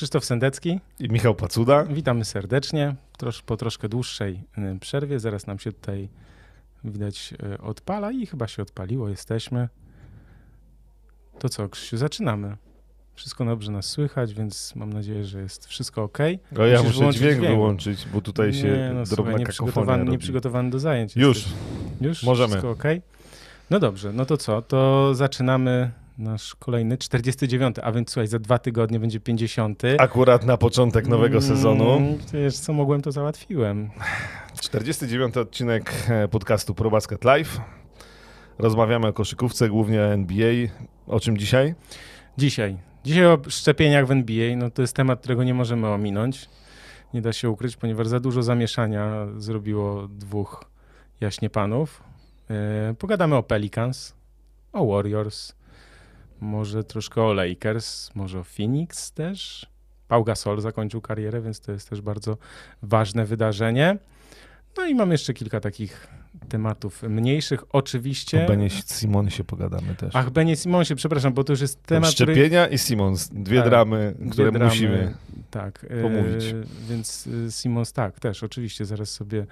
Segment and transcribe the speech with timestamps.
[0.00, 0.80] Krzysztof Sendecki.
[1.00, 1.84] I Michał Pacuda.
[1.84, 2.94] Witamy serdecznie.
[3.18, 5.20] Trosz, po troszkę dłuższej y, przerwie.
[5.20, 6.08] Zaraz nam się tutaj
[6.84, 9.08] widać y, odpala i chyba się odpaliło.
[9.08, 9.68] Jesteśmy.
[11.38, 12.56] To co, Krzysiu, zaczynamy.
[13.14, 16.18] Wszystko dobrze nas słychać, więc mam nadzieję, że jest wszystko ok.
[16.58, 20.78] O, ja muszę dźwięk, wyłączyć, bo tutaj się nie, no, drobna słuchaj, nieprzygotowany, nieprzygotowany do
[20.78, 21.16] zajęć.
[21.16, 21.36] Już.
[21.36, 21.54] Jesteś.
[22.00, 22.22] Już?
[22.22, 22.48] Możemy.
[22.48, 22.84] Wszystko ok?
[23.70, 24.62] No dobrze, no to co?
[24.62, 25.90] To zaczynamy
[26.20, 29.82] nasz kolejny, 49, a więc słuchaj, za dwa tygodnie będzie 50.
[29.98, 32.18] Akurat na początek nowego Mm, sezonu.
[32.32, 33.90] Wiesz, co mogłem, to załatwiłem.
[34.60, 37.60] 49 odcinek e, podcastu ProBasket Live.
[38.58, 40.52] Rozmawiamy o koszykówce, głównie o NBA.
[41.06, 41.74] O czym dzisiaj?
[42.38, 42.76] Dzisiaj.
[43.04, 44.56] Dzisiaj o szczepieniach w NBA.
[44.56, 46.48] No to jest temat, którego nie możemy ominąć.
[47.14, 50.64] Nie da się ukryć, ponieważ za dużo zamieszania zrobiło dwóch
[51.20, 52.02] jaśnie panów.
[52.88, 54.14] Yy, pogadamy o Pelicans,
[54.72, 55.54] o Warriors,
[56.40, 59.66] może troszkę o Lakers, może o Phoenix też.
[60.08, 62.36] Pau Gasol zakończył karierę, więc to jest też bardzo
[62.82, 63.98] ważne wydarzenie.
[64.76, 66.06] No i mam jeszcze kilka takich
[66.48, 67.64] tematów mniejszych.
[67.72, 68.44] Oczywiście.
[68.44, 70.16] O Benie Simonie pogadamy też.
[70.16, 72.74] Ach, Benie Simonsie, przepraszam, bo to już jest temat, Szczepienia który...
[72.74, 73.28] i Simons.
[73.28, 75.14] Dwie Tak, dramy, dwie które dramy, musimy
[75.50, 76.44] tak, pomówić.
[76.44, 79.46] E, więc e, Simons, tak, też, oczywiście, zaraz sobie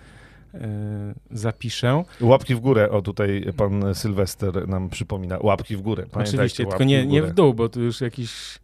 [1.31, 2.05] zapiszę.
[2.21, 2.91] Łapki w górę.
[2.91, 5.39] O, tutaj pan Sylwester nam przypomina.
[5.41, 6.05] Łapki w górę.
[6.13, 8.59] Oczywiście, tylko nie, w nie w dół, bo tu już jakiś,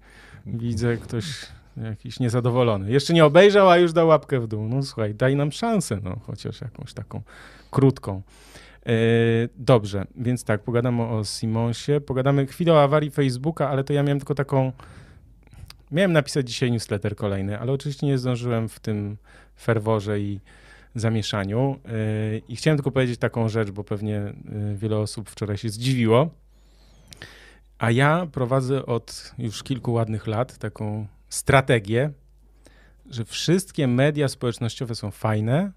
[0.46, 1.24] widzę, ktoś
[1.76, 2.90] jakiś niezadowolony.
[2.90, 4.68] Jeszcze nie obejrzał, a już dał łapkę w dół.
[4.68, 7.22] No słuchaj, daj nam szansę, no, chociaż jakąś taką
[7.70, 8.22] krótką.
[8.86, 8.92] E,
[9.56, 14.18] Dobrze, więc tak, pogadamy o Simonsie, pogadamy chwilę o awarii Facebooka, ale to ja miałem
[14.18, 14.72] tylko taką.
[15.90, 19.16] Miałem napisać dzisiaj newsletter kolejny, ale oczywiście nie zdążyłem w tym
[19.56, 20.40] ferworze i
[21.00, 21.76] zamieszaniu.
[21.86, 24.34] E, I chciałem tylko powiedzieć taką rzecz, bo pewnie e,
[24.74, 26.30] wiele osób wczoraj się zdziwiło.
[27.78, 32.10] A ja prowadzę od już kilku ładnych lat taką strategię,
[33.10, 35.72] że wszystkie media społecznościowe są fajne,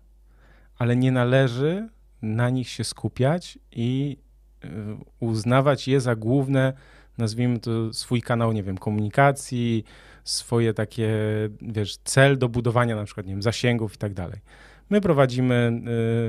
[0.77, 1.89] ale nie należy
[2.21, 4.17] na nich się skupiać i
[4.65, 4.67] y,
[5.19, 6.73] uznawać je za główne,
[7.17, 9.83] nazwijmy to swój kanał, nie wiem, komunikacji,
[10.23, 11.09] swoje takie,
[11.61, 14.39] wiesz, cel do budowania na przykład, nie wiem, zasięgów i tak dalej.
[14.89, 15.81] My prowadzimy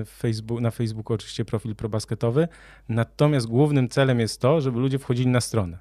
[0.03, 2.49] y, Facebook, na Facebooku oczywiście profil probasketowy,
[2.89, 5.79] natomiast głównym celem jest to, żeby ludzie wchodzili na stronę.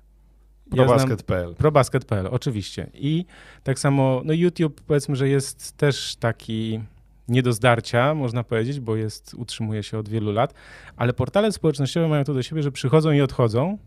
[0.74, 1.56] Ja znam- ProBasket.pl.
[1.56, 2.90] ProBasket.pl, oczywiście.
[2.94, 3.26] I
[3.64, 6.80] tak samo, no YouTube powiedzmy, że jest też taki
[7.28, 10.54] nie do zdarcia, można powiedzieć, bo jest, utrzymuje się od wielu lat,
[10.96, 13.78] ale portale społecznościowe mają to do siebie, że przychodzą i odchodzą,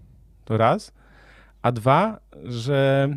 [0.44, 0.92] to raz,
[1.62, 3.08] a dwa, że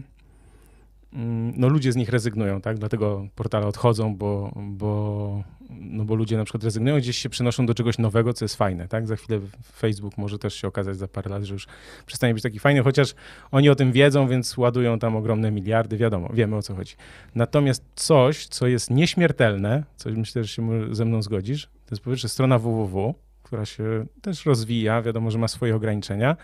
[1.56, 2.78] no ludzie z nich rezygnują, tak?
[2.78, 7.74] Dlatego portale odchodzą, bo, bo, no bo ludzie na przykład rezygnują, gdzieś się przenoszą do
[7.74, 9.08] czegoś nowego, co jest fajne, tak?
[9.08, 9.40] Za chwilę
[9.76, 11.68] Facebook może też się okazać za parę lat, że już
[12.06, 13.16] przestanie być taki fajny, chociaż
[13.52, 16.96] oni o tym wiedzą, więc ładują tam ogromne miliardy, wiadomo, wiemy o co chodzi.
[17.36, 22.10] Natomiast coś, co jest nieśmiertelne, co myślę, że się ze mną zgodzisz, to jest po
[22.10, 26.38] pierwsze strona www, która się też rozwija, wiadomo, że ma swoje ograniczenia,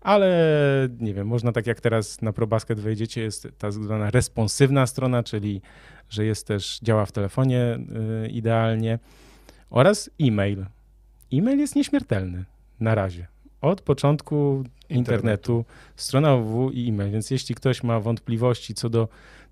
[0.00, 4.86] ale nie wiem, można tak jak teraz na ProBasket wejdziecie, jest ta tak zwana responsywna
[4.86, 5.62] strona, czyli
[6.10, 7.78] że jest też, działa w telefonie
[8.24, 8.98] y, idealnie
[9.70, 10.66] oraz e-mail.
[11.32, 12.44] E-mail jest nieśmiertelny
[12.80, 13.26] na razie.
[13.60, 15.64] Od początku internetu,
[15.96, 19.08] strona www i e-mail, więc jeśli ktoś ma wątpliwości co do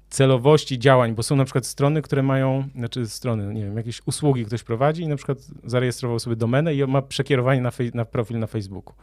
[0.09, 4.45] celowości działań, bo są na przykład strony, które mają, znaczy strony, nie wiem, jakieś usługi
[4.45, 8.47] ktoś prowadzi i na przykład zarejestrował sobie domenę i ma przekierowanie na, na profil na
[8.47, 8.95] Facebooku.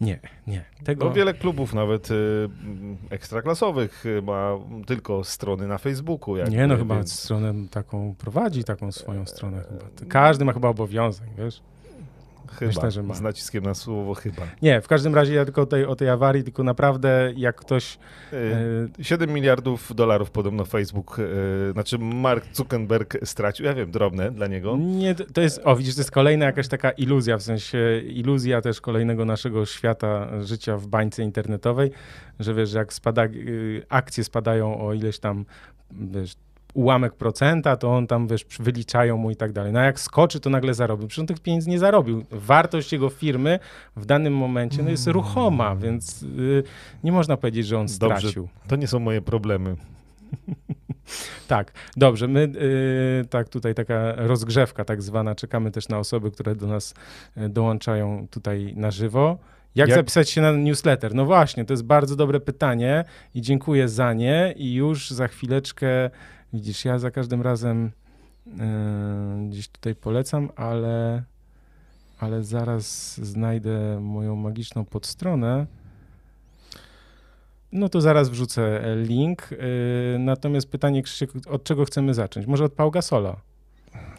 [0.00, 0.64] Nie, nie.
[0.84, 1.04] Tego...
[1.04, 2.48] No, wiele klubów nawet y,
[3.10, 4.50] ekstraklasowych y, ma
[4.86, 6.36] tylko strony na Facebooku.
[6.36, 10.10] Jakby, Nie, no chyba więc- stronę taką prowadzi, taką swoją stronę chyba.
[10.10, 11.62] Każdy ma chyba obowiązek, wiesz?
[12.52, 13.14] Chyba, myślę, że ma.
[13.14, 14.42] z naciskiem na słowo chyba.
[14.62, 17.98] Nie, w każdym razie ja tylko o tej, o tej awarii, tylko naprawdę jak ktoś...
[18.98, 24.46] Y, 7 miliardów dolarów podobno Facebook, y, znaczy Mark Zuckerberg stracił, ja wiem, drobne dla
[24.46, 24.76] niego.
[24.76, 28.80] Nie, to jest, o widzisz, to jest kolejna jakaś taka iluzja, w sensie iluzja też
[28.80, 31.90] kolejnego naszego świata życia w bańce internetowej,
[32.40, 35.44] że wiesz, jak spada, y, akcje spadają o ileś tam,
[35.90, 36.34] wiesz,
[36.74, 39.72] ułamek procenta, to on tam, wiesz, wyliczają mu i tak dalej.
[39.72, 41.08] No a jak skoczy, to nagle zarobił.
[41.08, 42.24] Przecież on tych pieniędzy nie zarobił.
[42.30, 43.58] Wartość jego firmy
[43.96, 46.62] w danym momencie no, jest ruchoma, więc y,
[47.04, 48.18] nie można powiedzieć, że on Dobrze.
[48.18, 48.48] stracił.
[48.68, 49.76] To nie są moje problemy.
[51.48, 52.28] Tak, dobrze.
[52.28, 52.40] My,
[53.22, 55.34] y, tak, tutaj taka rozgrzewka tak zwana.
[55.34, 56.94] Czekamy też na osoby, które do nas
[57.36, 59.38] y, dołączają tutaj na żywo.
[59.74, 61.14] Jak, Jak- zapisać się na newsletter?
[61.14, 63.04] No właśnie, to jest bardzo dobre pytanie
[63.34, 64.54] i dziękuję za nie.
[64.56, 66.10] I już za chwileczkę,
[66.54, 67.90] widzisz, ja za każdym razem
[68.46, 68.50] y,
[69.48, 71.22] gdzieś tutaj polecam, ale,
[72.18, 75.66] ale zaraz znajdę moją magiczną podstronę.
[77.72, 79.50] No to zaraz wrzucę link.
[79.50, 82.46] Yy, natomiast pytanie, Krzysiek, od czego chcemy zacząć?
[82.46, 83.36] Może od Pau Gasola?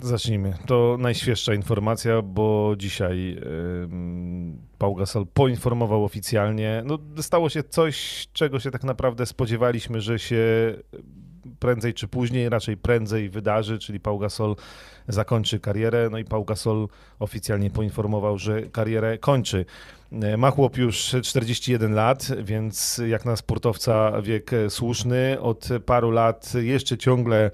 [0.02, 0.54] Zacznijmy.
[0.66, 3.90] To najświeższa informacja, bo dzisiaj yy,
[4.78, 6.84] Pau Gasol poinformował oficjalnie.
[6.86, 10.74] No, stało się coś, czego się tak naprawdę spodziewaliśmy, że się
[11.59, 14.56] prędzej czy później, raczej prędzej wydarzy, czyli Pau Gasol
[15.07, 16.09] zakończy karierę.
[16.12, 16.88] No i Pau Gasol
[17.19, 19.65] oficjalnie poinformował, że karierę kończy.
[20.38, 25.38] Ma chłop już 41 lat, więc jak na sportowca wiek słuszny.
[25.42, 27.51] Od paru lat jeszcze ciągle e,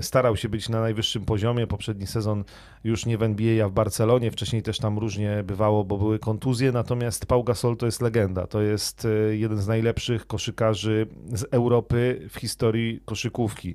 [0.00, 1.66] starał się być na najwyższym poziomie.
[1.66, 2.44] Poprzedni sezon
[2.84, 4.30] już nie w NBA, a w Barcelonie.
[4.30, 6.72] Wcześniej też tam różnie bywało, bo były kontuzje.
[6.72, 8.46] Natomiast Pau Gasol to jest legenda.
[8.46, 13.74] To jest e, jeden z najlepszych koszykarzy z Europy w historii koszykówki.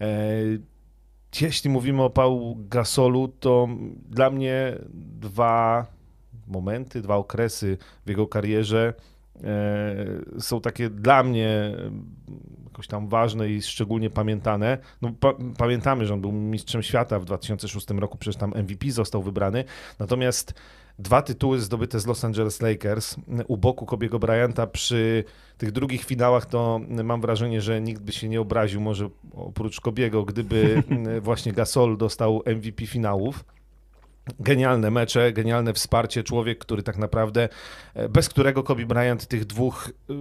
[0.00, 0.06] E,
[1.40, 3.68] jeśli mówimy o Pau Gasolu, to
[4.08, 4.78] dla mnie
[5.20, 5.86] dwa
[6.46, 8.94] momenty, dwa okresy w jego karierze
[9.44, 11.76] e, są takie dla mnie
[12.76, 14.78] jakoś tam ważne i szczególnie pamiętane.
[15.02, 19.22] No, pa pamiętamy, że on był mistrzem świata w 2006 roku, przecież tam MVP został
[19.22, 19.64] wybrany.
[19.98, 20.54] Natomiast
[20.98, 23.16] dwa tytuły zdobyte z Los Angeles Lakers
[23.48, 25.24] u boku Kobiego Bryanta przy
[25.58, 30.24] tych drugich finałach, to mam wrażenie, że nikt by się nie obraził, może oprócz Kobiego,
[30.24, 30.82] gdyby
[31.22, 33.44] właśnie Gasol dostał MVP finałów.
[34.40, 37.48] Genialne mecze, genialne wsparcie, człowiek, który tak naprawdę,
[37.94, 40.14] e, bez którego Kobe Bryant tych dwóch e,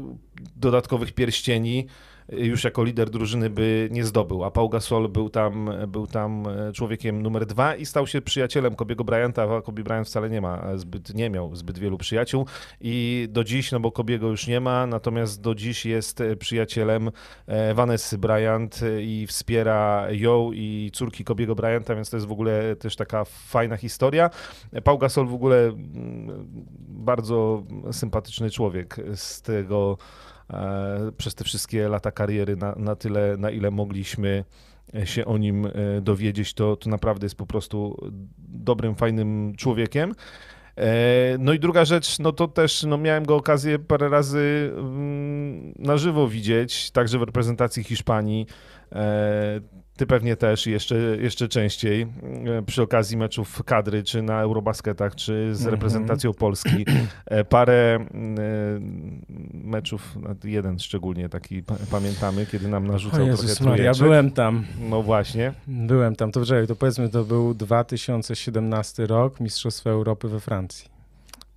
[0.56, 1.88] dodatkowych pierścieni
[2.30, 6.74] już jako lider drużyny by nie zdobył, a Paul Gasol był tam, był tam e,
[6.74, 10.77] człowiekiem numer dwa i stał się przyjacielem Kobiego Bryanta, a Kobe Bryant wcale nie ma
[10.77, 12.45] zbyt, nie miał zbyt wielu przyjaciół
[12.81, 17.12] i do dziś, no bo Kobiego już nie ma, natomiast do dziś jest e, przyjacielem
[17.48, 22.75] e, Vanessy Bryant i wspiera ją i córki Kobiego Bryanta, więc to jest w ogóle
[22.75, 24.30] też taka fajna historia.
[24.83, 26.45] Paul Gasol w ogóle mm,
[26.80, 30.25] bardzo sympatyczny człowiek z tego E,
[31.18, 34.44] przez te wszystkie lata kariery na, na tyle, na ile mogliśmy
[35.06, 35.71] się o nim e,
[36.01, 37.97] dowiedzieć, to, to naprawdę jest po prostu
[38.38, 40.15] dobrym, fajnym człowiekiem.
[40.77, 45.74] E, no i druga rzecz, no to też no miałem go okazję parę razy mm,
[45.80, 48.47] na żywo widzieć, także w reprezentacji Hiszpanii.
[49.97, 52.07] Ty pewnie też jeszcze, jeszcze częściej e,
[52.65, 55.75] przy okazji meczów kadry, czy na Eurobasketach, czy z mhm.
[55.75, 56.85] reprezentacją Polski.
[57.25, 58.05] E, parę e,
[59.53, 64.65] meczów, jeden szczególnie taki pamiętamy, kiedy nam narzucał o Jezus trochę Ja byłem tam.
[64.89, 65.53] No właśnie.
[65.67, 70.95] Byłem tam, to, to powiedzmy to był 2017 rok, Mistrzostwa Europy we Francji.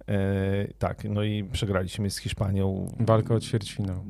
[0.08, 2.92] E, tak, no i przegraliśmy z Hiszpanią.
[3.00, 4.04] Walkę o ćwierćfinał.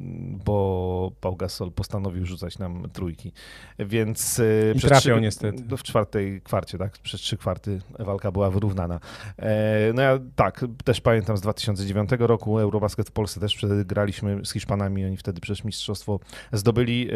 [0.44, 3.32] Bo Pau Gasol postanowił rzucać nam trójki.
[3.78, 4.44] Więc e,
[4.76, 5.76] I trafiał trzy, niestety.
[5.76, 6.99] W czwartej kwarcie, tak?
[6.99, 9.00] Przez trzy kwarty walka była wyrównana.
[9.38, 14.52] E, no ja tak, też pamiętam z 2009 roku Eurobasket w Polsce też przegraliśmy z
[14.52, 15.05] Hiszpanami.
[15.05, 16.20] Oni wtedy przez mistrzostwo
[16.52, 17.08] zdobyli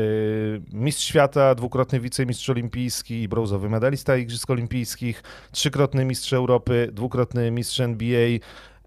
[0.73, 5.23] mistrz świata, dwukrotny wicemistrz olimpijski i brązowy medalista Igrzysk Olimpijskich,
[5.53, 8.39] trzykrotny mistrz Europy, dwukrotny mistrz NBA,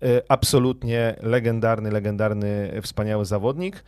[0.02, 3.84] E, absolutnie legendarny, legendarny, wspaniały zawodnik.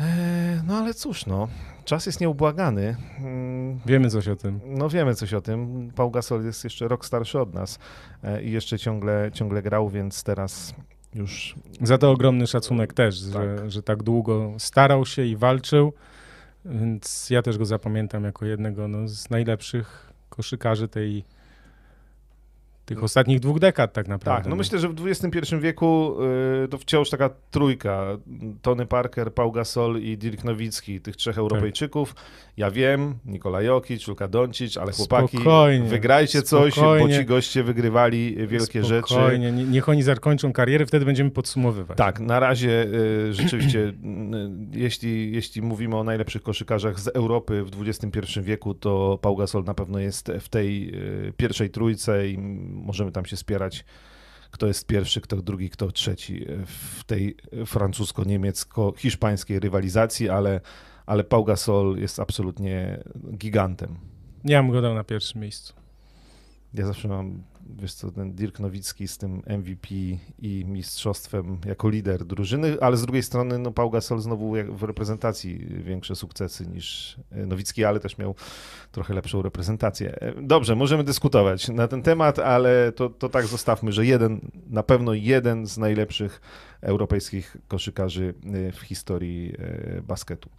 [0.00, 1.48] E, no ale cóż, no,
[1.84, 2.96] czas jest nieubłagany.
[3.18, 4.60] Mm, wiemy coś o tym.
[4.66, 5.90] No wiemy coś o tym.
[5.94, 7.78] Paul Gasol jest jeszcze rok starszy od nas
[8.22, 10.74] e, i jeszcze ciągle, ciągle grał, więc teraz
[11.14, 11.54] już...
[11.82, 13.32] Za to ogromny szacunek też, tak.
[13.32, 15.92] Że, że tak długo starał się i walczył,
[16.64, 21.24] więc ja też go zapamiętam jako jednego no, z najlepszych koszykarzy tej
[22.84, 24.42] tych ostatnich dwóch dekad tak naprawdę.
[24.42, 26.16] Tak, no myślę, że w XXI wieku
[26.64, 28.06] y, to wciąż taka trójka.
[28.62, 32.14] Tony Parker, Paul Gasol i Dirk Nowicki, tych trzech Europejczyków.
[32.56, 38.36] Ja wiem, Nikola Jokic, Luka Doncic, ale chłopaki, spokojnie, wygrajcie coś, bo ci goście wygrywali
[38.46, 38.88] wielkie spokojnie.
[38.88, 39.14] rzeczy.
[39.14, 41.98] Spokojnie, niech oni zakończą karierę, wtedy będziemy podsumowywać.
[41.98, 43.92] Tak, na razie y, rzeczywiście, y,
[44.72, 49.74] jeśli, jeśli mówimy o najlepszych koszykarzach z Europy w XXI wieku, to Paul Gasol na
[49.74, 50.92] pewno jest w tej
[51.36, 52.38] pierwszej trójce i
[52.80, 53.84] możemy tam się spierać,
[54.50, 60.60] kto jest pierwszy, kto drugi, kto trzeci w tej francusko-niemiecko-hiszpańskiej rywalizacji, ale,
[61.06, 63.04] ale Pau Gasol jest absolutnie
[63.38, 63.98] gigantem.
[64.44, 65.74] Ja bym go dał na pierwszym miejscu.
[66.74, 67.42] Ja zawsze mam
[67.78, 69.88] wiesz co, ten Dirk Nowicki z tym MVP
[70.38, 75.58] i mistrzostwem jako lider drużyny, ale z drugiej strony no, Pau Gasol znowu w reprezentacji
[75.84, 78.34] większe sukcesy niż e, Nowicki, ale też miał
[78.92, 80.20] trochę lepszą reprezentację.
[80.20, 84.82] E, dobrze, możemy dyskutować na ten temat, ale to, to tak zostawmy, że jeden, na
[84.82, 86.40] pewno jeden z najlepszych
[86.80, 89.54] europejskich koszykarzy e, w historii
[90.02, 90.50] basketu.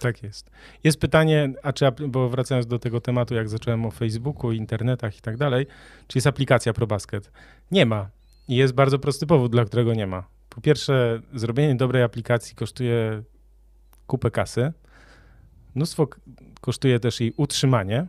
[0.00, 0.50] Tak jest.
[0.84, 5.20] Jest pytanie, a czy, bo wracając do tego tematu, jak zacząłem o Facebooku, internetach i
[5.20, 5.66] tak dalej,
[6.06, 7.32] czy jest aplikacja ProBasket?
[7.70, 8.10] Nie ma.
[8.48, 10.24] I jest bardzo prosty powód, dla którego nie ma.
[10.48, 13.22] Po pierwsze, zrobienie dobrej aplikacji kosztuje
[14.06, 14.72] kupę kasy.
[15.74, 16.08] Mnóstwo
[16.60, 18.06] kosztuje też jej utrzymanie,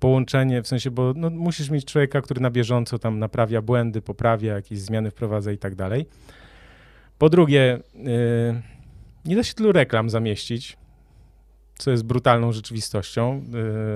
[0.00, 4.54] połączenie, w sensie, bo no, musisz mieć człowieka, który na bieżąco tam naprawia błędy, poprawia,
[4.54, 6.06] jakieś zmiany wprowadza i tak dalej.
[7.18, 8.62] Po drugie, yy,
[9.26, 10.76] nie da się tylu reklam zamieścić,
[11.78, 13.44] co jest brutalną rzeczywistością.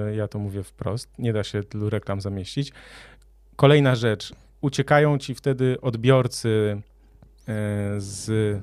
[0.07, 1.19] Yy, ja to mówię wprost.
[1.19, 2.73] Nie da się tylu reklam zamieścić.
[3.57, 4.33] Kolejna rzecz.
[4.61, 6.83] Uciekają ci wtedy odbiorcy
[7.47, 7.55] yy,
[7.99, 8.59] z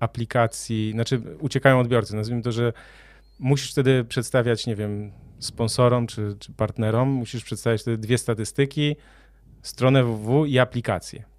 [0.00, 2.16] aplikacji, znaczy uciekają odbiorcy.
[2.16, 2.72] Nazwijmy to, że
[3.38, 8.96] musisz wtedy przedstawiać, nie wiem, sponsorom czy, czy partnerom, musisz przedstawiać wtedy dwie statystyki,
[9.62, 11.33] stronę www i aplikację.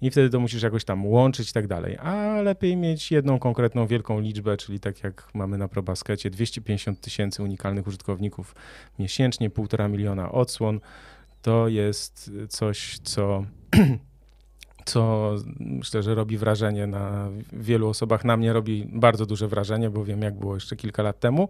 [0.00, 1.98] I wtedy to musisz jakoś tam łączyć i tak dalej.
[1.98, 7.42] A lepiej mieć jedną konkretną wielką liczbę, czyli tak jak mamy na ProBaskecie, 250 tysięcy
[7.42, 8.54] unikalnych użytkowników
[8.98, 10.80] miesięcznie, półtora miliona odsłon.
[11.42, 13.44] To jest coś, co
[14.84, 18.24] co myślę, że robi wrażenie na wielu osobach.
[18.24, 21.48] Na mnie robi bardzo duże wrażenie, bo wiem, jak było jeszcze kilka lat temu.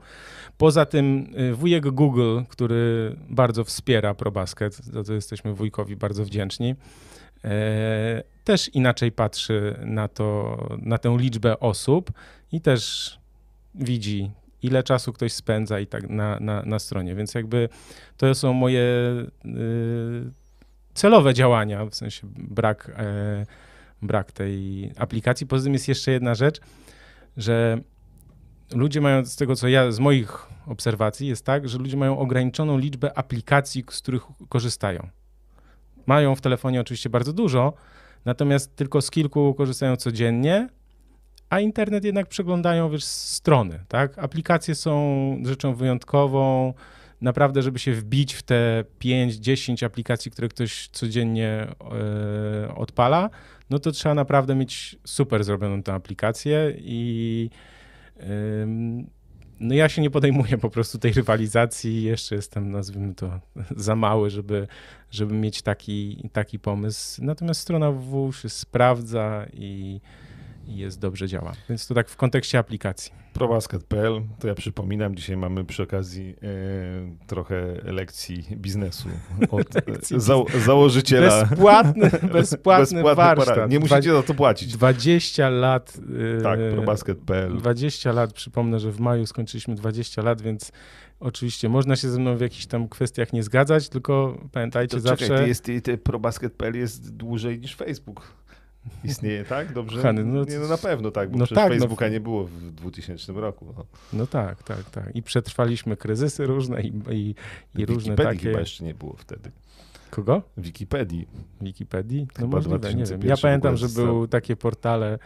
[0.59, 6.75] Poza tym y, wujek Google, który bardzo wspiera ProBasket, za to jesteśmy wujkowi bardzo wdzięczni,
[8.45, 12.13] też inaczej patrzy na, to, na tę liczbę osób
[12.53, 13.15] i też
[13.75, 14.31] widzi,
[14.63, 17.15] ile czasu ktoś spędza i tak na, na, na stronie.
[17.15, 17.69] Więc jakby
[18.17, 18.81] to są moje
[19.45, 20.31] y,
[20.95, 23.47] celowe działania, w sensie brak, e,
[24.03, 25.47] brak tej aplikacji.
[25.47, 26.61] Poza tym jest jeszcze jedna rzecz,
[27.37, 27.79] że
[28.75, 32.79] ludzie mają, z tego co ja, z moich obserwacji, jest tak, że ludzie mają ograniczoną
[32.79, 35.09] liczbę aplikacji, z których korzystają.
[36.07, 37.73] Mają w telefonie oczywiście bardzo dużo,
[38.25, 40.69] natomiast tylko z kilku korzystają codziennie,
[41.51, 44.19] a internet jednak przeglądają, wiesz, strony, tak?
[44.19, 46.75] Aplikacje są rzeczą wyjątkową,
[47.21, 51.67] naprawdę, żeby się wbić w te 5-10 aplikacji, które ktoś codziennie
[52.69, 53.31] e, odpala,
[53.71, 57.51] no to trzeba naprawdę mieć super zrobioną tę aplikację i
[59.61, 63.41] no ja się nie podejmuję po prostu tej rywalizacji, jeszcze jestem, nazwijmy to,
[63.77, 64.67] za mały, żeby,
[65.11, 67.25] żeby mieć taki, taki pomysł.
[67.25, 70.01] Natomiast strona www się sprawdza i
[70.67, 71.53] i jest dobrze działa.
[71.69, 73.13] Więc to tak w kontekście aplikacji.
[73.33, 79.09] ProBasket.pl, to ja przypominam, dzisiaj mamy przy okazji e, trochę lekcji biznesu
[79.51, 81.45] od lekcji za, założyciela.
[81.45, 83.71] Bezpłatny, bezpłatny, warsztat.
[83.71, 84.73] Nie musicie za to płacić.
[84.73, 85.99] 20 lat.
[86.39, 87.59] E, tak, ProBasket.pl.
[87.59, 90.73] 20 lat, przypomnę, że w maju skończyliśmy 20 lat, więc
[91.21, 95.27] Oczywiście, można się ze mną w jakichś tam kwestiach nie zgadzać, tylko pamiętajcie to zawsze...
[95.27, 98.35] Czekaj, ty jest, ty, ty ProBasket.pl jest dłużej niż Facebook.
[99.05, 99.73] Istnieje, tak?
[99.73, 99.97] Dobrze?
[99.97, 102.21] Kochany, no, nie, no na pewno tak, bo no przecież tak, no Facebooka no, nie
[102.21, 103.75] było w 2000 roku.
[103.77, 103.85] No.
[104.13, 104.27] no.
[104.27, 105.17] tak, tak, tak.
[105.17, 107.35] I przetrwaliśmy kryzysy różne i, i,
[107.75, 108.39] i różne takie...
[108.39, 109.51] chyba jeszcze nie było wtedy.
[110.11, 110.43] Kogo?
[110.57, 111.29] Wikipedii.
[111.61, 112.21] Wikipedii?
[112.21, 113.21] No chyba możliwe, nie wiem.
[113.25, 115.19] Ja pamiętam, że były takie portale,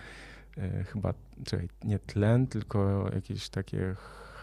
[0.58, 3.96] e, chyba, czekaj, nie tlen, tylko jakieś takie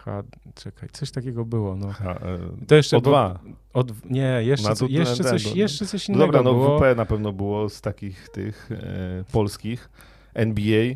[0.06, 0.22] H,
[0.54, 1.76] czekaj, coś takiego było.
[1.76, 1.92] No.
[1.92, 3.38] H, e, to jeszcze O2.
[3.72, 6.26] Od, nie, jeszcze, co, jeszcze, coś, jeszcze coś innego.
[6.26, 6.78] Dobra, no było.
[6.78, 9.90] WP na pewno było z takich tych e, polskich.
[10.34, 10.94] NBA,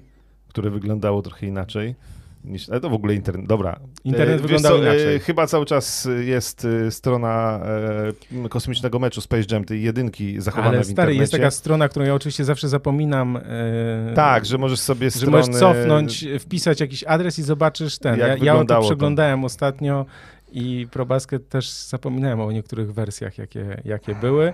[0.49, 1.95] które wyglądało trochę inaczej.
[2.45, 3.47] Niż, ale to w ogóle internet.
[3.47, 3.81] Dobra.
[4.05, 5.17] Internet e, wyglądał co, inaczej.
[5.17, 7.61] E, chyba cały czas jest e, strona
[8.45, 12.05] e, kosmicznego meczu Space Jam, tej jedynki zachowana ale w stary, jest taka strona, którą
[12.07, 13.37] ja oczywiście zawsze zapominam.
[13.37, 13.41] E,
[14.15, 15.43] tak, że możesz sobie strony...
[15.43, 18.19] Że możesz cofnąć, wpisać jakiś adres i zobaczysz ten.
[18.19, 19.47] ja, ja to przeglądałem to.
[19.47, 20.07] ostatnio
[20.53, 24.53] i ProBasket też zapominałem o niektórych wersjach, jakie, jakie były.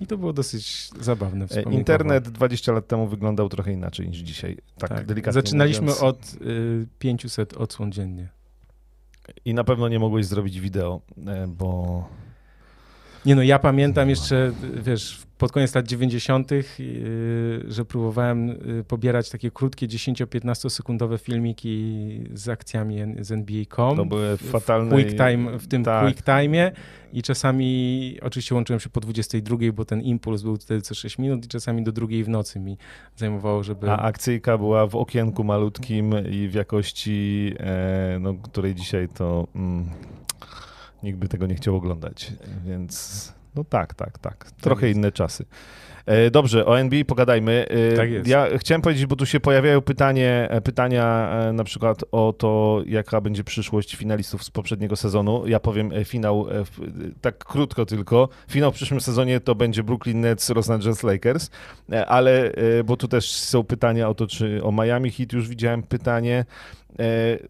[0.00, 1.46] I to było dosyć zabawne.
[1.56, 4.56] E, internet 20 lat temu wyglądał trochę inaczej niż dzisiaj.
[4.78, 5.06] Tak, tak.
[5.06, 6.02] delikatnie Zaczynaliśmy mówiąc.
[6.02, 8.28] od y, 500 odsłon dziennie.
[9.44, 12.08] I na pewno nie mogłeś zrobić wideo, e, bo
[13.26, 16.64] nie no, ja pamiętam jeszcze, wiesz, pod koniec lat 90., yy,
[17.68, 23.96] że próbowałem yy, pobierać takie krótkie 10-15 sekundowe filmiki z akcjami z NBA.com.
[23.96, 24.90] To były fatalne.
[24.90, 26.04] W, quick time, w tym tak.
[26.04, 26.70] quick time'ie
[27.12, 31.44] i czasami, oczywiście łączyłem się po 22, bo ten impuls był wtedy co 6 minut
[31.44, 32.78] i czasami do drugiej w nocy mi
[33.16, 33.90] zajmowało, żeby...
[33.90, 39.46] A akcyjka była w okienku malutkim i w jakości, e, no, której dzisiaj to...
[39.54, 39.90] Mm,
[41.02, 42.32] nikt by tego nie chciał oglądać,
[42.64, 44.44] więc no tak, tak, tak.
[44.44, 45.44] tak Trochę tak inne czasy.
[46.06, 47.66] E, dobrze, o NBA pogadajmy.
[47.92, 48.28] E, tak jest.
[48.28, 53.20] Ja chciałem powiedzieć, bo tu się pojawiają pytanie, e, pytania na przykład o to, jaka
[53.20, 55.46] będzie przyszłość finalistów z poprzedniego sezonu.
[55.46, 56.46] Ja powiem finał,
[57.20, 58.28] tak krótko tylko.
[58.50, 61.50] Finał w przyszłym sezonie to będzie Brooklyn Nets, Los Angeles Lakers,
[62.06, 62.52] ale,
[62.84, 66.44] bo tu też są pytania o to, czy o Miami Heat już widziałem pytanie,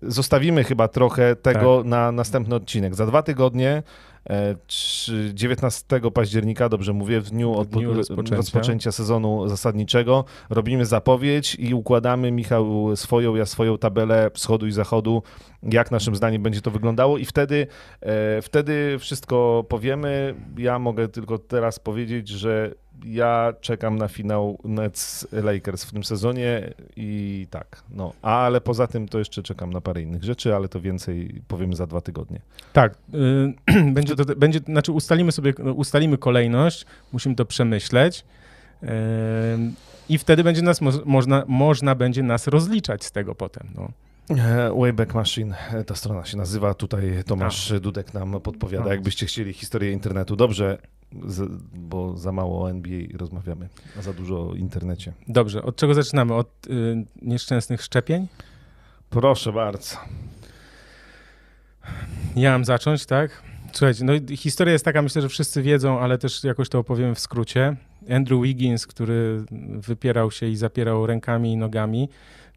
[0.02, 1.86] zostawimy chyba trochę tego tak.
[1.86, 2.94] na następny odcinek.
[2.94, 3.82] Za dwa tygodnie
[5.34, 8.36] 19 e, października, dobrze mówię, w dniu, od, dniu rozpoczęcia.
[8.36, 8.92] rozpoczęcia.
[8.92, 10.24] sezonu zasadniczego.
[10.50, 15.22] Robimy zapowiedź i układamy, Michał, swoją, ja swoją tabelę wschodu i zachodu,
[15.62, 17.66] jak naszym zdaniem będzie to wyglądało i wtedy,
[18.00, 20.34] e, wtedy wszystko powiemy.
[20.58, 22.74] Ja mogę tylko teraz powiedzieć, że
[23.04, 28.12] ja czekam na finał Nets Lakers w tym sezonie i tak, no.
[28.22, 31.86] Ale poza tym to jeszcze czekam na parę innych rzeczy, ale to więcej powiemy za
[31.86, 32.40] dwa tygodnie.
[32.72, 38.24] Tak, yy, będzie to, będzie, znaczy ustalimy sobie, no, ustalimy kolejność, musimy to przemyśleć.
[38.82, 38.88] Yy,
[40.08, 43.68] I wtedy będzie nas, mo można, można będzie nas rozliczać z tego potem.
[43.74, 43.88] No.
[44.30, 46.74] E, Wayback Machine, e, ta strona się nazywa.
[46.74, 47.80] Tutaj Tomasz A.
[47.80, 50.36] Dudek nam podpowiada, jakbyście chcieli historię internetu.
[50.36, 50.78] Dobrze,
[51.26, 55.12] z, bo za mało o NBA rozmawiamy, a za dużo o internecie.
[55.28, 56.34] Dobrze, od czego zaczynamy?
[56.34, 58.26] Od y, nieszczęsnych szczepień?
[59.10, 59.96] Proszę bardzo.
[62.36, 63.42] Ja mam zacząć, tak?
[63.72, 67.20] Słuchajcie, no historia jest taka, myślę, że wszyscy wiedzą, ale też jakoś to opowiemy w
[67.20, 67.76] skrócie.
[68.10, 69.44] Andrew Wiggins, który
[69.78, 72.08] wypierał się i zapierał rękami i nogami,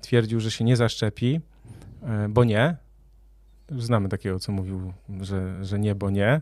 [0.01, 1.39] twierdził, że się nie zaszczepi,
[2.03, 2.75] e, bo nie.
[3.77, 6.41] Znamy takiego, co mówił, że, że nie, bo nie.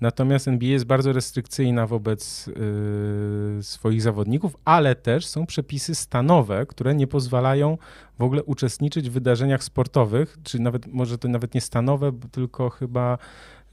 [0.00, 6.94] Natomiast NBA jest bardzo restrykcyjna wobec y, swoich zawodników, ale też są przepisy stanowe, które
[6.94, 7.78] nie pozwalają
[8.18, 13.18] w ogóle uczestniczyć w wydarzeniach sportowych, czy nawet może to nawet nie stanowe, tylko chyba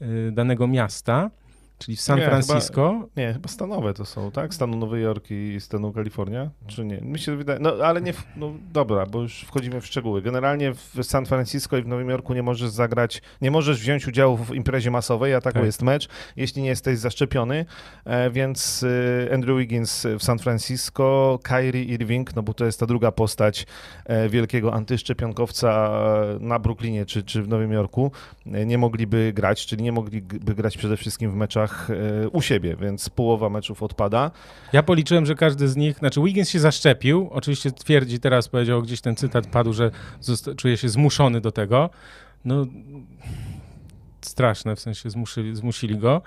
[0.02, 1.30] y, danego miasta
[1.84, 2.92] czyli w San nie, Francisco.
[2.92, 4.54] Chyba, nie, chyba stanowe to są, tak?
[4.54, 7.00] Stanu Nowy Jork i stanu Kalifornia, czy nie?
[7.00, 10.22] Mi się wydaje, no ale nie, no dobra, bo już wchodzimy w szczegóły.
[10.22, 14.36] Generalnie w San Francisco i w Nowym Jorku nie możesz zagrać, nie możesz wziąć udziału
[14.36, 15.66] w imprezie masowej, a taką tak.
[15.66, 17.66] jest mecz, jeśli nie jesteś zaszczepiony,
[18.04, 18.84] e, więc
[19.28, 23.66] e, Andrew Wiggins w San Francisco, Kyrie Irving, no bo to jest ta druga postać
[24.04, 25.90] e, wielkiego antyszczepionkowca
[26.40, 28.12] na Brooklynie czy, czy w Nowym Jorku,
[28.46, 31.90] nie mogliby grać, czyli nie mogliby grać przede wszystkim w meczach meczach
[32.24, 34.30] e, u siebie, więc połowa meczów odpada.
[34.72, 39.00] Ja policzyłem, że każdy z nich, znaczy Wiggins się zaszczepił, oczywiście twierdzi teraz, powiedział gdzieś
[39.00, 39.90] ten cytat padł, że
[40.56, 41.90] czuje się zmuszony do tego.
[42.44, 42.66] No
[44.20, 46.22] straszne, w sensie zmusili, zmusili go.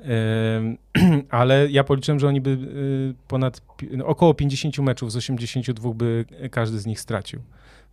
[1.30, 6.24] ale ja policzyłem, że oni by y, ponad no, około 50 meczów z 82 by
[6.50, 7.40] każdy z nich stracił.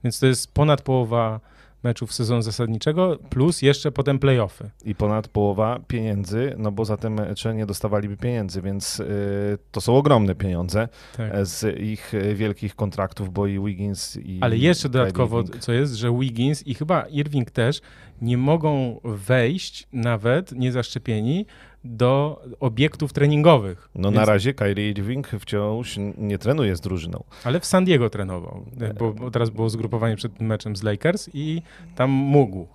[0.04, 1.40] Więc to jest ponad połowa
[1.84, 4.70] meczów sezonu zasadniczego, plus jeszcze potem playoffy.
[4.86, 9.82] I ponad połowa pieniędzy, no bo za te mecze nie dostawaliby pieniędzy, więc y, to
[9.82, 10.88] są ogromne pieniądze
[11.18, 11.34] tak.
[11.34, 14.40] E, z ich e, wielkich kontraktów, bo i Wiggins i...
[14.42, 17.82] Ale jeszcze dodatkowo, co jest, że Wiggins i chyba Irving też
[18.22, 21.46] nie mogą wejść nawet niezaszczepieni
[21.84, 23.90] do obiektów treningowych.
[23.96, 24.16] No Więc...
[24.16, 27.24] na razie Kyrie Irving wciąż nie trenuje z drużyną.
[27.44, 28.66] Ale w San Diego trenował,
[29.00, 31.62] bo, bo teraz było zgrupowanie przed meczem z Lakers i
[31.96, 32.68] tam mógł.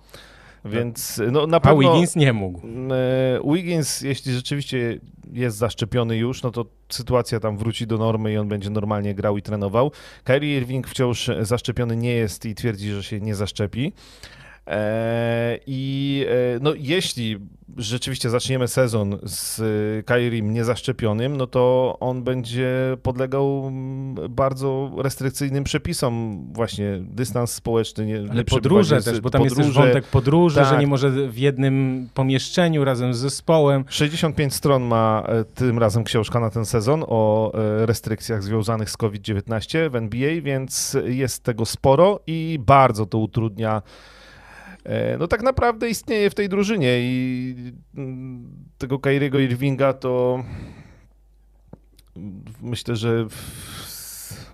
[0.65, 1.77] Więc no, na pewno...
[1.77, 2.61] A Wiggins nie mógł.
[2.91, 4.99] E, Wiggins, jeśli rzeczywiście
[5.33, 9.37] jest zaszczepiony już, no to sytuacja tam wróci do normy i on będzie normalnie grał
[9.37, 9.91] i trenował.
[10.23, 13.93] Kyrie Irving wciąż zaszczepiony nie jest i twierdzi, że się nie zaszczepi.
[14.67, 17.39] E, I e, no, jeśli
[17.77, 19.61] rzeczywiście zaczniemy sezon z
[20.05, 22.71] Kairim niezaszczepionym, no to on będzie
[23.03, 23.71] podlegał
[24.29, 28.05] bardzo restrykcyjnym przepisom, właśnie dystans społeczny.
[28.05, 30.69] Nie, Ale podróże też, bo tam podróże, jest też wątek podróży, tak.
[30.69, 33.85] że nie może w jednym pomieszczeniu razem z zespołem.
[33.87, 37.51] 65 stron ma e, tym razem książka na ten sezon o
[37.85, 43.81] restrykcjach związanych z COVID-19 w NBA, więc jest tego sporo i bardzo to utrudnia
[45.19, 47.55] no tak naprawdę istnieje w tej drużynie i
[47.97, 50.43] mm, tego Kairiego Irvinga to
[52.61, 53.27] myślę, że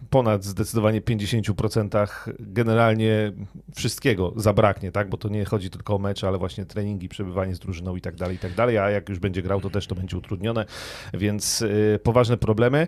[0.10, 2.08] ponad zdecydowanie 50%
[2.39, 3.32] generalnie
[3.76, 5.10] wszystkiego zabraknie, tak?
[5.10, 8.15] Bo to nie chodzi tylko o mecze, ale właśnie treningi, przebywanie z drużyną i tak
[8.15, 10.65] dalej, i tak dalej, a jak już będzie grał, to też to będzie utrudnione,
[11.13, 12.88] więc y, poważne problemy.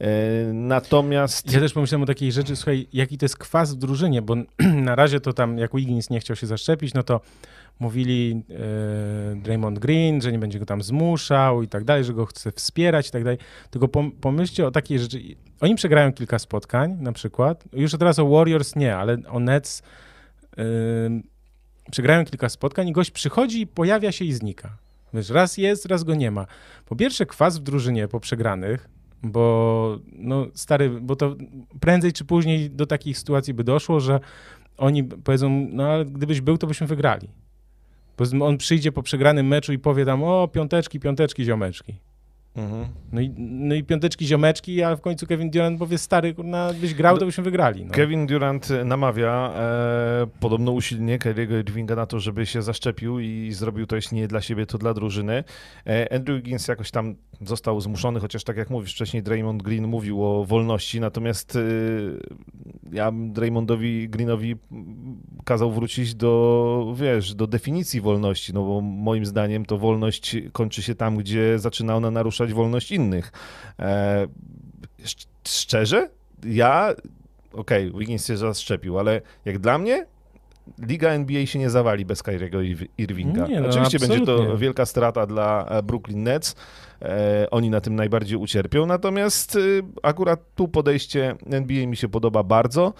[0.00, 1.52] E, natomiast...
[1.52, 4.36] Ja też pomyślałem o takiej rzeczy, słuchaj, jaki to jest kwas w drużynie, bo
[4.88, 7.20] na razie to tam, jak Wiggins nie chciał się zaszczepić, no to
[7.80, 12.26] mówili e, Draymond Green, że nie będzie go tam zmuszał i tak dalej, że go
[12.26, 13.38] chce wspierać i tak dalej.
[13.70, 13.88] Tylko
[14.20, 15.20] pomyślcie o takiej rzeczy.
[15.60, 17.64] Oni przegrają kilka spotkań na przykład.
[17.72, 19.82] Już teraz o Warriors nie, ale o Nets
[20.58, 20.64] e,
[21.90, 24.76] przegrają kilka spotkań i gość przychodzi, pojawia się i znika.
[25.14, 26.46] Wiesz, raz jest, raz go nie ma.
[26.86, 28.88] Po pierwsze kwas w drużynie po przegranych,
[29.22, 31.36] bo no stary, bo to
[31.80, 34.20] prędzej czy później do takich sytuacji by doszło, że
[34.76, 37.28] oni powiedzą, no ale gdybyś był, to byśmy wygrali.
[38.18, 41.94] Bo on przyjdzie po przegranym meczu i powie tam, o piąteczki, piąteczki, ziomeczki.
[42.56, 42.86] Mhm.
[43.12, 46.94] No, i, no i piąteczki, ziomeczki, a w końcu Kevin Durant powie, stary, kurna, byś
[46.94, 47.84] grał, to byśmy wygrali.
[47.84, 47.92] No.
[47.92, 53.86] Kevin Durant namawia e, podobno usilnie Kyriego Irvinga na to, żeby się zaszczepił i zrobił
[53.86, 55.44] to jeśli nie dla siebie, to dla drużyny.
[55.86, 60.24] E, Andrew Wiggins jakoś tam został zmuszony, chociaż tak jak mówisz wcześniej, Draymond Green mówił
[60.24, 61.60] o wolności, natomiast e,
[62.92, 64.56] ja Draymondowi Greenowi
[65.44, 70.94] kazał wrócić do, wiesz, do definicji wolności, no bo moim zdaniem to wolność kończy się
[70.94, 73.32] tam, gdzie zaczyna ona naruszać wolność innych.
[73.78, 74.26] E,
[75.48, 76.08] szczerze?
[76.44, 76.94] Ja,
[77.52, 80.06] okej, okay, Wiggins się zaszczepił, ale jak dla mnie
[80.82, 82.58] Liga NBA się nie zawali bez Kyriego
[82.98, 83.46] Irvinga.
[83.46, 84.26] Nie, no, Oczywiście absolutnie.
[84.26, 86.56] będzie to wielka strata dla e, Brooklyn Nets.
[87.02, 88.86] E, oni na tym najbardziej ucierpią.
[88.86, 89.58] Natomiast e,
[90.02, 92.92] akurat tu podejście NBA mi się podoba bardzo.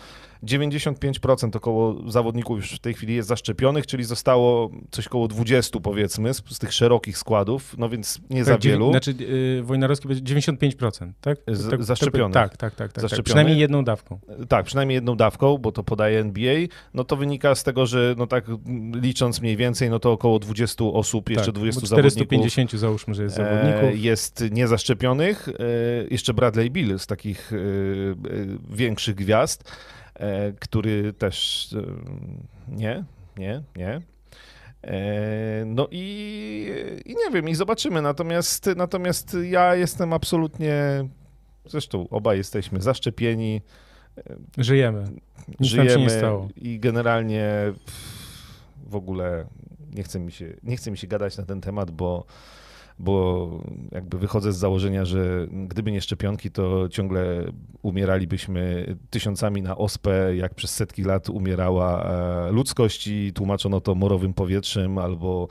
[0.45, 6.35] 95% około zawodników już w tej chwili jest zaszczepionych, czyli zostało coś około 20 powiedzmy
[6.35, 8.91] z, z tych szerokich składów, no więc nie tak, za wielu.
[8.91, 11.39] Znaczy yy, Wojnarowski będzie 95%, tak?
[11.47, 12.35] Z, tak zaszczepionych.
[12.35, 13.23] Tak, tak, tak, tak, tak.
[13.23, 14.19] Przynajmniej jedną dawką.
[14.49, 16.57] Tak, przynajmniej jedną dawką, bo to podaje NBA.
[16.95, 18.45] No to wynika z tego, że no tak
[18.95, 22.81] licząc mniej więcej, no to około 20 osób, jeszcze tak, 20 450 zawodników.
[22.81, 23.83] załóżmy, że jest zawodników.
[23.83, 25.49] E, jest niezaszczepionych.
[25.49, 25.53] E,
[26.11, 27.57] jeszcze Bradley Bill z takich e
[28.71, 29.73] większych gwiazd.
[30.19, 31.83] E, który też e,
[32.77, 33.05] nie,
[33.37, 34.01] nie, nie.
[34.83, 36.73] E, no i,
[37.05, 38.03] i nie wiem, i zobaczymy.
[38.03, 41.05] Natomiast, natomiast ja jestem absolutnie,
[41.67, 43.63] zresztą obaj jesteśmy zaszczepieni.
[44.59, 45.05] Żyjemy.
[45.61, 46.07] Nic Żyjemy
[46.57, 47.73] i generalnie
[48.87, 49.47] w ogóle
[49.95, 52.25] nie chce mi się, nie chce mi się gadać na ten temat, bo
[52.99, 53.51] bo
[53.93, 60.55] jakby wychodzę z założenia, że gdyby nie szczepionki, to ciągle umieralibyśmy tysiącami na ospę, jak
[60.55, 65.49] przez setki lat umierała e, ludzkość i tłumaczono to morowym powietrzem albo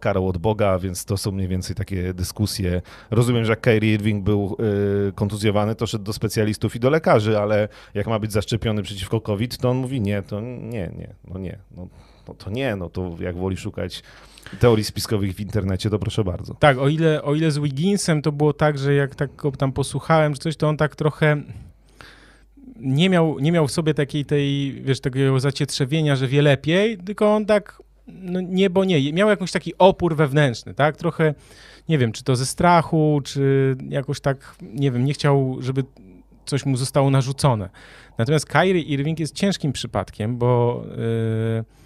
[0.00, 2.82] karą od Boga, więc to są mniej więcej takie dyskusje.
[3.10, 4.56] Rozumiem, że jak Kyrie Irving był
[5.08, 9.20] y, kontuzjowany, to szedł do specjalistów i do lekarzy, ale jak ma być zaszczepiony przeciwko
[9.20, 11.88] COVID, to on mówi nie, to nie, nie, no nie, no,
[12.28, 14.02] no to nie, no to jak woli szukać
[14.58, 16.54] teorii spiskowych w internecie, to proszę bardzo.
[16.54, 19.72] Tak, o ile, o ile z Wigginsem to było tak, że jak tak go tam
[19.72, 21.42] posłuchałem czy coś, to on tak trochę
[22.76, 27.34] nie miał, nie miał w sobie takiej tej, wiesz, takiego zacietrzewienia, że wie lepiej, tylko
[27.34, 31.34] on tak, no nie, bo nie, miał jakiś taki opór wewnętrzny, tak, trochę,
[31.88, 35.84] nie wiem, czy to ze strachu, czy jakoś tak, nie wiem, nie chciał, żeby
[36.46, 37.70] coś mu zostało narzucone.
[38.18, 40.82] Natomiast Kyrie Irving jest ciężkim przypadkiem, bo...
[41.56, 41.79] Yy,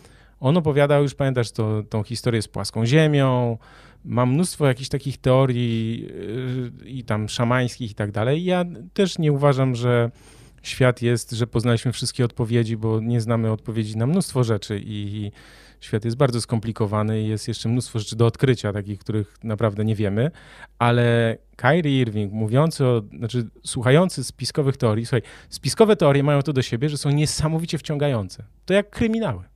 [0.45, 3.59] on opowiadał, już pamiętasz to, tą historię z płaską ziemią,
[4.05, 6.03] ma mnóstwo jakichś takich teorii
[6.83, 8.45] yy, i tam szamańskich i tak dalej.
[8.45, 10.11] Ja też nie uważam, że
[10.63, 15.33] świat jest, że poznaliśmy wszystkie odpowiedzi, bo nie znamy odpowiedzi na mnóstwo rzeczy i
[15.81, 19.95] świat jest bardzo skomplikowany i jest jeszcze mnóstwo rzeczy do odkrycia, takich, których naprawdę nie
[19.95, 20.31] wiemy,
[20.79, 26.63] ale Kyrie Irving mówiący o, znaczy słuchający spiskowych teorii, słuchaj, spiskowe teorie mają to do
[26.63, 28.45] siebie, że są niesamowicie wciągające.
[28.65, 29.54] To jak kryminały.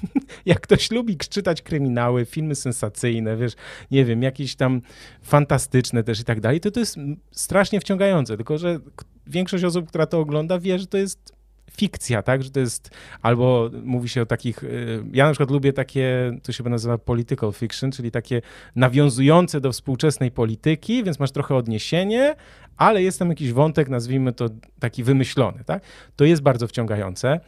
[0.46, 3.52] jak ktoś lubi czytać kryminały, filmy sensacyjne, wiesz,
[3.90, 4.82] nie wiem, jakieś tam
[5.22, 6.96] fantastyczne też i tak dalej, to to jest
[7.30, 8.80] strasznie wciągające, tylko że
[9.26, 11.32] większość osób, która to ogląda, wie, że to jest
[11.76, 12.90] fikcja, tak, że to jest,
[13.22, 17.52] albo mówi się o takich, y, ja na przykład lubię takie, to się nazywa political
[17.52, 18.42] fiction, czyli takie
[18.76, 22.34] nawiązujące do współczesnej polityki, więc masz trochę odniesienie,
[22.76, 24.48] ale jest tam jakiś wątek, nazwijmy to
[24.80, 25.82] taki wymyślony, tak,
[26.16, 27.40] to jest bardzo wciągające.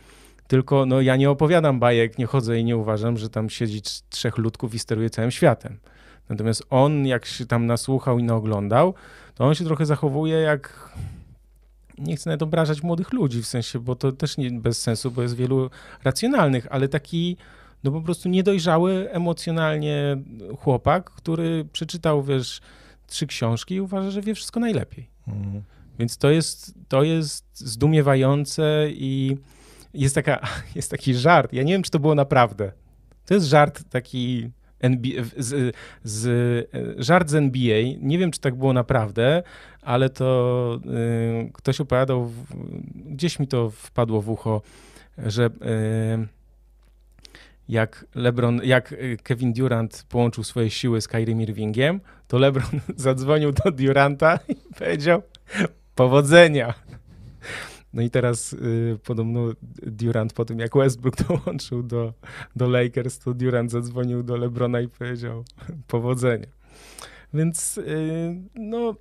[0.47, 4.39] Tylko no, ja nie opowiadam bajek, nie chodzę i nie uważam, że tam siedzi trzech
[4.39, 5.79] ludków i steruje całym światem.
[6.29, 8.95] Natomiast on, jak się tam nasłuchał i naoglądał,
[9.35, 10.95] to on się trochę zachowuje jak.
[11.99, 15.23] Nie chcę nawet obrażać młodych ludzi, w sensie, bo to też nie bez sensu, bo
[15.23, 15.71] jest wielu
[16.05, 17.37] racjonalnych, ale taki,
[17.85, 20.17] no po prostu niedojrzały emocjonalnie
[20.59, 22.61] chłopak, który przeczytał, wiesz,
[23.07, 25.09] trzy książki i uważa, że wie wszystko najlepiej.
[25.29, 25.63] Mhm.
[25.99, 29.37] Więc to jest, to jest zdumiewające i
[29.95, 30.41] jest, taka,
[30.77, 31.53] jest taki żart.
[31.53, 32.73] Ja nie wiem, czy to było naprawdę.
[33.27, 36.27] To jest żart taki NBA, z, z,
[36.99, 37.83] żart z NBA.
[38.01, 39.43] Nie wiem, czy tak było naprawdę,
[39.83, 40.81] ale to
[41.47, 42.33] y, ktoś opowiadał,
[42.95, 44.63] gdzieś mi to wpadło w ucho,
[45.19, 46.29] że y,
[47.69, 53.71] jak LeBron, jak Kevin Durant połączył swoje siły z Kyrie Irvingiem, to LeBron zadzwonił do
[53.71, 55.23] Duranta i powiedział
[55.95, 56.75] powodzenia.
[57.95, 59.49] No i teraz y, podobno
[59.83, 62.13] Durant po tym, jak Westbrook dołączył do,
[62.57, 65.45] do Lakers, to Durant zadzwonił do LeBrona i powiedział
[65.89, 66.47] powodzenia.
[67.35, 68.95] Więc y, no,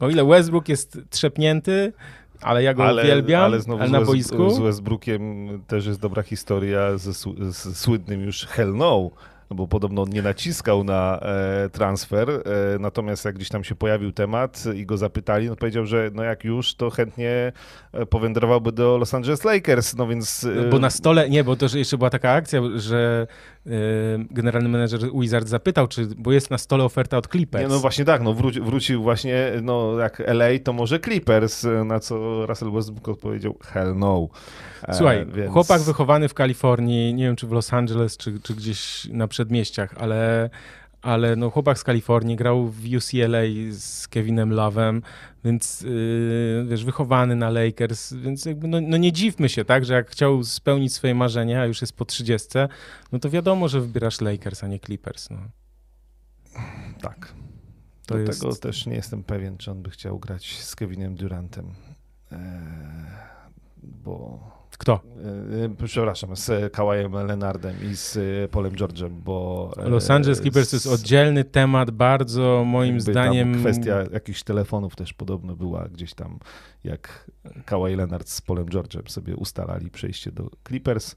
[0.00, 1.92] o ile Westbrook jest trzepnięty,
[2.40, 4.50] ale ja go ale, uwielbiam, ale, znowu ale na z, boisku...
[4.50, 7.12] Z Westbrookiem też jest dobra historia ze,
[7.52, 9.10] ze słynnym już Hell No,
[9.50, 12.42] bo podobno on nie naciskał na e, transfer, e,
[12.78, 16.44] natomiast jak gdzieś tam się pojawił temat i go zapytali, no powiedział, że no jak
[16.44, 17.52] już, to chętnie
[17.92, 20.48] e, powędrowałby do Los Angeles Lakers, no więc...
[20.70, 23.26] Bo na stole, nie, bo to jeszcze była taka akcja, że
[24.30, 27.62] generalny menedżer Wizard zapytał, czy, bo jest na stole oferta od Clippers.
[27.62, 32.00] Nie, no właśnie tak, no wróci, wrócił właśnie, no jak LA, to może Clippers, na
[32.00, 34.28] co Russell Westbrook odpowiedział, hell no.
[34.88, 35.52] E, Słuchaj, więc...
[35.52, 39.94] chłopak wychowany w Kalifornii, nie wiem czy w Los Angeles, czy, czy gdzieś na przedmieściach,
[39.98, 40.50] ale,
[41.04, 45.00] ale no, chłopak z Kalifornii grał w UCLA z Kevinem Love'em,
[45.44, 49.94] więc yy, wiesz, wychowany na Lakers, więc jakby no, no, nie dziwmy się, tak, że
[49.94, 52.48] jak chciał spełnić swoje marzenia, a już jest po 30,
[53.12, 55.30] no to wiadomo, że wybierasz Lakers, a nie Clippers.
[55.30, 55.38] No.
[57.00, 57.34] Tak.
[58.06, 58.40] To Do jest...
[58.40, 61.74] tego też nie jestem pewien, czy on by chciał grać z Kevinem Durantem,
[62.32, 62.38] eee,
[63.82, 64.40] bo
[64.78, 65.00] kto?
[65.60, 68.18] E, e, przepraszam, z Kawajem Lenardem i z
[68.50, 69.70] Polem George'em, bo...
[69.76, 73.60] E, Los Angeles Clippers to jest oddzielny temat, bardzo moim zdaniem...
[73.60, 76.38] kwestia jakichś telefonów też podobno była gdzieś tam,
[76.84, 77.30] jak
[77.64, 81.16] Kawhi Leonard z Polem George'em sobie ustalali przejście do Clippers,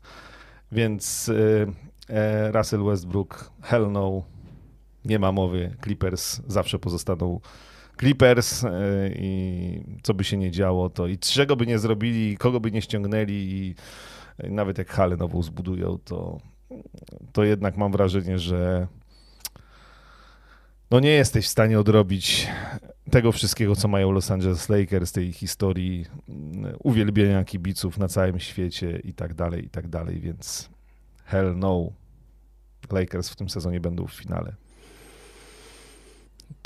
[0.72, 1.32] więc
[2.52, 4.24] Russell Westbrook, hell no,
[5.06, 7.40] nie ma mowy, Clippers zawsze pozostaną
[8.00, 8.70] Clippers e,
[9.16, 12.82] i co by się nie działo, to i czego by nie zrobili, kogo by nie
[12.82, 13.76] ściągnęli i
[14.52, 16.38] nawet jak halę nową zbudują, to,
[17.34, 18.88] to jednak mam wrażenie, że
[20.92, 22.48] no nie jesteś w stanie odrobić
[23.12, 29.00] tego wszystkiego, co mają Los Angeles Lakers, tej historii mm, uwielbienia kibiców na całym świecie
[29.04, 30.70] i tak dalej, i tak dalej, więc
[31.26, 31.92] hell no.
[32.92, 34.56] Lakers w tym sezonie będą w finale.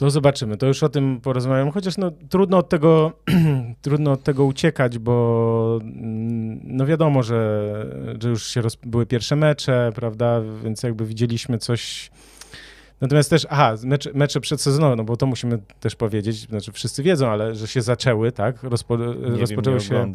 [0.01, 3.11] To zobaczymy, to już o tym porozmawiam, chociaż no, trudno, od tego,
[3.81, 9.35] trudno od tego uciekać, bo mm, no wiadomo, że, że już się roz, były pierwsze
[9.35, 12.11] mecze, prawda, więc jakby widzieliśmy coś...
[13.01, 17.27] Natomiast też, aha, mecze, mecze przedsezonowe, no bo to musimy też powiedzieć, znaczy wszyscy wiedzą,
[17.27, 18.63] ale że się zaczęły, tak?
[18.63, 20.13] Rozpo, rozpoczęły, wiem, się,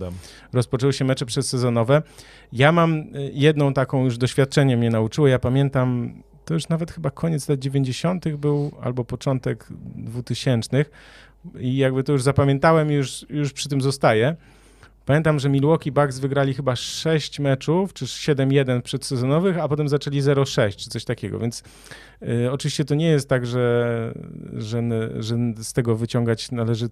[0.53, 2.03] rozpoczęły się mecze przedsezonowe.
[2.53, 5.29] Ja mam y, jedną taką już doświadczenie mnie nauczyło.
[5.29, 6.15] Ja pamiętam
[6.47, 8.29] to już nawet chyba koniec lat 90.
[8.29, 10.85] był, albo początek 2000.
[11.59, 14.37] I jakby to już zapamiętałem, już, już przy tym zostaję.
[15.05, 20.77] Pamiętam, że Milwaukee Bucks wygrali chyba 6 meczów, czy 7-1 przedsezonowych, a potem zaczęli 0-6,
[20.77, 21.63] czy coś takiego, więc
[22.23, 24.15] y, oczywiście to nie jest tak, że,
[24.53, 24.83] że,
[25.23, 26.89] że, z tego wyciągać należy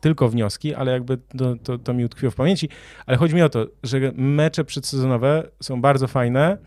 [0.00, 2.68] tylko wnioski, ale jakby to, to, to mi utkwiło w pamięci.
[3.06, 6.58] Ale chodzi mi o to, że mecze przedsezonowe są bardzo fajne,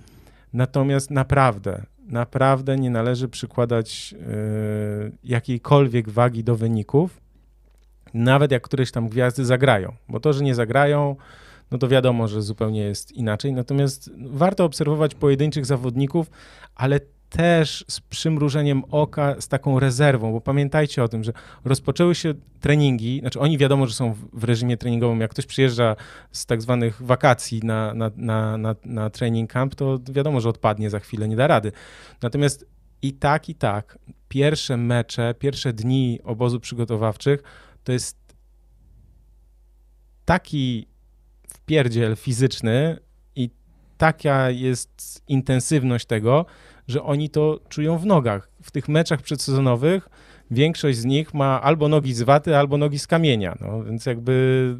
[0.53, 4.15] natomiast naprawdę naprawdę nie należy przykładać
[5.07, 7.21] y, jakiejkolwiek wagi do wyników,
[8.13, 11.15] nawet jak któreś tam gwiazdy zagrają, bo to, że nie zagrają,
[11.71, 13.53] no to wiadomo, że zupełnie jest inaczej.
[13.53, 16.31] Natomiast warto obserwować pojedynczych zawodników,
[16.75, 16.99] ale
[17.31, 21.33] też z przymrużeniem oka, z taką rezerwą, bo pamiętajcie o tym, że
[21.65, 25.95] rozpoczęły się treningi, znaczy oni wiadomo, że są w reżimie treningowym, jak ktoś przyjeżdża
[26.31, 30.89] z tak zwanych wakacji na, na, na, na, na training camp, to wiadomo, że odpadnie
[30.89, 31.71] za chwilę, nie da rady.
[32.21, 32.65] Natomiast
[33.01, 33.97] i tak, i tak,
[34.29, 37.43] pierwsze mecze, pierwsze dni obozu przygotowawczych
[37.83, 38.17] to jest
[40.25, 40.87] taki
[41.47, 42.97] wpierdziel fizyczny
[43.35, 43.49] i
[43.97, 46.45] taka jest intensywność tego,
[46.91, 48.49] że oni to czują w nogach.
[48.63, 50.09] W tych meczach przedsezonowych
[50.51, 54.31] większość z nich ma albo nogi z waty, albo nogi z kamienia, no, więc jakby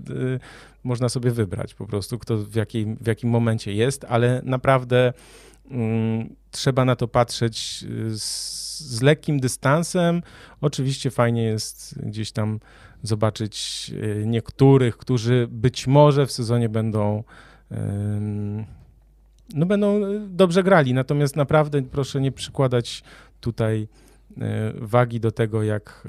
[0.10, 0.40] y,
[0.84, 5.14] można sobie wybrać po prostu, kto w, jakiej, w jakim momencie jest, ale naprawdę
[5.66, 5.72] y,
[6.52, 10.22] trzeba na to patrzeć y, z, z, lekkim dystansem.
[10.62, 12.60] Oczywiście fajnie jest gdzieś tam
[13.04, 17.24] zobaczyć y, niektórych, którzy być może w sezonie będą
[19.56, 20.94] no będą e, dobrze grali.
[20.94, 23.04] Natomiast naprawdę proszę nie przykładać
[23.40, 23.88] tutaj
[24.42, 26.08] e, wagi do tego, jak.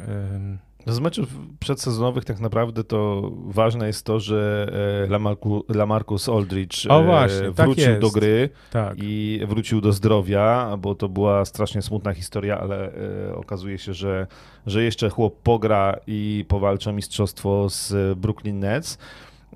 [0.86, 1.28] No z meczów
[1.60, 4.66] przedsezonowych tak naprawdę to ważne jest to, że
[5.04, 8.96] e, Lamarcus, Lamarcus Aldridge o, właśnie, tak wrócił tak do gry tak.
[8.98, 12.92] i wrócił do zdrowia, bo to była strasznie smutna historia, ale
[13.34, 14.26] okazuje się, że,
[14.66, 18.98] że jeszcze chłop pogra i powalczy o mistrzostwo z Brooklyn Nets.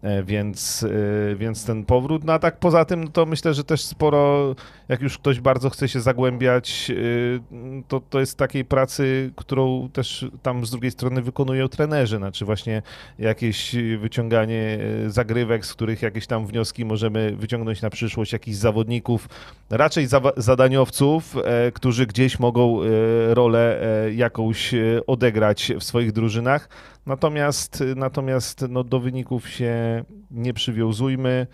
[0.03, 0.83] E, więc,
[1.33, 2.25] e, więc ten powrót.
[2.25, 4.55] No a tak poza tym, no to myślę, że też sporo,
[4.89, 6.95] jak już ktoś bardzo chce się zagłębiać, e,
[7.89, 12.83] to, to jest takiej pracy, którą też tam z drugiej strony wykonują trenerzy, znaczy właśnie
[13.19, 19.29] jakieś wyciąganie zagrywek, z których jakieś tam wnioski możemy wyciągnąć na przyszłość, jakichś zawodników,
[19.71, 21.37] raczej za, zadaniowców,
[21.75, 22.81] którzy gdzieś mogą
[23.29, 23.81] rolę
[24.15, 24.75] jakąś
[25.07, 26.69] odegrać w swoich drużynach.
[27.07, 31.47] Natomiast, natomiast no, do wyników się nie przywiązujmy,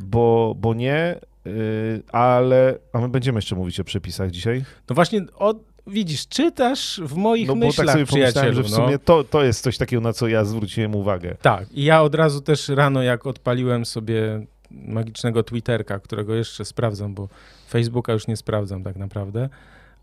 [0.00, 1.20] bo, bo nie.
[1.44, 4.64] Yy, ale, a my będziemy jeszcze mówić o przepisach dzisiaj.
[4.88, 5.54] No właśnie, o,
[5.86, 8.76] widzisz, czytasz w moich No bo myślach, tak sobie pomyślałem, że w no.
[8.76, 11.36] sumie to, to jest coś takiego, na co ja zwróciłem uwagę.
[11.42, 17.14] Tak, i ja od razu też rano, jak odpaliłem sobie magicznego Twitterka, którego jeszcze sprawdzam,
[17.14, 17.28] bo
[17.68, 19.48] Facebooka już nie sprawdzam tak naprawdę,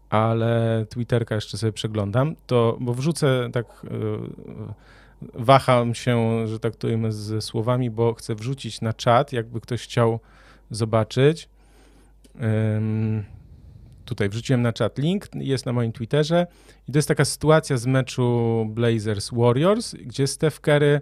[0.10, 6.88] ale Twitterka jeszcze sobie przeglądam, to, bo wrzucę tak, yy, waham się, że tak to
[6.88, 10.20] ujmę ze słowami, bo chcę wrzucić na czat, jakby ktoś chciał
[10.72, 11.50] zobaczyć.
[14.06, 16.48] Tutaj wrzuciłem na czat link, jest na moim Twitterze
[16.88, 21.02] i to jest taka sytuacja z meczu Blazers Warriors, gdzie Steph Curry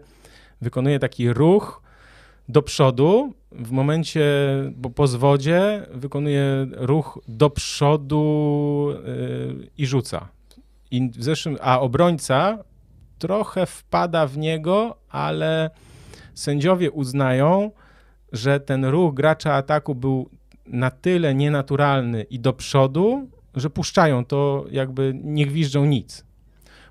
[0.62, 1.82] wykonuje taki ruch
[2.50, 4.26] do przodu w momencie,
[4.76, 10.28] bo po zwodzie wykonuje ruch do przodu yy, i rzuca.
[10.92, 12.64] I w zeszłym, a obrońca
[13.20, 15.70] trochę wpada w niego, ale
[16.34, 17.72] sędziowie uznają,
[18.32, 20.30] że ten ruch gracza ataku był
[20.66, 26.26] na tyle nienaturalny i do przodu, że puszczają to, jakby nie gwiżdżą nic.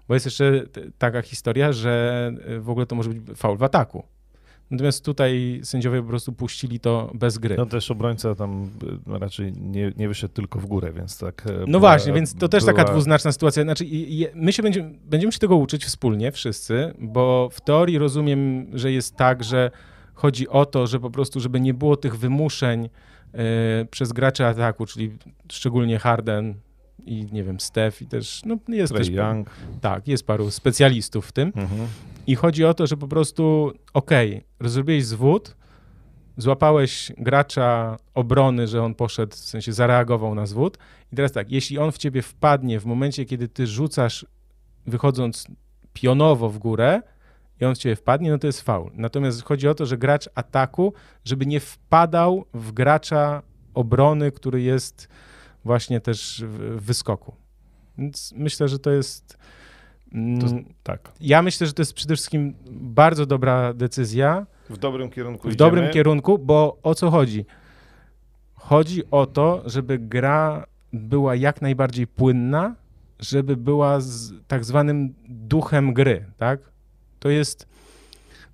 [0.08, 0.62] Bo jest jeszcze
[0.98, 4.04] taka historia, że y, w ogóle to może być faul w ataku.
[4.70, 7.56] Natomiast tutaj sędziowie po prostu puścili to bez gry.
[7.56, 8.70] No też obrońca tam
[9.14, 11.46] y, raczej nie, nie wyszedł tylko w górę, więc tak.
[11.46, 13.62] e, No była- właśnie, więc to też taka była- dwuznaczna sytuacja.
[13.62, 13.84] Znaczy,
[14.34, 19.16] my się będziemy, będziemy się tego uczyć wspólnie, wszyscy, bo w teorii rozumiem, że jest
[19.16, 19.70] tak, że
[20.14, 22.88] chodzi o to, że po prostu, żeby nie było tych wymuszeń
[23.32, 23.38] e,
[23.90, 25.10] przez graczy ataku, czyli
[25.52, 26.54] szczególnie Harden
[26.98, 29.50] i nie wiem, Steph i też, no jest Trae też, Young.
[29.80, 31.52] tak, jest paru specjalistów w tym.
[31.56, 31.88] Mhm.
[32.26, 35.56] I chodzi o to, że po prostu, okej, rozrobiłeś zwód,
[36.36, 40.78] złapałeś gracza obrony, że on poszedł, w sensie zareagował na zwód.
[41.12, 44.26] I teraz tak, jeśli on w ciebie wpadnie w momencie, kiedy ty rzucasz,
[44.86, 45.46] wychodząc
[45.92, 47.02] pionowo w górę,
[47.60, 48.90] i on w ciebie wpadnie, no to jest faul.
[48.94, 50.92] Natomiast chodzi o to, że gracz ataku,
[51.24, 53.42] żeby nie wpadał w gracza
[53.74, 55.08] obrony, który jest
[55.64, 57.34] właśnie też w wyskoku.
[57.98, 59.38] Więc myślę, że to jest.
[60.14, 60.46] mm, To,
[60.82, 61.12] tak.
[61.20, 65.82] ja myślę, że to jest przede wszystkim bardzo dobra decyzja W dobrym kierunku w dobrym
[65.84, 65.94] idziemy.
[65.94, 67.44] kierunku, bo o co chodzi?
[68.54, 72.74] Chodzi o to, żeby gra była jak najbardziej płynna,
[73.20, 76.60] żeby była z tak zwanym duchem gry, tak?
[77.20, 77.66] To jest,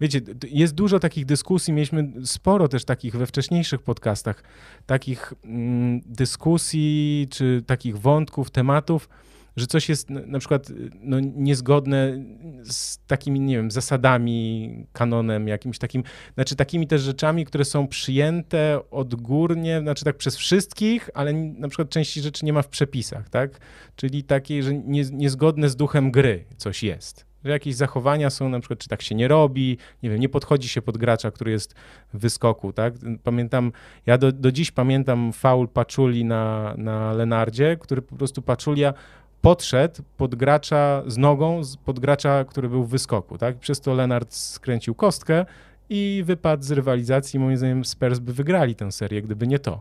[0.01, 4.43] wiecie, jest dużo takich dyskusji, mieliśmy sporo też takich we wcześniejszych podcastach,
[4.87, 9.09] takich mm, dyskusji czy takich wątków, tematów,
[9.57, 12.25] że coś jest na przykład y, no, niezgodne
[12.65, 16.03] z takimi, nie wiem, zasadami, kanonem jakimś takim,
[16.35, 21.91] znaczy takimi też rzeczami, które są przyjęte odgórnie, znaczy tak przez wszystkich, ale na przykład
[21.91, 23.61] części rzeczy nie ma w przepisach, tak?
[23.97, 27.30] Czyli takie, że nie, niezgodne z duchem gry coś jest.
[27.45, 30.69] Że jakieś zachowania są na przykład, czy tak się nie robi, nie wiem, nie podchodzi
[30.69, 31.75] się pod gracza, który jest
[32.15, 32.95] w wyskoku, tak?
[33.23, 33.73] Pamiętam,
[34.07, 38.95] ja do, do dziś pamiętam faul Paczuli na, na Lenardzie, który po prostu Paczulia
[39.41, 43.59] podszedł pod gracza z nogą, pod gracza, który był w wyskoku, tak?
[43.59, 45.47] Przez to Lenard skręcił kostkę
[45.91, 47.41] i wypadł z rywalizacji.
[47.41, 49.81] Moim zdaniem Spurs by wygrali tę serię, gdyby nie to.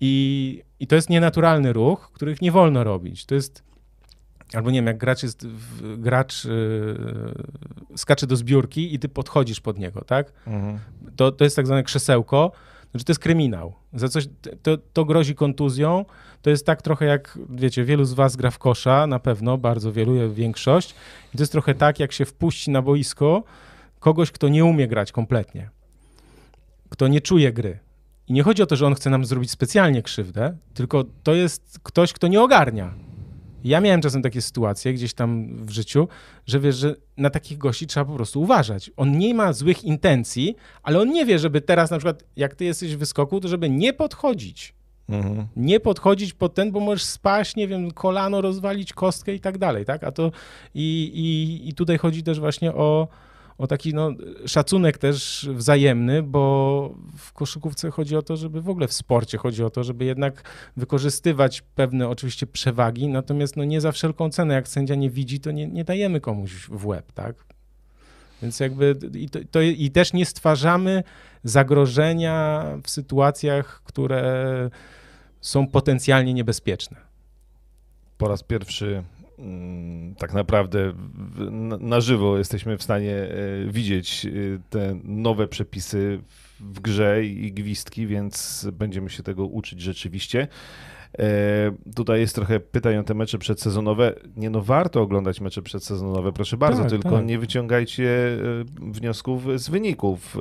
[0.00, 3.26] I, I to jest nienaturalny ruch, których nie wolno robić.
[3.26, 3.62] To jest,
[4.54, 5.46] albo nie wiem, jak gracz jest,
[5.98, 10.32] gracz yy, skacze do zbiórki i ty podchodzisz pod niego, tak?
[10.46, 10.78] Mhm.
[11.16, 12.52] to, to jest tak zwane krzesełko,
[12.90, 13.74] znaczy to jest kryminał.
[13.92, 14.28] Za coś,
[14.62, 16.04] to, to grozi kontuzją.
[16.42, 19.92] To jest tak trochę jak, wiecie, wielu z was gra w kosza, na pewno, bardzo
[19.92, 20.94] wielu, większość.
[21.34, 23.44] I to jest trochę tak, jak się wpuści na boisko
[24.00, 25.70] kogoś, kto nie umie grać kompletnie,
[26.88, 27.78] kto nie czuje gry.
[28.28, 31.80] I nie chodzi o to, że on chce nam zrobić specjalnie krzywdę, tylko to jest
[31.82, 32.94] ktoś, kto nie ogarnia.
[33.66, 36.08] Ja miałem czasem takie sytuacje gdzieś tam w życiu,
[36.46, 38.90] że wiesz, że na takich gości trzeba po prostu uważać.
[38.96, 42.64] On nie ma złych intencji, ale on nie wie, żeby teraz na przykład, jak ty
[42.64, 44.74] jesteś w wyskoku, to żeby nie podchodzić.
[45.08, 45.46] Mhm.
[45.56, 49.84] Nie podchodzić pod ten, bo możesz spaść, nie wiem, kolano rozwalić, kostkę i tak dalej,
[49.84, 50.04] tak?
[50.04, 50.32] A to
[50.74, 53.08] i, i, i tutaj chodzi też właśnie o,
[53.58, 54.10] o taki no,
[54.46, 59.64] szacunek też wzajemny, bo w koszykówce chodzi o to, żeby w ogóle w sporcie chodzi
[59.64, 60.42] o to, żeby jednak
[60.76, 65.50] wykorzystywać pewne oczywiście przewagi, natomiast no nie za wszelką cenę, jak sędzia nie widzi, to
[65.50, 67.36] nie, nie dajemy komuś w łeb, tak?
[68.42, 71.02] Więc jakby i, to, to, i też nie stwarzamy
[71.44, 74.70] zagrożenia w sytuacjach, które
[75.40, 76.96] są potencjalnie niebezpieczne.
[78.18, 79.02] Po raz pierwszy
[80.18, 80.92] tak naprawdę
[81.80, 83.28] na, żywo jesteśmy w stanie e,
[83.70, 84.30] widzieć e,
[84.70, 86.20] te nowe przepisy
[86.60, 90.48] w grze i gwizdki, więc będziemy się tego uczyć rzeczywiście.
[91.18, 91.26] E,
[91.96, 94.14] Tutaj jest trochę pytań o te mecze przedsezonowe.
[94.36, 97.26] Nie no, warto oglądać mecze przedsezonowe, proszę bardzo, Tak, tylko tak.
[97.26, 98.38] nie wyciągajcie
[98.80, 100.36] wniosków z wyników.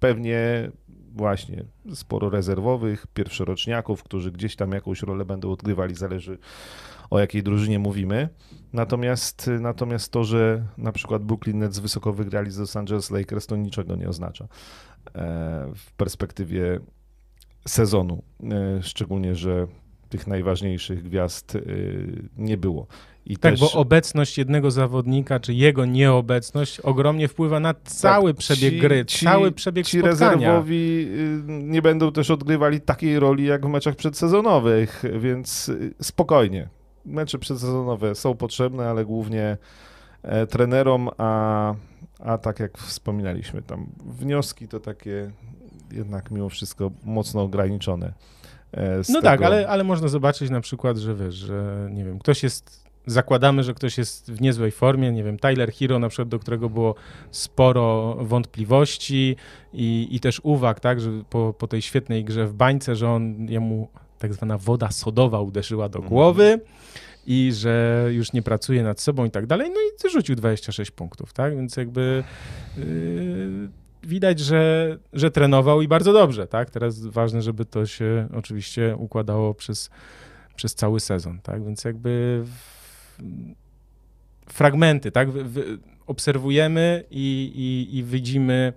[0.00, 0.70] Pewnie
[1.14, 6.38] właśnie sporo rezerwowych, pierwszoroczniaków, którzy gdzieś tam jakąś rolę będą odgrywali, zależy
[7.10, 8.28] o jakiej drużynie mówimy.
[8.72, 13.56] Natomiast, natomiast to, że na przykład Brooklyn Nets wysoko wygrali z Los Angeles Lakers, to
[13.56, 14.48] niczego nie oznacza e,
[15.74, 16.80] w perspektywie
[17.68, 18.22] sezonu.
[18.50, 19.66] E, szczególnie, że
[20.08, 21.60] tych najważniejszych gwiazd e,
[22.36, 22.86] nie było.
[23.26, 23.60] I tak, też...
[23.60, 29.04] bo obecność jednego zawodnika, czy jego nieobecność ogromnie wpływa na cały tak, przebieg ci, gry,
[29.04, 30.16] ci, cały przebieg ci spotkania.
[30.16, 35.94] Ci rezerwowi y, nie będą też odgrywali takiej roli jak w meczach przedsezonowych, więc y,
[36.02, 36.68] spokojnie.
[37.08, 39.56] Mecze przedsezonowe są potrzebne, ale głównie
[40.22, 41.74] e, trenerom, a,
[42.18, 45.30] a tak jak wspominaliśmy, tam wnioski to takie
[45.92, 48.12] jednak mimo wszystko mocno ograniczone.
[48.72, 49.22] E, no tego...
[49.22, 53.62] tak, ale, ale można zobaczyć na przykład, że wiesz, że nie wiem, ktoś jest zakładamy,
[53.62, 56.94] że ktoś jest w niezłej formie, nie wiem, Tyler Hero na przykład, do którego było
[57.30, 59.36] sporo wątpliwości
[59.72, 63.46] i, i też uwag, tak, że po, po tej świetnej grze w bańce, że on,
[63.48, 63.88] jemu
[64.18, 66.08] tak zwana woda sodowa uderzyła do mhm.
[66.08, 66.60] głowy
[67.26, 71.32] i że już nie pracuje nad sobą i tak dalej, no i rzucił 26 punktów,
[71.32, 72.24] tak, więc jakby
[72.76, 72.84] yy,
[74.02, 79.54] widać, że, że trenował i bardzo dobrze, tak, teraz ważne, żeby to się oczywiście układało
[79.54, 79.90] przez,
[80.56, 82.44] przez cały sezon, tak, więc jakby
[84.46, 85.28] fragmenty, tak?
[86.06, 88.72] obserwujemy i, i, i widzimy,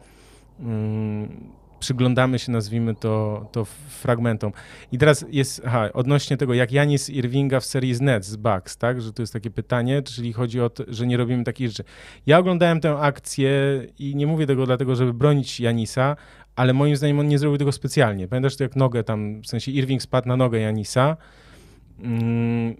[0.59, 1.49] mm,
[1.81, 4.51] przyglądamy się, nazwijmy to, to fragmentom.
[4.91, 8.77] I teraz jest, aha, odnośnie tego, jak Janis Irvinga w serii z Nets, z Bucks,
[8.77, 9.01] tak?
[9.01, 11.83] Że to jest takie pytanie, czyli chodzi o to, że nie robimy takich rzeczy.
[12.25, 13.51] Ja oglądałem tę akcję
[13.99, 16.15] i nie mówię tego dlatego, żeby bronić Janisa,
[16.55, 18.27] ale moim zdaniem on nie zrobił tego specjalnie.
[18.27, 21.17] Pamiętasz to jak nogę tam, w sensie Irving spadł na nogę Janisa,
[21.99, 22.75] mm,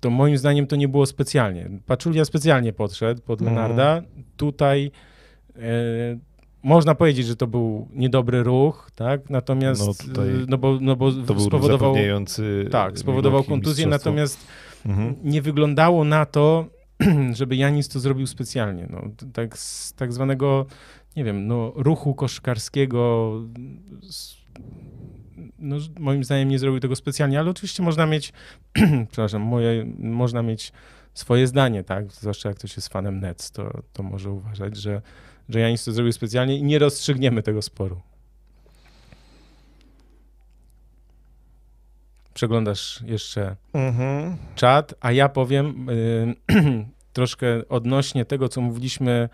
[0.00, 1.70] to moim zdaniem to nie było specjalnie.
[1.86, 3.56] Paczulia specjalnie podszedł pod mhm.
[3.56, 4.02] Lenarda.
[4.36, 4.90] Tutaj
[5.56, 5.60] e,
[6.62, 9.30] można powiedzieć, że to był niedobry ruch, tak?
[9.30, 11.94] Natomiast no, tutaj no bo, no bo to spowodował
[12.70, 14.46] tak, spowodował kontuzję, natomiast
[14.86, 15.14] mhm.
[15.24, 16.66] nie wyglądało na to,
[17.38, 18.88] żeby Janis to zrobił specjalnie.
[18.90, 19.02] No,
[19.32, 20.66] tak z tak zwanego,
[21.16, 23.32] nie wiem, no, ruchu koszkarskiego
[25.58, 28.32] no, moim zdaniem nie zrobił tego specjalnie, ale oczywiście można mieć,
[29.10, 30.72] przepraszam, moje, można mieć
[31.14, 32.12] swoje zdanie, tak?
[32.12, 35.02] Zwłaszcza jak ktoś jest fanem Nets, to, to może uważać, że,
[35.48, 38.00] że Janis to zrobił specjalnie i nie rozstrzygniemy tego sporu.
[42.34, 44.36] Przeglądasz jeszcze mhm.
[44.54, 46.34] czat, a ja powiem y,
[47.12, 49.28] troszkę odnośnie tego, co mówiliśmy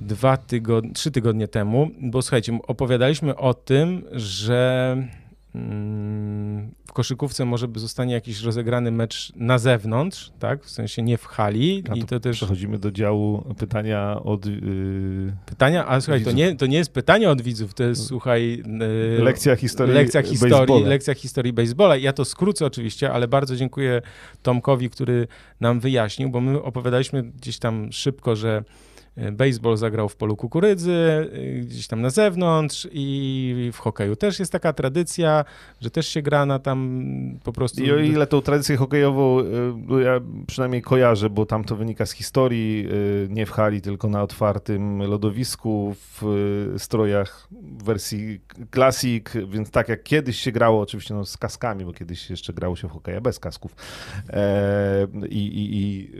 [0.00, 4.96] dwa tygodnie, trzy tygodnie temu, bo słuchajcie, opowiadaliśmy o tym, że
[6.86, 10.64] w koszykówce może by zostanie jakiś rozegrany mecz na zewnątrz, tak?
[10.64, 11.82] W sensie nie w hali.
[11.90, 12.36] A I to też...
[12.36, 15.32] Przechodzimy do działu pytania od yy...
[15.46, 18.62] Pytania, a słuchaj, to nie, to nie jest pytanie od widzów, to jest, słuchaj...
[19.16, 21.96] Yy, lekcja historii Lekcja historii, lekcja historii baseballa.
[21.96, 24.02] Ja to skrócę oczywiście, ale bardzo dziękuję
[24.42, 25.26] Tomkowi, który
[25.60, 28.64] nam wyjaśnił, bo my opowiadaliśmy gdzieś tam szybko, że
[29.32, 30.92] baseball zagrał w polu kukurydzy,
[31.34, 35.44] y, gdzieś tam na zewnątrz i w hokeju też jest taka tradycja,
[35.80, 37.08] że też się gra na tam
[37.44, 37.84] po prostu...
[37.84, 39.44] I o ile tą tradycję hokejową y,
[39.86, 42.88] no ja przynajmniej kojarzę, bo tam to wynika z historii,
[43.28, 47.48] nie w hali, tylko na otwartym lodowisku, w strojach
[47.84, 48.40] wersji
[48.74, 52.76] Classic, więc tak jak kiedyś się grało, oczywiście no z kaskami, bo kiedyś jeszcze grało
[52.76, 53.76] się w hokeja bez kasków
[54.30, 56.10] e, i, i, i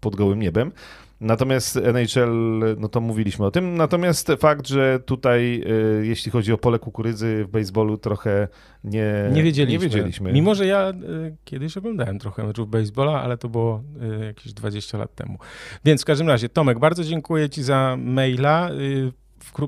[0.00, 0.72] pod gołym niebem,
[1.20, 3.76] Natomiast NHL, no to mówiliśmy o tym.
[3.76, 5.62] Natomiast fakt, że tutaj,
[6.00, 8.48] y, jeśli chodzi o pole kukurydzy w baseballu, trochę
[8.84, 9.72] nie, nie, wiedzieliśmy.
[9.72, 10.32] nie wiedzieliśmy.
[10.32, 13.82] Mimo, że ja y, kiedyś oglądałem trochę meczów baseballa, ale to było
[14.20, 15.38] y, jakieś 20 lat temu.
[15.84, 18.70] Więc w każdym razie, Tomek, bardzo dziękuję Ci za maila.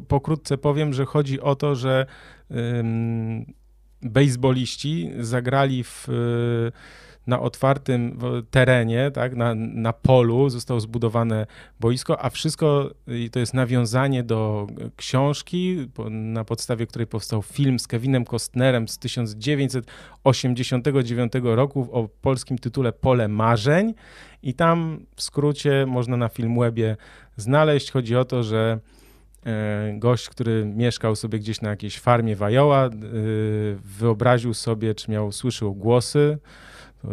[0.08, 2.06] pokrótce powiem, że chodzi o to, że
[4.02, 6.08] baseballiści zagrali w
[7.28, 8.18] na otwartym
[8.50, 11.46] terenie, tak, na, na polu zostało zbudowane
[11.80, 12.90] boisko, a wszystko
[13.32, 14.66] to jest nawiązanie do
[14.96, 22.92] książki, na podstawie której powstał film z Kevinem Costnerem z 1989 roku o polskim tytule
[22.92, 23.94] Pole Marzeń
[24.42, 26.96] i tam w skrócie można na Filmwebie
[27.36, 27.90] znaleźć.
[27.90, 28.78] Chodzi o to, że
[29.46, 32.90] e, gość, który mieszkał sobie gdzieś na jakiejś farmie Wajoła, e,
[33.84, 36.38] wyobraził sobie, czy miał, słyszał głosy,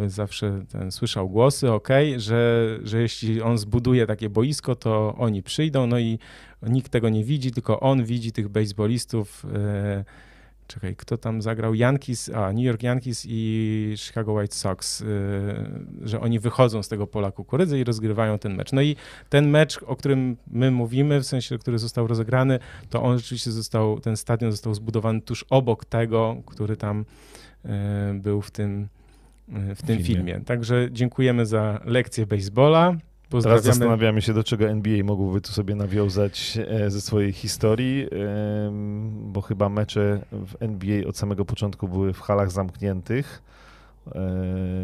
[0.06, 5.86] zawsze ten, słyszał głosy, ok, że, że jeśli on zbuduje takie boisko, to oni przyjdą,
[5.86, 6.18] no i
[6.62, 10.04] nikt tego nie widzi, tylko on widzi tych baseballistów e,
[10.66, 11.74] czekaj, kto tam zagrał?
[11.74, 15.06] Yankees, a New York Yankees i Chicago White Sox, y,
[16.02, 18.72] że oni wychodzą z tego pola kukurydzy i rozgrywają ten mecz.
[18.72, 18.96] No i
[19.28, 22.58] ten mecz, o którym my mówimy, w sensie, który został rozegrany,
[22.90, 27.04] to on rzeczywiście został, ten stadion został zbudowany tuż obok tego, który tam
[27.64, 27.68] y,
[28.14, 28.88] był w tym,
[29.48, 30.04] w tym Filmie.
[30.04, 30.40] filmie.
[30.44, 32.96] Także dziękujemy za lekcję baseballa.
[33.42, 38.08] Teraz zastanawiamy się, do czego NBA mógłby tu sobie nawiązać e, ze swojej historii,
[39.10, 43.42] bo chyba mecze w NBA od samego początku były w halach zamkniętych.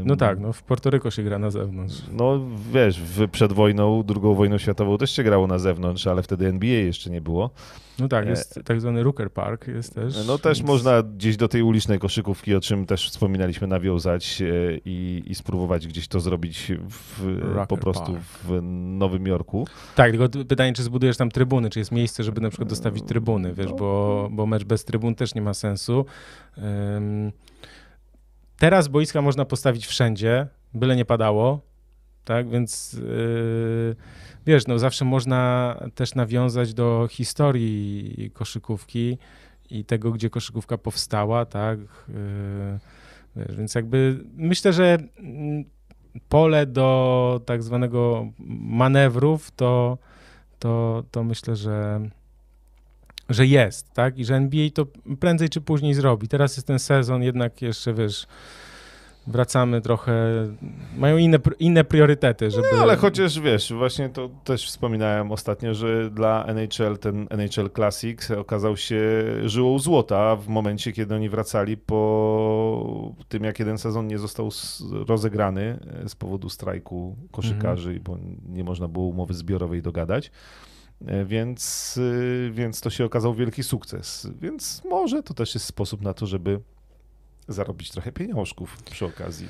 [0.04, 2.02] No tak, no w Portoryko się gra na zewnątrz.
[2.12, 2.40] No
[2.72, 6.70] wiesz, w, przed wojną, drugą wojną światową też się grało na zewnątrz, ale wtedy NBA
[6.80, 7.50] jeszcze nie było.
[7.98, 10.26] No tak, E, jest tak zwany Rooker Park, jest też.
[10.26, 14.46] No też więc- można gdzieś do tej ulicznej koszykówki, o czym też wspominaliśmy, nawiązać e,
[14.84, 17.36] i, i spróbować gdzieś to zrobić w,
[17.68, 18.24] po prostu Park.
[18.44, 18.58] w
[18.98, 19.66] Nowym Jorku.
[19.94, 23.54] Tak, tylko pytanie, czy zbudujesz tam trybuny, czy jest miejsce, żeby na przykład dostawić trybuny,
[23.54, 23.76] wiesz, No.
[23.76, 26.04] bo, bo mecz bez trybun też nie ma sensu.
[26.96, 27.32] Ym,
[28.62, 31.60] teraz boiska można postawić wszędzie, byle nie padało,
[32.24, 33.96] tak, więc yy,
[34.46, 39.18] wiesz, no zawsze można też nawiązać do historii koszykówki
[39.70, 42.78] i tego, gdzie koszykówka powstała, tak, yy,
[43.36, 45.64] wiesz, więc jakby myślę, że mm,
[46.28, 48.26] pole do tak zwanego
[48.60, 49.98] manewrów, to,
[50.58, 52.00] to, to myślę, że,
[53.32, 54.18] że jest, tak?
[54.18, 54.86] I że NBA to
[55.20, 56.28] prędzej czy później zrobi.
[56.28, 58.26] Teraz jest ten sezon, jednak jeszcze, wiesz,
[59.26, 60.12] wracamy trochę,
[60.96, 62.66] mają inne, inne priorytety, żeby...
[62.76, 68.30] No, ale chociaż wiesz, właśnie to też wspominałem ostatnio, że dla NHL ten NHL Classic
[68.30, 69.00] okazał się
[69.44, 74.48] żyłą złota w momencie, kiedy oni wracali po tym, jak jeden sezon nie został
[75.08, 78.18] rozegrany z powodu strajku koszykarzy, bo
[78.48, 80.30] nie można było umowy zbiorowej dogadać.
[81.06, 84.28] E, Więc, y, więc to się okazał wielki sukces.
[84.40, 86.60] Więc może to też jest sposób na to, żeby
[87.48, 89.48] zarobić trochę pieniążków przy okazji.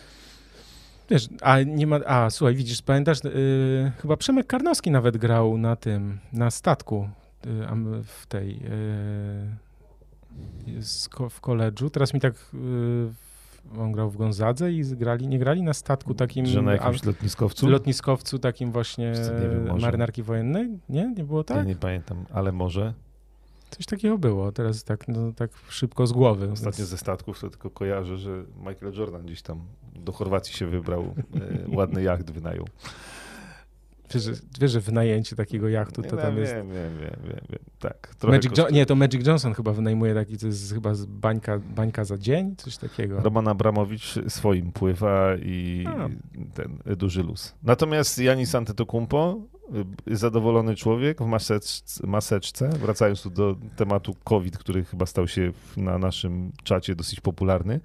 [1.10, 2.00] Wiesz, a nie ma.
[2.06, 7.08] A słuchaj, widzisz, pamiętasz, yy, chyba Przemek Karnowski nawet grał na tym, na statku
[7.44, 8.60] yy, w tej.
[8.60, 8.68] Yy,
[11.30, 11.90] w koledżu.
[11.90, 12.34] Teraz mi tak.
[13.78, 16.46] On grał w Gonzadze i grali, nie grali na statku takim.
[16.46, 17.68] Że na a- jakimś lotniskowcu?
[17.68, 20.68] lotniskowcu takim właśnie wiem, marynarki wojennej?
[20.88, 21.12] Nie?
[21.16, 21.66] Nie było Ja tak?
[21.66, 22.94] nie pamiętam, ale może.
[23.70, 24.52] Coś takiego było.
[24.52, 26.50] Teraz tak, no, tak szybko z głowy.
[26.52, 29.60] Ostatnio więc- ze statków to tylko kojarzę, że Michael Jordan gdzieś tam
[29.94, 32.64] do Chorwacji się wybrał, e, ładny jacht wynajął.
[34.14, 36.54] Wiesz, że, wiesz, że wynajęcie takiego jachtu to Nie, tam wiem, jest.
[36.54, 37.58] wiem, wiem, wiem, wiem.
[37.78, 42.04] Tak, Magic jo- nie, to Magic Johnson chyba wynajmuje taki, to jest chyba bańka, bańka
[42.04, 43.20] za dzień, coś takiego.
[43.20, 46.08] Roman Abramowicz swoim pływa i A.
[46.54, 47.54] ten duży luz.
[47.62, 49.40] Natomiast Janis Antetokounmpo,
[50.10, 55.52] y, zadowolony człowiek w maseczce, maseczce, wracając tu do tematu COVID, który chyba stał się
[55.76, 57.80] na naszym czacie dosyć popularny,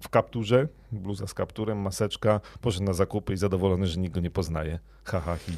[0.00, 4.30] w kapturze, bluza z kapturem, maseczka, poszedł na zakupy i zadowolony, że nikt go nie
[4.30, 4.78] poznaje.
[5.04, 5.52] Ha, ha, hi.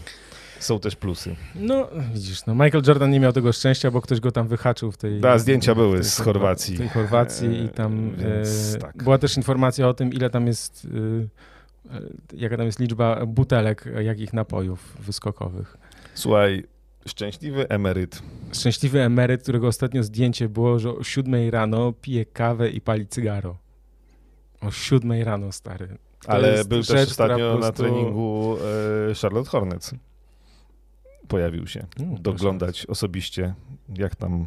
[0.61, 1.37] Są też plusy.
[1.55, 4.97] No, widzisz, no Michael Jordan nie miał tego szczęścia, bo ktoś go tam wyhaczył w
[4.97, 5.21] tej...
[5.21, 6.75] Da, zdjęcia były tej z Chorwa- Chorwacji.
[6.75, 8.97] W tej Chorwacji i tam E, więc e, tak.
[9.03, 10.87] była też informacja o tym, ile tam jest,
[11.91, 12.01] e, e,
[12.33, 15.77] jaka tam jest liczba butelek, e, jakich napojów wyskokowych.
[16.15, 16.65] Słuchaj,
[17.07, 18.23] szczęśliwy emeryt.
[18.53, 23.57] Szczęśliwy emeryt, którego ostatnio zdjęcie było, że o siódmej rano pije kawę i pali cygaro.
[24.61, 25.89] O siódmej rano, stary.
[26.23, 28.57] To Ale był rzecz, też ostatnio po na prostu- treningu
[29.11, 29.95] e, Charlotte Hornets.
[31.29, 31.87] Pojawił się.
[32.01, 33.55] Mm, Doglądać osobiście,
[33.97, 34.47] jak tam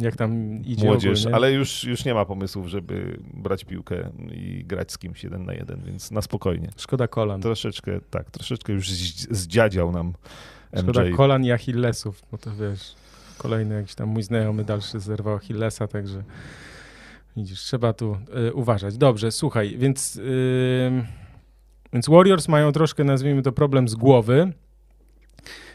[0.00, 1.36] Jak tam idzie młodzież, ogólnie.
[1.36, 5.52] ale już, już nie ma pomysłów, żeby brać piłkę i grać z kimś jeden na
[5.54, 6.68] jeden, więc na spokojnie.
[6.76, 7.40] Szkoda kolan.
[7.40, 8.90] Troszeczkę, tak, troszeczkę już
[9.30, 10.12] zdziadział nam
[10.82, 11.16] Szkoda MJ.
[11.16, 12.94] kolan i Achillesów, bo to wiesz,
[13.38, 16.22] kolejny jakiś tam mój znajomy dalszy zerwał Achillesa, także
[17.36, 18.16] widzisz, trzeba tu
[18.48, 18.96] y, uważać.
[18.96, 20.90] Dobrze, słuchaj, więc, y,
[21.92, 24.52] więc Warriors mają troszkę, nazwijmy to, problem z głowy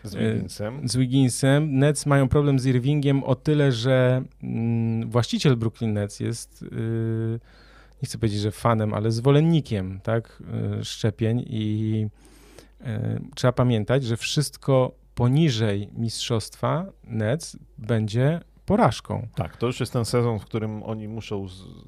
[0.04, 0.90] z Wigginsem.
[0.90, 1.80] z Wigginsem.
[1.80, 7.40] Nets mają problem z Irvingiem o tyle, że mm, właściciel Brooklyn Nets jest, y,
[8.02, 10.44] nie chcę powiedzieć, że fanem, ale zwolennikiem tak,
[10.80, 12.29] y, szczepień i y,
[13.36, 19.28] trzeba pamiętać, że wszystko poniżej mistrzostwa Nets będzie porażką.
[19.36, 21.48] Tak, to już jest ten sezon, w którym oni muszą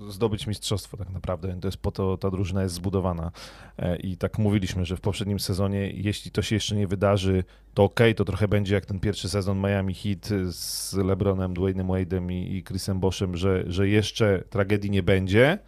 [0.09, 1.57] zdobyć mistrzostwo tak naprawdę.
[1.61, 3.31] To jest po to ta drużyna jest zbudowana.
[3.77, 7.83] E, I tak mówiliśmy, że w poprzednim sezonie, jeśli to się jeszcze nie wydarzy, to
[7.83, 12.63] okej, to trochę będzie jak ten pierwszy sezon Miami Heat z LeBronem, Dwaynem Wade'em i
[12.63, 15.59] Chrisem Boszem, że, że jeszcze tragedii nie będzie.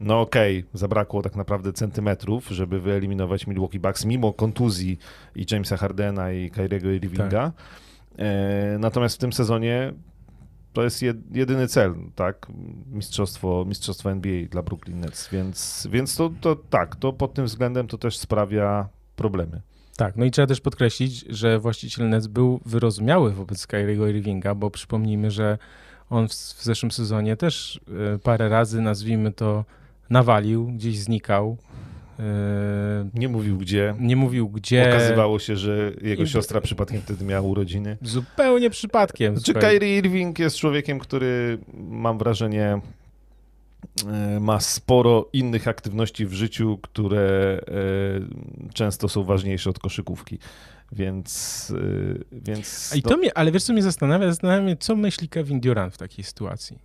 [0.00, 4.98] No okej, zabrakło tak naprawdę centymetrów, żeby wyeliminować Milwaukee Bucks mimo kontuzji
[5.36, 7.52] i Jamesa Hardena i Kyriego Irvinga.
[8.18, 9.92] E, natomiast w tym sezonie
[10.72, 11.02] to jest
[11.32, 12.46] jedyny cel, tak?
[12.92, 17.86] Mistrzostwo, mistrzostwo NBA dla Brooklyn Nets, więc, więc to, to tak, to pod tym względem
[17.86, 19.60] to też sprawia problemy.
[19.96, 24.70] Tak, no i trzeba też podkreślić, że właściciel Nets był wyrozumiały wobec Kyriego Irvinga, bo
[24.70, 25.58] przypomnijmy, że
[26.14, 27.80] on w, w zeszłym sezonie też
[28.14, 29.64] e, parę razy, nazwijmy to,
[30.10, 31.56] nawalił, gdzieś znikał.
[32.18, 32.24] E,
[33.14, 33.94] nie mówił gdzie.
[34.00, 34.88] Nie mówił gdzie.
[34.88, 36.28] Okazywało się, że jego I...
[36.28, 37.96] siostra przypadkiem wtedy miała urodziny.
[38.02, 39.40] Zupełnie przypadkiem.
[39.40, 42.80] Czy Kyrie Irving jest człowiekiem, który mam wrażenie
[44.06, 47.60] e, ma sporo innych aktywności w życiu, które
[48.74, 50.38] często są ważniejsze od koszykówki.
[50.92, 51.72] Więc.
[52.32, 54.26] więc I to mnie, ale wiesz, co mnie zastanawia?
[54.30, 56.78] Zastanawia mnie, co myśli Kevin Durant w takiej sytuacji.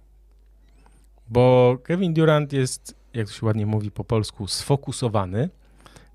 [1.30, 5.50] Bo Kevin Durant jest, jak to się ładnie mówi po polsku, sfokusowany.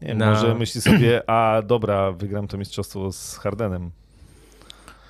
[0.03, 0.31] Nie, na...
[0.31, 3.91] Może myśli sobie, a dobra, wygram to mistrzostwo z Hardenem.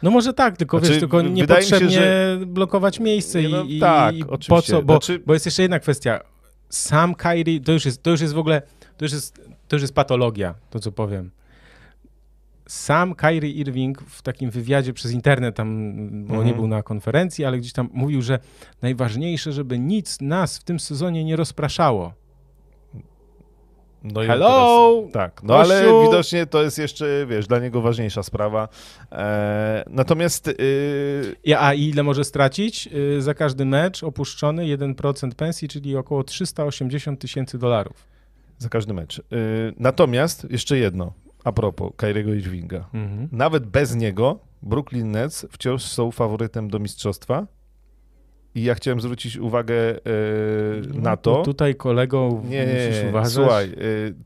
[0.02, 2.38] No może tak, tylko znaczy, wiesz, tylko niepotrzebnie się, że...
[2.46, 4.48] blokować miejsce nie, no, i, tak, i oczywiście.
[4.48, 5.22] po co, bo, znaczy...
[5.26, 6.20] bo jest jeszcze jedna kwestia.
[6.68, 8.62] Sam Kyrie, to już jest, to już jest w ogóle,
[8.96, 11.30] to już jest, to już jest patologia, to co powiem
[12.66, 15.92] sam Kyrie Irving w takim wywiadzie przez internet, tam,
[16.26, 16.46] bo mhm.
[16.46, 18.38] nie był na konferencji, ale gdzieś tam mówił, że
[18.82, 22.12] najważniejsze, żeby nic nas w tym sezonie nie rozpraszało.
[24.04, 24.94] No Hello!
[25.00, 28.68] Teraz, tak, no ale widocznie to jest jeszcze, wiesz, dla niego ważniejsza sprawa.
[29.12, 30.48] E, natomiast...
[30.48, 31.36] Y...
[31.44, 32.88] Ja, a ile może stracić?
[33.16, 38.06] Y, za każdy mecz opuszczony 1% pensji, czyli około 380 tysięcy dolarów.
[38.58, 39.18] Za każdy mecz.
[39.18, 39.22] Y,
[39.78, 41.12] natomiast jeszcze jedno
[41.44, 42.88] a propos Kairiego Irvinga.
[42.94, 43.28] Mhm.
[43.32, 47.46] Nawet bez niego Brooklyn Nets wciąż są faworytem do mistrzostwa.
[48.54, 50.00] I ja chciałem zwrócić uwagę e,
[50.94, 51.42] na no, to.
[51.42, 53.32] Tutaj kolego nie, musisz uważać.
[53.32, 53.76] Słuchaj, e,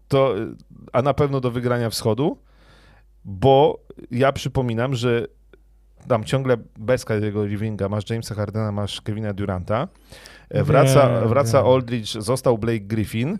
[0.09, 0.35] to,
[0.93, 2.39] a na pewno do wygrania wschodu,
[3.25, 3.79] bo
[4.11, 5.27] ja przypominam, że
[6.09, 9.89] tam ciągle bez Kairiego Irvinga masz Jamesa Hardena, masz Kevina Duranta.
[10.51, 11.69] E, wraca, nie, wraca nie.
[11.69, 13.39] Aldridge, został Blake Griffin.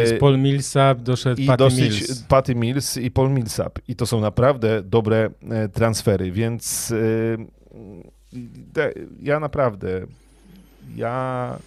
[0.00, 2.22] Jest Paul Millsap, doszedł I Patty dosyć Mills.
[2.22, 3.78] Patty Mills i Paul Millsap.
[3.88, 6.92] I to są naprawdę dobre e, transfery, więc
[8.76, 8.90] e,
[9.22, 10.06] ja naprawdę,
[10.96, 11.58] ja,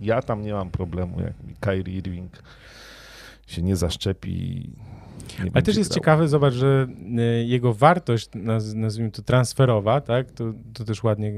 [0.00, 2.42] ja tam nie mam problemu, jak Kyrie Irving
[3.46, 4.70] się nie zaszczepi.
[5.44, 5.94] Nie Ale też jest grał.
[5.94, 6.86] ciekawe, zobacz, że
[7.18, 8.28] e, jego wartość,
[8.74, 11.32] nazwijmy to transferowa, tak, to, to też ładnie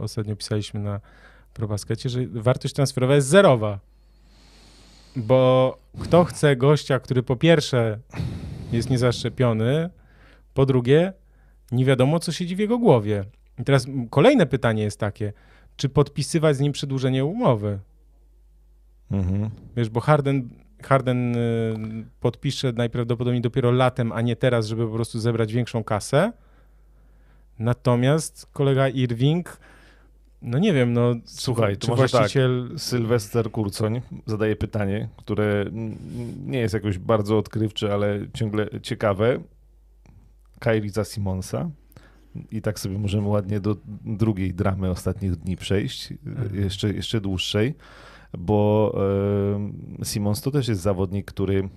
[0.00, 1.00] ostatnio pisaliśmy na
[1.54, 3.91] ProBaskecie, że wartość transferowa jest zerowa.
[5.16, 7.98] Bo kto chce gościa, który po pierwsze
[8.72, 9.90] jest niezaszczepiony,
[10.54, 11.12] po drugie
[11.72, 13.24] nie wiadomo, co siedzi w jego głowie.
[13.58, 15.32] I teraz kolejne pytanie jest takie,
[15.76, 17.78] czy podpisywać z nim przedłużenie umowy?
[19.10, 19.50] Mhm.
[19.76, 20.48] Wiesz, bo Harden,
[20.82, 26.32] Harden y, podpisze najprawdopodobniej dopiero latem, a nie teraz, żeby po prostu zebrać większą kasę.
[27.58, 29.58] Natomiast kolega Irving
[30.42, 32.68] no nie wiem, no słuchaj, czy właściciel...
[32.68, 35.64] Tak, Sylwester Kurcoń zadaje pytanie, które
[36.46, 39.40] nie jest jakoś bardzo odkrywcze, ale ciągle ciekawe.
[40.58, 41.70] Kairiza Simonsa.
[42.50, 46.54] I tak sobie możemy ładnie do drugiej dramy ostatnich dni przejść, mhm.
[46.60, 47.74] jeszcze, jeszcze dłuższej,
[48.38, 48.92] bo
[50.00, 51.68] e, Simons to też jest zawodnik, który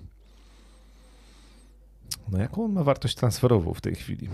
[2.32, 4.28] no jaką on ma wartość transferową w tej chwili?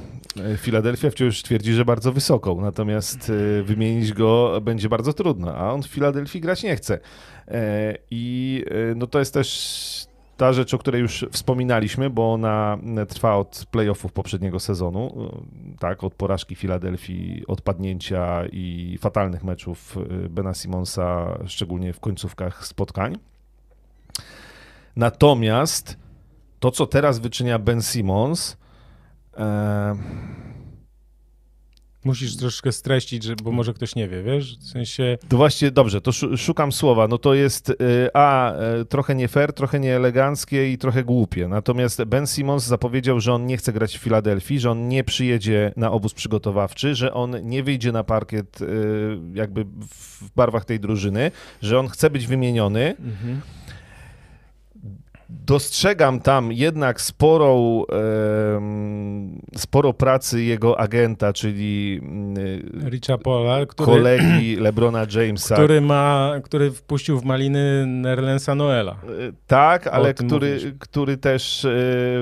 [0.57, 5.83] Filadelfia wciąż twierdzi, że bardzo wysoką, natomiast e, wymienić go będzie bardzo trudno, a on
[5.83, 6.99] w Filadelfii grać nie chce.
[7.49, 12.79] E, I e, no to jest też ta rzecz, o której już wspominaliśmy, bo ona
[13.09, 15.31] trwa od playoffów poprzedniego sezonu,
[15.79, 19.97] tak, od porażki Filadelfii, odpadnięcia i fatalnych meczów
[20.31, 23.19] Bena Simonsa, szczególnie w końcówkach spotkań.
[24.97, 26.02] Natomiast
[26.63, 28.57] to, co teraz wyczynia Ben Simmons.
[29.37, 29.97] E...
[32.05, 34.59] Musisz troszkę streścić, że, bo może ktoś nie wie, wiesz?
[34.59, 35.19] W sensie.
[35.29, 37.09] To właśnie dobrze, to szukam słowa.
[37.09, 37.75] No to jest y,
[38.15, 41.49] a y, trochę nie fair, trochę nieeleganckie i trochę głupie.
[41.49, 45.73] Natomiast Ben Simmons zapowiedział, że on nie chce grać w Filadelfii, że on nie przyjedzie
[45.77, 48.67] na obóz przygotowawczy, że on nie wyjdzie na parkiet y,
[49.35, 51.31] jakby w barwach tej drużyny,
[51.63, 52.97] że on chce być wymieniony.
[52.99, 53.41] Mhm
[55.47, 57.83] dostrzegam tam jednak sporą,
[59.57, 62.35] sporo pracy jego agenta, czyli mm,
[62.91, 65.55] Richa Pola, który, kolegi LeBrona Jamesa.
[65.55, 68.93] Który, ma, który wpuścił w maliny Nerlensa Noela.
[68.93, 68.97] E,
[69.47, 71.71] tak, ale który, który też e,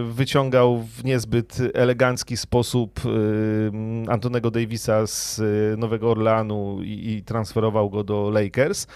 [0.04, 5.40] wyciągał w niezbyt elegancki sposób e, Antonego Davisa z
[5.78, 8.86] Nowego Orleanu i, i transferował go do Lakers.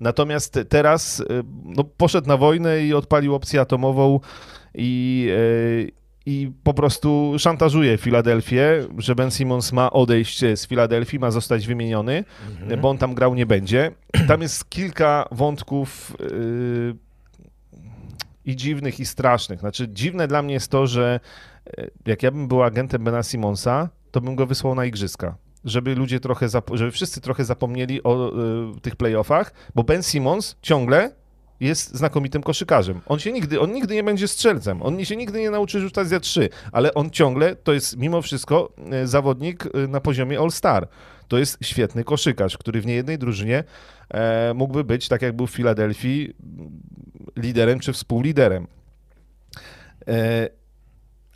[0.00, 1.24] Natomiast teraz y,
[1.64, 4.20] no, poszedł na wojnę i odpalił opcję atomową
[4.74, 5.92] i, y,
[6.26, 12.24] i po prostu szantażuje Filadelfię, że Ben Simmons ma odejść z Filadelfii, ma zostać wymieniony,
[12.62, 12.80] Mhm.
[12.80, 13.90] bo on tam grał nie będzie.
[14.28, 16.96] Tam jest kilka wątków yy,
[18.44, 19.60] i dziwnych, i strasznych.
[19.60, 21.20] Znaczy, dziwne dla mnie jest to, że
[21.78, 25.36] yy, jak ja bym był agentem Bena Simonsa, to bym go wysłał na igrzyska.
[25.64, 28.32] Żeby ludzie trochę, żeby wszyscy trochę zapomnieli o
[28.74, 31.10] yy, tych playoffach, bo Ben Simmons ciągle
[31.60, 33.00] jest znakomitym koszykarzem.
[33.06, 36.20] On się nigdy, on nigdy nie będzie strzelcem, on się nigdy nie nauczy rzucać za
[36.20, 40.88] trzy, ale on ciągle to jest mimo wszystko yy, zawodnik yy, na poziomie All-Star.
[41.30, 43.64] To jest świetny koszykarz, który w niejednej drużynie
[44.08, 46.34] e, mógłby być, tak jak był w Filadelfii,
[47.36, 48.66] liderem czy współliderem.
[50.08, 50.48] E,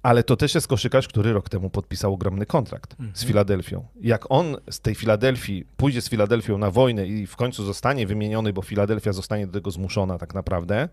[0.05, 3.11] ale to też jest koszykarz, który rok temu podpisał ogromny kontrakt Mhm.
[3.16, 3.84] z Filadelfią.
[4.00, 8.52] Jak on z tej Filadelfii pójdzie z Filadelfią na wojnę i w końcu zostanie wymieniony,
[8.52, 10.88] bo Filadelfia zostanie do tego zmuszona tak naprawdę,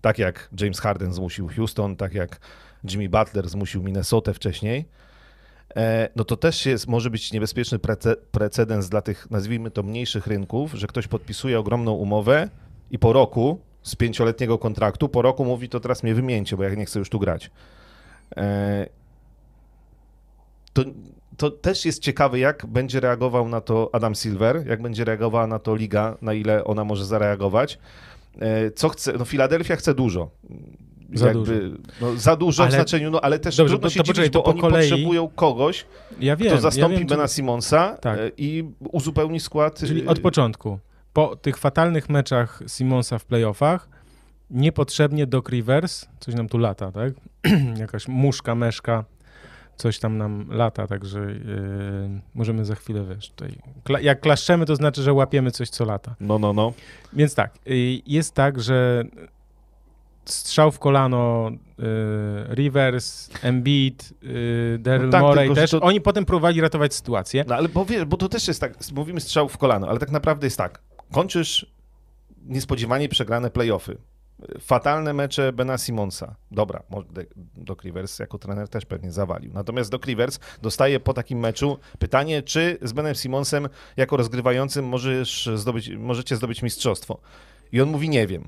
[0.00, 2.40] tak jak James Harden zmusił Houston, tak jak
[2.90, 4.84] Jimmy Butler zmusił Minnesotę wcześniej,
[5.76, 10.26] e, no to też jest, może być niebezpieczny prece, precedens dla tych, nazwijmy to, mniejszych
[10.26, 12.48] rynków, że ktoś podpisuje ogromną umowę
[12.90, 16.74] i po roku z pięcioletniego kontraktu, po roku mówi, to teraz mnie wymieńcie, bo ja
[16.74, 17.50] nie chcę już tu grać.
[18.36, 18.86] E,
[20.72, 20.84] to,
[21.36, 25.58] to też jest ciekawe, jak będzie reagował na to Adam Silver, jak będzie reagowała na
[25.58, 27.78] to liga, na ile ona może zareagować.
[28.40, 30.30] E, Co chce, no Filadelfia chce dużo.
[31.14, 31.52] Za dużo.
[32.00, 34.30] No, za dużo w Ale- znaczeniu, no ale też Dobrze, trudno to- się to dziwić,
[34.32, 35.86] bo po oni kolei- potrzebują kogoś,
[36.20, 38.18] Ja wiem, kto zastąpi ja wiem, Bena czy- Simonsa Tak.
[38.18, 39.78] e, i uzupełni skład.
[39.78, 40.78] Czyli od początku.
[41.12, 43.88] Po tych fatalnych meczach Simonsa w playoffach
[44.50, 47.12] niepotrzebnie Doc Rivers, coś nam tu lata, tak?
[47.78, 49.04] Jakaś muszka, meszka,
[49.76, 53.58] coś tam nam lata, także yy, możemy za chwilę, wiesz, tutaj...
[53.84, 56.14] Kla- jak klaszczemy, to znaczy, że łapiemy coś, co lata.
[56.20, 56.72] No, no, no.
[57.12, 59.04] Więc tak, y, jest tak, że
[60.24, 61.50] strzał w kolano
[62.50, 66.94] y, Rivers, Embiid, y, Daryl No tak, Morey tylko, też, to- oni potem próbowali ratować
[66.94, 67.44] sytuację.
[67.48, 70.10] No ale bo, wiesz, bo to też jest tak, mówimy strzał w kolano, ale tak
[70.10, 70.82] naprawdę jest tak,
[71.12, 71.66] kończysz
[72.46, 73.96] niespodziewanie przegrane playoffy,
[74.60, 76.34] fatalne mecze Bena Simonsa.
[76.50, 76.82] Dobra,
[77.56, 79.52] Doc Rivers jako trener też pewnie zawalił.
[79.52, 85.48] Natomiast Doc Rivers dostaje po takim meczu pytanie, czy z Benem Simonsem jako rozgrywającym możesz
[85.54, 87.20] zdobyć, możecie zdobyć mistrzostwo.
[87.72, 88.42] I on mówi, nie wiem.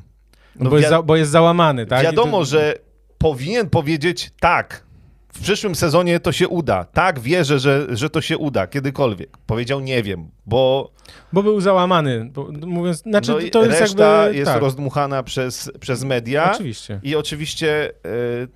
[0.56, 2.02] No No bo, jest wi- za, bo jest załamany, tak?
[2.02, 2.74] Wiadomo, to- że
[3.18, 4.84] powinien powiedzieć tak.
[5.32, 6.84] W przyszłym sezonie to się uda.
[6.84, 9.38] Tak, wierzę, że, że to się uda kiedykolwiek.
[9.46, 10.90] Powiedział nie wiem, bo
[11.32, 14.38] Bo był załamany, bo, mówiąc, znaczy no to jest reszta jakby...
[14.38, 16.52] jest tak, rozdmuchana przez, przez media.
[16.52, 17.00] Oczywiście.
[17.02, 17.92] I oczywiście e,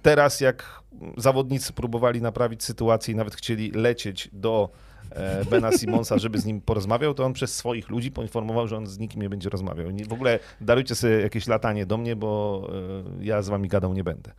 [0.02, 0.82] teraz, jak
[1.16, 4.68] zawodnicy próbowali naprawić sytuację i nawet chcieli lecieć do
[5.10, 8.86] e, Bena Simonsa, żeby z nim porozmawiał, to on przez swoich ludzi poinformował, że on
[8.86, 9.88] z nikim nie będzie rozmawiał.
[10.08, 12.62] W ogóle darujcie sobie jakieś latanie do mnie, bo
[13.20, 14.32] e, ja z wami gadał nie będę.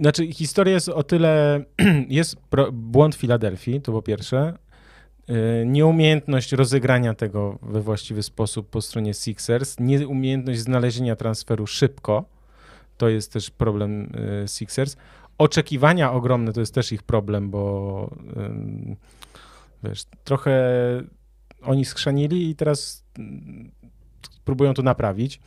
[0.00, 1.64] Znaczy historia jest o tyle...
[2.08, 4.58] jest pro, błąd Filadelfii, to po pierwsze.
[5.28, 5.36] Yy,
[5.66, 12.24] Nieumiejętność rozegrania tego we właściwy sposób po stronie Sixers, nieumiejętność znalezienia transferu szybko,
[12.98, 14.96] to jest też problem yy, Sixers.
[15.38, 18.10] Oczekiwania ogromne to jest też ich problem, bo
[19.84, 20.62] wiesz, trochę
[21.62, 23.70] oni schrzanili i teraz mm,
[24.44, 25.40] próbują to naprawić.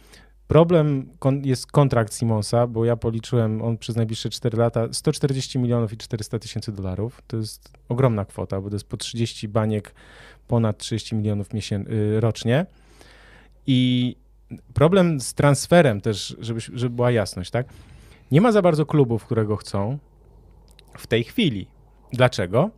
[0.48, 1.10] Problem
[1.44, 6.40] jest kontrakt Simonsa, bo ja policzyłem, on przez najbliższe 4 lata 140 milionów i 400
[6.40, 7.22] tysięcy dolarów.
[7.28, 9.94] To jest ogromna kwota, bo to jest po 30 baniek,
[10.48, 12.66] ponad 30 milionów y, rocznie.
[13.68, 14.16] I
[14.74, 17.68] problem z transferem też, żeby, żeby była jasność, tak?
[18.32, 19.98] Nie ma za bardzo klubów, które go chcą
[20.98, 21.68] w tej chwili.
[22.14, 22.70] Dlaczego?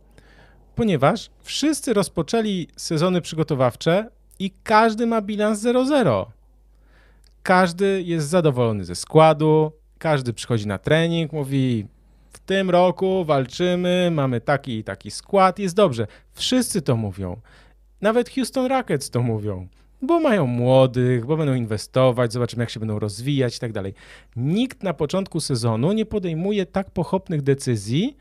[0.74, 6.26] Ponieważ wszyscy rozpoczęli sezony przygotowawcze i każdy ma bilans 0-0.
[7.48, 11.86] Każdy jest zadowolony ze składu, każdy przychodzi na trening, mówi
[12.32, 16.06] w tym roku walczymy, mamy taki i taki skład, jest dobrze.
[16.32, 17.36] Wszyscy to mówią.
[18.00, 19.68] Nawet Houston Rockets to mówią,
[20.02, 23.94] bo mają młodych, bo będą inwestować, zobaczymy jak się będą rozwijać i tak dalej.
[24.36, 28.16] Nikt na początku sezonu nie podejmuje tak pochopnych decyzji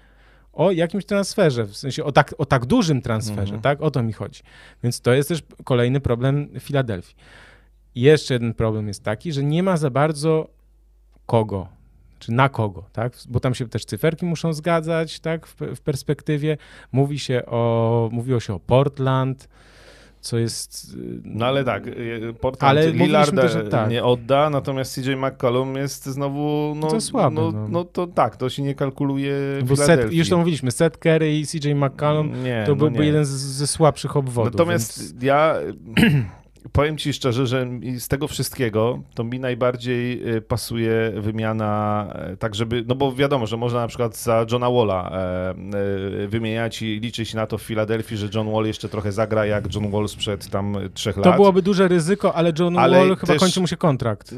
[0.53, 3.61] o jakimś transferze, w sensie o tak, o tak dużym transferze, Mhm.
[3.61, 3.82] tak?
[3.82, 4.41] O to mi chodzi.
[4.84, 7.15] Więc to jest też kolejny problem Filadelfii.
[8.01, 10.47] Jeszcze jeden problem jest taki, że nie ma za bardzo
[11.25, 11.67] kogo,
[12.19, 13.13] czy na kogo, tak?
[13.29, 15.47] Bo tam się też cyferki muszą zgadzać, tak?
[15.47, 16.57] W, w perspektywie.
[16.91, 19.49] Mówi się o, mówiło się o Portland,
[20.21, 20.93] co jest...
[20.93, 23.89] y, No ale tak, y, Portland Ale Lillarda też, tak.
[23.89, 27.67] nie odda, natomiast CJ McCollum jest znowu, no, To słaby, no, no.
[27.67, 29.33] no to tak, to się nie kalkuluje
[29.65, 33.05] Bo set, już to mówiliśmy, Seth Curry i CJ McCollum nie, to no byłby nie.
[33.05, 34.53] jeden z, ze słabszych obwodów.
[34.53, 35.23] Natomiast więc...
[35.23, 35.55] ja
[36.72, 37.68] powiem ci szczerze, że
[37.99, 43.47] z tego wszystkiego to mi najbardziej y, pasuje wymiana e, tak, żeby, no bo wiadomo,
[43.47, 45.49] że można na przykład za Johna Walla e,
[46.24, 49.76] e, wymieniać i liczyć na to w Filadelfii, że John Wall jeszcze trochę zagra jak
[49.76, 51.36] John Wall sprzed tam trzech To lat.
[51.36, 54.36] byłoby duże ryzyko, ale John Ale Wall chyba też- kończy mu się kontrakt.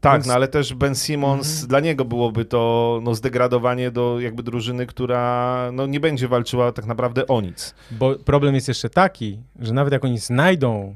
[0.00, 1.68] Tak, Więc- no ale też Ben Simmons, Mhm.
[1.68, 6.86] dla niego byłoby to no, zdegradowanie do jakby drużyny, która no, nie będzie walczyła tak
[6.86, 7.74] naprawdę o nic.
[7.90, 10.94] Bo problem jest jeszcze taki, że nawet jak oni znajdą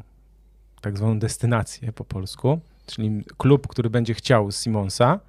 [0.81, 5.20] tak zwaną destynację po polsku, czyli klub, który będzie chciał Simonsa,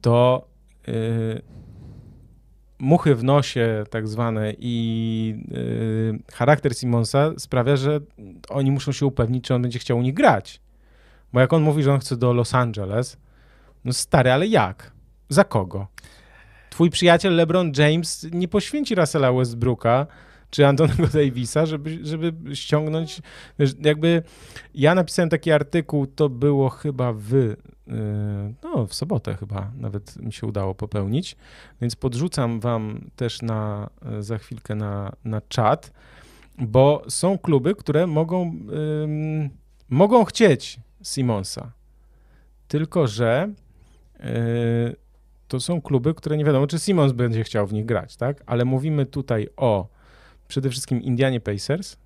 [0.00, 0.46] to
[0.86, 1.42] yy,
[2.78, 8.00] muchy w nosie tak zwane i yy, charakter Simonsa sprawia, że
[8.48, 10.60] oni muszą się upewnić, czy on będzie chciał u nich grać.
[11.32, 13.16] Bo jak on mówi, że on chce do Los Angeles,
[13.84, 14.92] no stary, ale jak?
[15.28, 15.86] Za kogo?
[16.70, 20.06] Twój przyjaciel LeBron James nie poświęci Russella Westbrooka
[20.50, 23.22] czy Antonego Davisa, żeby, żeby ściągnąć.
[23.80, 24.22] Jakby
[24.74, 27.56] ja napisałem taki artykuł, to było chyba w, yy,
[28.62, 31.36] no, w sobotę chyba nawet mi się udało popełnić,
[31.80, 35.92] więc podrzucam wam też na, yy, za chwilkę na, na czat,
[36.58, 38.56] bo są kluby, które mogą,
[39.02, 39.50] ym,
[39.88, 41.72] mogą chcieć Simonsa,
[42.68, 43.52] tylko że
[44.18, 44.96] yy,
[45.48, 48.42] to są kluby, które nie wiadomo, czy Simons będzie chciał w nich grać, tak?
[48.46, 49.88] Ale mówimy tutaj o
[50.50, 51.96] przede wszystkim Indianie Pacers.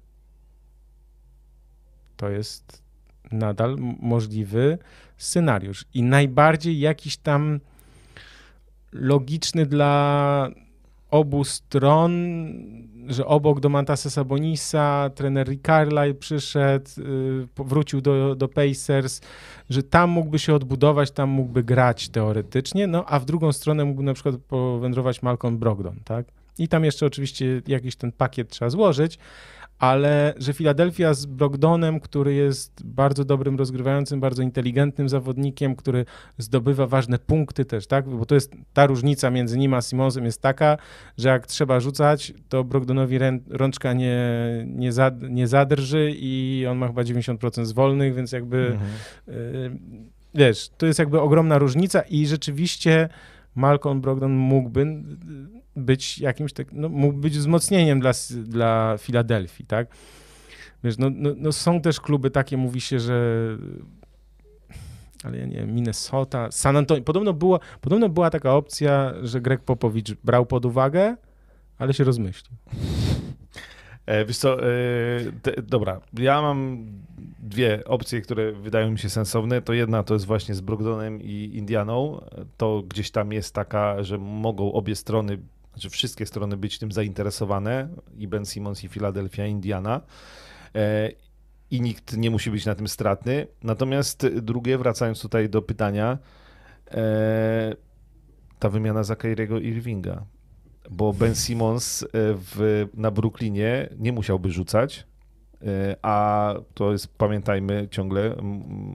[2.16, 2.82] To jest
[3.32, 4.78] nadal możliwy
[5.16, 7.61] scenariusz i najbardziej jakiś tam
[8.92, 10.49] logiczny dla
[11.11, 12.12] obu stron,
[13.07, 19.20] że obok Domantasa Sabonisa trener Rick Carlisle przyszedł, yy, powrócił do, do Pacers,
[19.70, 24.03] że tam mógłby się odbudować, tam mógłby grać teoretycznie, no a w drugą stronę mógłby
[24.03, 26.26] na przykład powędrować Malcolm Brogdon, tak?
[26.59, 29.18] I tam jeszcze oczywiście jakiś ten pakiet trzeba złożyć,
[29.78, 36.05] ale że Filadelfia z Brogdonem, który jest bardzo dobrym rozgrywającym, bardzo inteligentnym zawodnikiem, który
[36.38, 38.09] zdobywa ważne punkty też, tak?
[38.09, 40.76] Bo to jest ta różnica między nim a Simonsem jest taka,
[41.18, 44.18] że jak trzeba rzucać, to Brogdonowi rę, rączka nie,
[44.66, 48.90] nie, za, nie zadrży i on ma chyba 90% z wolnych, więc jakby Mhm.
[49.28, 49.70] y,
[50.34, 53.09] wiesz, to jest jakby ogromna różnica i rzeczywiście
[53.55, 54.86] Malcolm Brogdon mógłby
[55.77, 58.12] być jakimś tak, no, mógł być wzmocnieniem dla,
[58.45, 59.89] dla Filadelfii, tak?
[60.85, 63.49] Wiesz, no, no, no są też kluby takie, mówi się, że
[65.25, 67.03] ale ja nie wiem, Minnesota, San Antonio.
[67.03, 71.16] Podobno, było, podobno była taka opcja, że Greg Popowicz brał pod uwagę,
[71.79, 72.57] ale się rozmyślił.
[74.07, 74.66] E, wiesz co, e,
[75.43, 76.87] te, dobra, ja mam
[77.39, 79.62] dwie opcje, które wydają mi się sensowne.
[79.62, 82.20] To jedna to jest właśnie z Brogdonem i Indianą.
[82.57, 85.39] To gdzieś tam jest taka, że mogą obie strony,
[85.75, 90.01] znaczy wszystkie strony być tym zainteresowane, i Ben Simmons, i Philadelphia, Indiana.
[90.75, 91.11] E,
[91.70, 93.47] I nikt nie musi być na tym stratny.
[93.62, 96.18] Natomiast drugie, wracając tutaj do pytania,
[96.91, 97.77] e,
[98.59, 100.27] ta wymiana za Kyriego Irvinga
[100.91, 105.07] bo Ben Simmons e, w, na Brooklynie nie musiałby rzucać,
[106.03, 108.37] a to jest, pamiętajmy ciągle,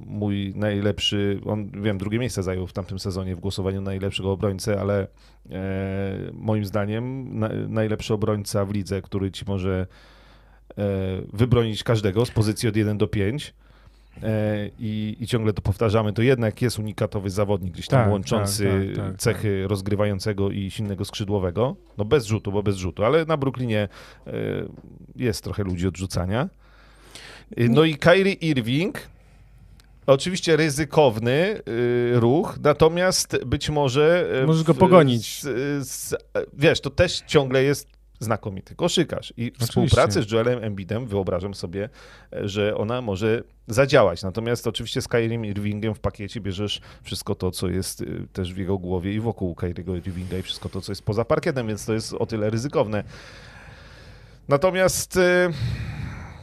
[0.05, 4.79] mój najlepszy, on wiem, drugie miejsce zajął w tamtym sezonie w głosowaniu na najlepszego obrońcę,
[4.81, 5.07] ale
[5.51, 5.57] e,
[6.33, 9.87] moim zdaniem na, najlepszy obrońca w lidze, który ci może
[10.69, 10.83] e,
[11.33, 13.53] wybronić każdego z pozycji od 1 do 5.
[14.23, 18.63] E, I, I ciągle to powtarzamy, to jednak jest unikatowy zawodnik, gdzieś tam Tak, łączący
[18.87, 21.75] tak, tak, tak, cechy rozgrywającego i silnego skrzydłowego.
[21.97, 23.87] No bez rzutu, bo bez rzutu, ale na Brooklynie
[25.15, 26.49] jest trochę ludzi odrzucania.
[27.57, 29.01] E, No i Kyrie Irving,
[30.07, 34.29] oczywiście ryzykowny e, ruch, natomiast być może...
[34.43, 35.41] e, Możesz go pogonić.
[35.41, 36.15] Z, z,
[36.53, 37.87] wiesz, to też ciągle jest
[38.19, 39.33] znakomity koszykarz.
[39.37, 41.89] I współpracę z Joelem Embidem wyobrażam sobie,
[42.33, 44.23] e, że ona może zadziałać.
[44.23, 48.57] Natomiast oczywiście z Kyrie Irvingiem w pakiecie bierzesz wszystko to, co jest y, też w
[48.57, 51.93] jego głowie i wokół Kyriego Irvinga i wszystko to, co jest poza parkietem, więc to
[51.93, 53.03] jest o tyle ryzykowne.
[54.47, 55.19] Natomiast y,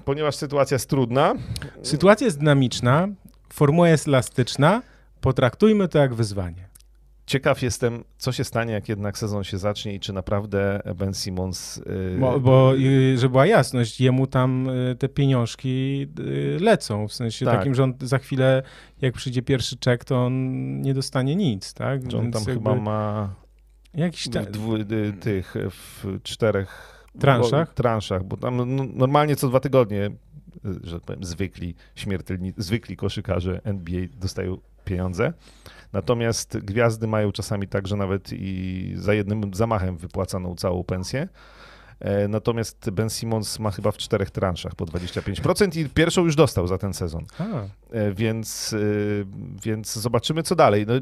[0.07, 1.35] ponieważ sytuacja jest trudna,
[1.83, 3.09] Sytuacja jest dynamiczna,
[3.53, 4.83] formuła jest elastyczna,
[5.21, 6.69] potraktujmy to jak wyzwanie.
[7.27, 11.79] ciekaw jestem, co się stanie, jak jednak sezon się zacznie i czy naprawdę Ben Simmons...
[11.79, 17.13] y, Bo, bo y, żeby była jasność, jemu tam y, te pieniążki y, lecą, w
[17.13, 17.59] sensie Tak.
[17.59, 18.63] takim, że on za chwilę,
[19.01, 20.33] jak przyjdzie pierwszy czek, to on
[20.81, 22.01] nie dostanie nic, tak?
[22.05, 23.35] on tam Więc chyba jakby ma
[23.95, 24.43] Jakiś ta...
[24.43, 24.73] dwu,
[25.21, 27.69] tych w czterech Transzach?
[27.69, 30.11] bo- transzach, bo tam no, normalnie co dwa tygodnie, y,
[30.85, 35.33] że tak powiem, zwykli śmiertelni, zwykli koszykarze NBA dostają pieniądze.
[35.93, 41.29] Natomiast gwiazdy mają czasami tak, że nawet i za jednym zamachem wypłacaną całą pensję.
[42.01, 46.67] E, natomiast Ben Simmons ma chyba w czterech transzach po 25% i pierwszą już dostał
[46.67, 47.25] za ten sezon.
[47.39, 49.27] A, E, Więc, y,
[49.63, 50.87] więc zobaczymy, co dalej.
[50.87, 50.95] No,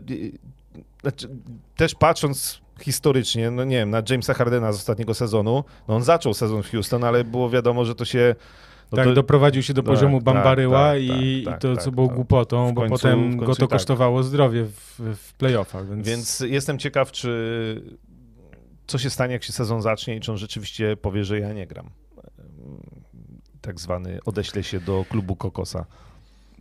[1.03, 1.29] znaczy,
[1.77, 6.35] też patrząc historycznie, no nie wiem, na Jamesa Hardena z ostatniego sezonu, no on zaczął
[6.35, 8.35] sezon w Houston, ale było wiadomo, że to się...
[8.93, 11.75] No tak, to, doprowadził się do tak, poziomu tak, Bambaryła tak, i, tak, i to,
[11.75, 15.35] tak, co było głupotą, W bo końcu- potem go końcu to kosztowało zdrowie w, w
[15.35, 16.07] playoffach, więc...
[16.09, 17.83] Więc jestem ciekaw, czy
[18.87, 21.67] co się stanie, jak się sezon zacznie i czy on rzeczywiście powie, że ja nie
[21.67, 21.91] gram.
[23.61, 25.85] Tak zwany odeślę się do klubu Kokosa.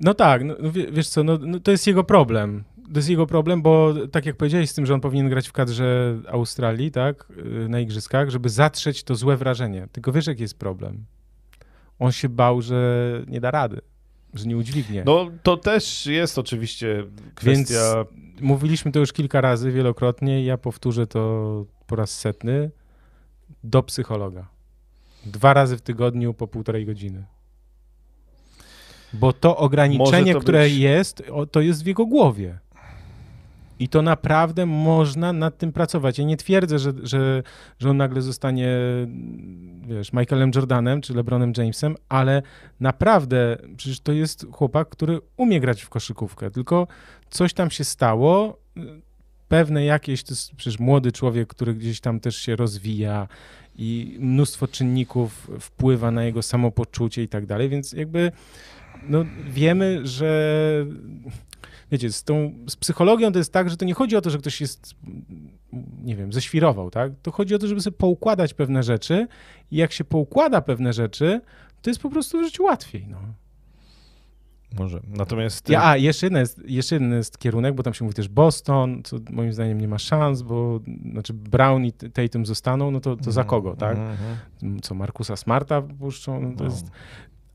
[0.01, 2.63] No tak, no, wie- wiesz co, no, no, to jest jego problem.
[2.93, 5.51] To jest jego problem, bo tak jak powiedziałeś z tym, że on powinien grać w
[5.51, 7.27] kadrze Australii, tak,
[7.65, 9.87] y, na igrzyskach, żeby zatrzeć to złe wrażenie.
[9.91, 11.05] Tylko wiesz, jaki jest problem?
[11.99, 13.81] On się bał, że nie da rady,
[14.33, 15.03] że nie udźwignie.
[15.05, 17.03] No to też jest oczywiście
[17.35, 18.05] kwestia...
[18.41, 22.71] Mówiliśmy to już kilka razy, wielokrotnie, i ja powtórzę to po raz setny.
[23.63, 24.47] Do psychologa.
[25.25, 27.25] Dwa razy w tygodniu po półtorej godziny.
[29.13, 32.59] Bo to ograniczenie, to które być- jest, to jest w jego głowie.
[33.83, 36.17] I to naprawdę można nad tym pracować.
[36.19, 37.43] Ja nie twierdzę, że, że,
[37.79, 38.69] że on nagle zostanie,
[39.87, 42.41] wiesz, Michaelem Jordanem czy LeBronem Jamesem, ale
[42.79, 46.51] naprawdę przecież to jest chłopak, który umie grać w koszykówkę.
[46.51, 46.87] Tylko
[47.29, 48.57] coś tam się stało,
[49.47, 53.27] pewne jakieś, to jest przecież młody człowiek, który gdzieś tam też się rozwija
[53.75, 58.31] i mnóstwo czynników wpływa na jego samopoczucie i tak dalej, więc jakby
[59.09, 60.85] no, wiemy, że
[61.93, 64.37] wiecie, z tą z psychologią to jest tak, że to nie chodzi o to, że
[64.37, 64.95] ktoś jest
[66.03, 67.11] nie wiem, ześwirował, tak?
[67.21, 69.27] To chodzi o to, żeby sobie poukładać pewne rzeczy
[69.71, 71.41] i jak się poukłada pewne rzeczy,
[71.81, 73.17] to jest po prostu w życiu łatwiej, no.
[74.79, 75.01] Może.
[75.07, 75.69] Natomiast...
[75.69, 79.03] Ja, a, jeszcze, jedna jest, jeszcze jeden jest kierunek, bo tam się mówi też Boston,
[79.03, 80.79] co moim zdaniem nie ma szans, bo
[81.11, 83.97] znaczy Brown i Tatum zostaną, no to, to za kogo, tak?
[83.97, 84.17] Mhm,
[84.63, 84.81] mhm.
[84.81, 86.41] Co, Markusa Smarta puszczą?
[86.41, 86.69] No to No.
[86.69, 86.91] jest,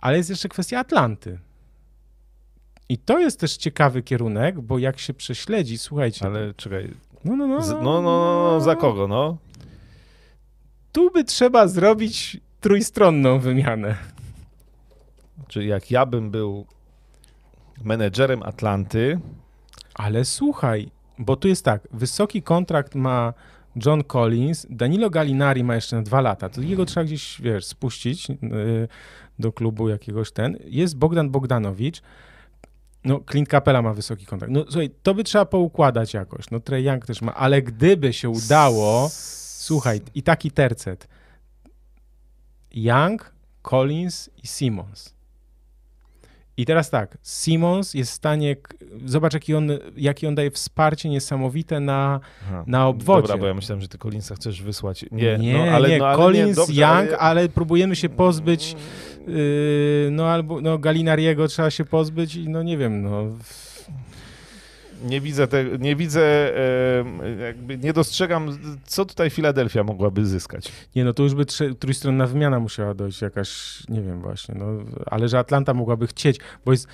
[0.01, 1.39] ale jest jeszcze kwestia Atlanty.
[2.89, 6.91] I to jest też ciekawy kierunek, bo jak się prześledzi, słuchajcie, Ale czekaj,
[7.25, 9.37] no, no, no, z, no, no, no, no, za kogo, no?
[10.93, 13.97] Tu by trzeba zrobić trójstronną wymianę.
[15.49, 16.67] Czyli jak ja bym był
[17.85, 19.21] menedżerem Atlanty,
[19.95, 23.35] Ale słuchaj, bo tu jest tak, wysoki kontrakt ma
[23.87, 28.29] John Collins, Danilo Gallinari ma jeszcze na dwa lata, to jego trzeba gdzieś, wiesz, spuścić
[28.29, 28.37] yy,
[29.39, 30.59] do klubu jakiegoś ten.
[30.65, 32.03] Jest Bogdan Bogdanowicz,
[33.05, 34.53] no Clint Capela ma wysoki kontrakt.
[34.53, 38.31] No słuchaj, to by trzeba poukładać jakoś, no Trey Young też ma, ale gdyby się
[38.31, 41.09] udało, słuchaj, i taki tercet,
[42.71, 43.33] Young,
[43.63, 45.19] Collins i Simmons.
[46.59, 48.57] I teraz tak, Simmons jest w stanie,
[49.05, 52.65] zobacz jaki on, jaki on daje wsparcie niesamowite na, Aha.
[52.67, 53.23] na obwodzie.
[53.23, 55.05] Dobra, bo ja myślałem, że ty Collinsa chcesz wysłać.
[55.11, 55.99] Nie, nie, no, ale, nie.
[55.99, 57.19] no, ale Collins, nie, dobrze, Young, ale...
[57.19, 57.49] ale...
[57.49, 58.79] próbujemy się pozbyć, yy,
[60.11, 63.25] no albo no, Galinariego trzeba się pozbyć i no nie wiem, no
[65.05, 66.53] Nie widzę, te, nie widzę,
[67.41, 70.73] jakby nie dostrzegam, co tutaj Filadelfia mogłaby zyskać.
[70.97, 74.67] Nie, no to już by trze- trójstronna wymiana musiała dojść, jakaś, nie wiem właśnie, no,
[75.07, 76.89] ale że Atlanta mogłaby chcieć, bo jest...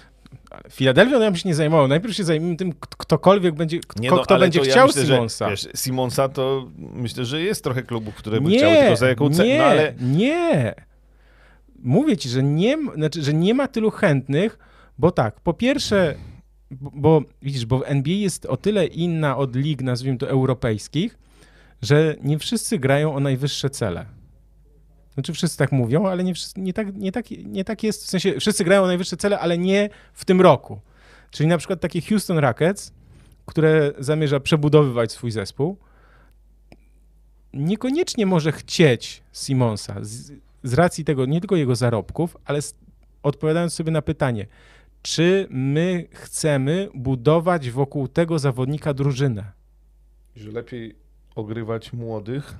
[0.70, 1.88] Filadelfia, no ja bym się nie zajmował.
[1.88, 5.14] Najpierw się zajmijmy tym, ktokolwiek będzie, Nie, kto, no, kto będzie ja chciał myślę, że,
[5.14, 5.50] Simonsa.
[5.50, 9.30] Wiesz, Simonsa to myślę, że jest trochę klubów, które by nie, chciały, tylko za jaką
[9.30, 9.48] cenę.
[9.48, 10.74] Nie, No, ale nie.
[11.84, 14.58] Mówię ci, że nie, znaczy, że nie ma tylu chętnych,
[14.98, 16.14] bo tak, po pierwsze,
[16.70, 21.18] bo, bo widzisz, bo NBA jest o tyle inna od lig, nazwijmy to europejskich,
[21.82, 24.06] że nie wszyscy grają o najwyższe cele.
[25.14, 28.40] Znaczy wszyscy tak mówią, ale nie, nie, tak, nie, tak, nie tak jest, w sensie
[28.40, 30.80] wszyscy grają o najwyższe cele, ale nie w tym roku.
[31.30, 32.92] Czyli na przykład takie Houston Rockets,
[33.46, 35.76] które zamierza przebudowywać swój zespół,
[37.52, 39.96] niekoniecznie może chcieć Simonsa
[40.64, 42.60] z, racji tego, nie tylko jego zarobków, ale
[43.22, 44.46] odpowiadając sobie na pytanie,
[45.02, 49.52] czy my chcemy budować wokół tego zawodnika drużynę?
[50.36, 50.94] że lepiej
[51.34, 52.54] ogrywać młodych.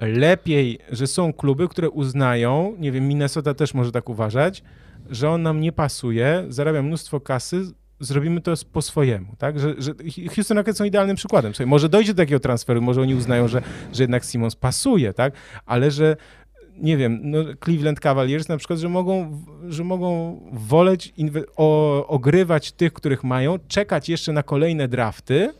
[0.00, 4.62] Lepiej, że są kluby, które uznają, nie wiem, Minnesota też może tak uważać,
[5.10, 7.62] że on nam nie pasuje, zarabia mnóstwo kasy,
[8.00, 9.60] zrobimy to po swojemu, tak?
[9.60, 9.92] Że, że
[10.34, 11.52] Houston Rockets są idealnym przykładem.
[11.54, 15.32] Słuchaj, może dojdzie do takiego transferu, może oni uznają, że, że jednak Simons pasuje, tak?
[15.66, 16.16] Ale że
[16.78, 21.14] nie wiem, no Cleveland Cavaliers na przykład, że mogą, że mogą woleć
[21.56, 25.52] o, ogrywać tych, których mają, czekać jeszcze na kolejne drafty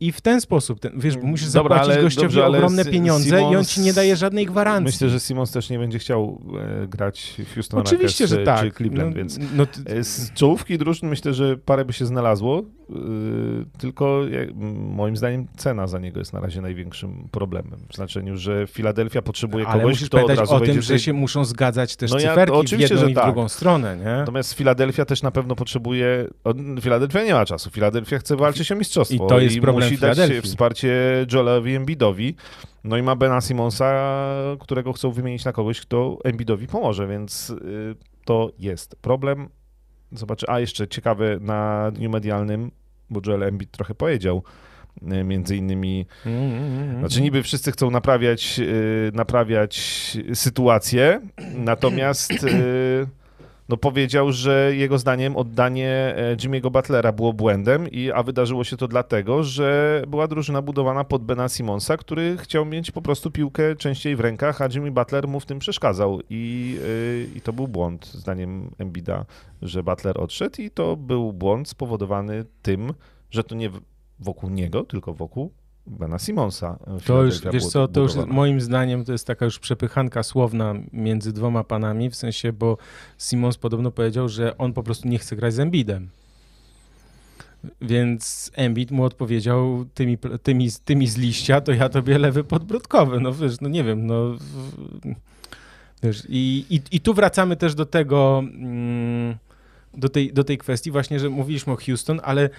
[0.00, 3.44] i w ten sposób, ten, wiesz, bo musisz Dobra, zapłacić gościowi dobrze, ogromne pieniądze i
[3.44, 4.84] on Simons- ci nie daje żadnej gwarancji.
[4.84, 6.42] Myślę, że Simons też nie będzie chciał
[6.82, 8.60] e, grać w Houston Oczywiście, Rockets, że e, tak.
[8.60, 12.62] czy Cleveland, no, więc no, e, z czołówki drużyn myślę, że parę by się znalazło.
[12.90, 12.94] Y,
[13.78, 14.22] tylko
[14.74, 17.80] moim zdaniem cena za niego jest na razie największym problemem.
[17.90, 21.12] W znaczeniu, że Filadelfia potrzebuje Ale kogoś, kto od razu o tym, w że się
[21.12, 23.24] muszą zgadzać też No ja- cyferki w oczywiście, jedną że i w tak.
[23.24, 24.04] drugą stronę, nie?
[24.04, 26.28] Natomiast Filadelfia też na pewno potrzebuje.
[26.80, 27.70] Filadelfia nie ma czasu.
[27.70, 29.24] Filadelfia chce walczyć o mistrzostwo.
[29.26, 30.96] I to jest problem musi dać wsparcie
[31.32, 32.34] Joelowi Embiidowi.
[32.84, 34.08] No i ma Bena Simonsa,
[34.60, 39.48] którego chcą wymienić na kogoś, kto Embiidowi pomoże, więc y, to jest problem.
[40.12, 40.46] Zobaczy.
[40.48, 42.70] A jeszcze ciekawe na dniu medialnym,
[43.10, 44.42] bo Joel Embiid trochę powiedział.
[45.12, 46.98] y, Między innymi Mm, mm, mm.
[46.98, 49.76] znaczy niby wszyscy chcą naprawiać, y, naprawiać
[50.34, 51.20] sytuację,
[51.54, 53.06] natomiast y,
[53.68, 58.76] no powiedział, że jego zdaniem oddanie e, Jimmy'ego Butlera było błędem, i, a wydarzyło się
[58.76, 63.76] to dlatego, że była drużyna budowana pod Bena Simonsa, który chciał mieć po prostu piłkę
[63.76, 66.20] częściej w rękach, a Jimmy Butler mu w tym przeszkadzał.
[66.30, 69.24] I, y, i to był błąd zdaniem Embida,
[69.62, 72.92] że Butler odszedł i to był błąd spowodowany tym,
[73.30, 73.70] że to nie
[74.18, 75.52] wokół niego, tylko wokół
[75.86, 76.78] Bena Simonsa.
[77.04, 81.32] To już, wiesz co, to już moim zdaniem to jest taka już przepychanka słowna między
[81.32, 82.78] dwoma panami, w sensie, bo
[83.18, 86.08] Simons podobno powiedział, że on po prostu nie chce grać z Embidem.
[87.80, 93.20] Więc Embiid mu odpowiedział tymi, tymi, tymi z liścia, to ja tobie lewy podbródkowy.
[93.20, 94.36] No wiesz, no nie wiem, no...
[96.02, 99.36] Wiesz, i, i, I tu wracamy też do tego, mm,
[99.94, 102.50] do tej, do tej kwestii właśnie, że mówiliśmy o Houston, ale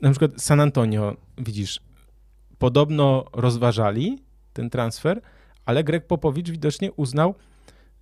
[0.00, 1.80] na przykład San Antonio, widzisz,
[2.58, 4.18] podobno rozważali
[4.52, 5.20] ten transfer,
[5.64, 7.34] ale Greg Popowicz widocznie uznał,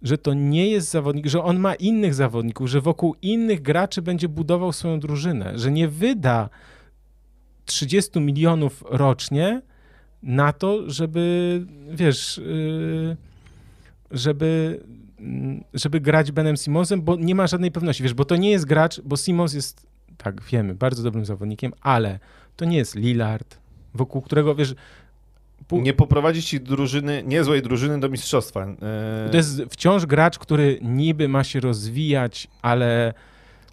[0.02, 4.28] że to nie jest zawodnik, że on ma innych zawodników, że wokół innych graczy będzie
[4.28, 6.48] budował swoją drużynę, że nie wyda
[7.64, 9.62] 30 milionów rocznie
[10.22, 13.16] na to, żeby, wiesz, yy,
[14.10, 14.80] żeby,
[15.18, 18.64] mm, żeby grać Benem Simonsem, bo nie ma żadnej pewności, wiesz, bo to nie jest
[18.64, 19.86] gracz, bo Simons jest,
[20.16, 22.18] tak wiemy, bardzo dobrym zawodnikiem, ale
[22.56, 23.63] to nie jest Lillard,
[23.94, 24.74] wokół którego, wiesz,
[25.68, 28.60] pół- Nie poprowadzi ci drużyny, niezłej drużyny do mistrzostwa.
[28.66, 33.14] E, to jest wciąż gracz, który niby ma się rozwijać, ale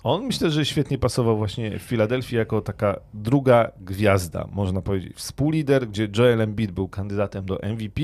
[0.03, 5.13] On myślę, że świetnie pasował właśnie w Filadelfii jako taka druga gwiazda, można powiedzieć.
[5.15, 8.01] Współlider, gdzie Joel Embiid był kandydatem do MVP,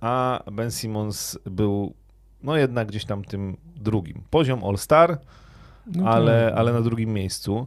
[0.00, 1.94] a Ben Simmons był
[2.42, 4.22] no jednak gdzieś tam tym drugim.
[4.30, 5.18] Poziom All-Star,
[5.86, 7.66] no to- ale, ale na drugim miejscu.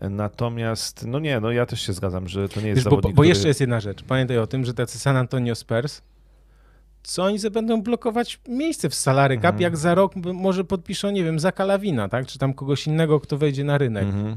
[0.00, 3.14] Natomiast, no nie, no ja też się zgadzam, że to nie jest Wiesz, bo, zawodnik,
[3.14, 3.28] bo który...
[3.28, 4.02] jeszcze jest jedna rzecz.
[4.02, 6.02] Pamiętaj o tym, że tacy San Antonio Spurs,
[7.02, 9.60] co oni będą blokować miejsce w salary cap, Mhm.
[9.62, 12.26] jak za rok może podpiszą, nie wiem, Zaka Lawina, tak?
[12.26, 14.04] Czy tam kogoś innego, kto wejdzie na rynek.
[14.04, 14.36] Mhm.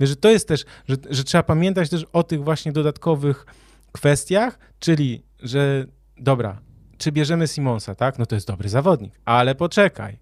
[0.00, 3.46] Wiesz, że to jest też, że, że trzeba pamiętać też o tych właśnie dodatkowych
[3.92, 5.84] kwestiach, czyli, że
[6.16, 6.60] dobra,
[6.98, 8.18] czy bierzemy Simonsa, tak?
[8.18, 10.18] No to jest dobry zawodnik, ale poczekaj.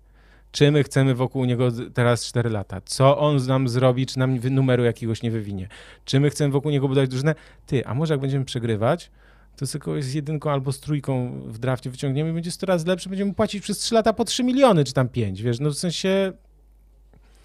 [0.52, 2.80] Czy my chcemy wokół niego teraz 4 lata?
[2.84, 5.68] Co on nam zrobi, czy nam numeru jakiegoś nie wywinie?
[6.04, 7.34] Czy my chcemy wokół niego budować drużynę?
[7.66, 9.10] Ty, a może jak będziemy przegrywać,
[9.56, 13.08] to kogoś z jedynką albo z trójką w drafcie wyciągniemy i będzie 100 razy lepszy,
[13.08, 16.32] będziemy płacić przez 3 lata po 3 miliony, czy tam 5, wiesz, no w sensie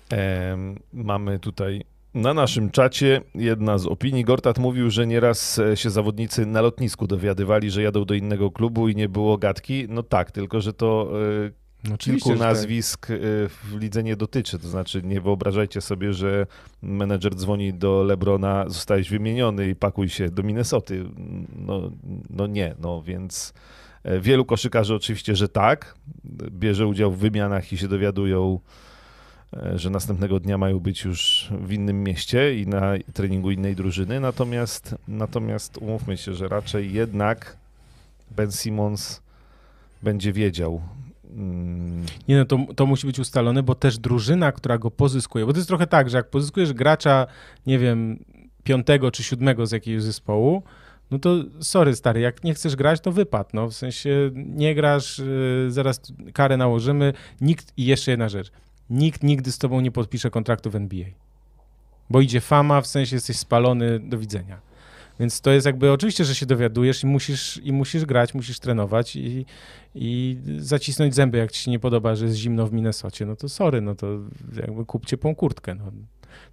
[0.10, 1.84] Em, mamy tutaj
[2.14, 4.24] na naszym czacie jedna z opinii.
[4.24, 8.90] Gortat mówił, że nieraz e, się zawodnicy na lotnisku dowiadywali, że jadą do innego klubu
[8.90, 9.86] i nie było gadki.
[9.90, 11.12] No tak, tylko że to
[11.46, 11.52] e,
[11.94, 12.40] oczywiście, kilku tak.
[12.40, 13.16] nazwisk e,
[13.50, 14.60] w lidze nie dotyczy.
[14.60, 16.48] To znaczy nie wyobrażajcie sobie, że
[16.82, 21.06] menedżer dzwoni do Lebrona, zostałeś wymieniony i pakuj się do Minnesoty.
[21.56, 21.92] No,
[22.30, 23.54] no nie, no więc
[24.04, 25.96] e, wielu koszykarzy oczywiście, że tak.
[26.50, 28.60] Bierze udział w wymianach i się dowiadują
[29.54, 34.20] e, że następnego dnia mają być już w innym mieście i na treningu innej drużyny.
[34.20, 37.58] Natomiast, natomiast umówmy się, że raczej jednak
[38.32, 39.22] Ben Simmons
[40.04, 40.82] będzie wiedział.
[42.28, 45.60] Nie no, to, to musi być ustalone, bo też drużyna, która go pozyskuje, bo to
[45.60, 47.28] jest trochę tak, że jak pozyskujesz gracza,
[47.66, 48.24] nie wiem,
[48.64, 50.64] piątego czy siódmego z jakiegoś zespołu,
[51.12, 53.68] no to sorry stary, jak nie chcesz grać, to wypad, no.
[53.68, 56.02] W sensie nie grasz, yy, zaraz
[56.34, 58.52] karę nałożymy, nikt, i jeszcze jedna rzecz,
[58.90, 61.06] nikt nigdy z tobą nie podpisze kontraktu w NBA,
[62.10, 64.67] bo idzie fama, w sensie jesteś spalony, do widzenia.
[65.20, 69.16] Więc to jest jakby, oczywiście, że się dowiadujesz i musisz, i musisz grać, musisz trenować
[69.16, 69.46] i,
[69.96, 73.50] i zacisnąć zęby, jak ci się nie podoba, że jest zimno w Minnesocie, no to
[73.50, 74.08] sorry, no to
[74.62, 75.92] jakby kup ciepłą kurtkę, no.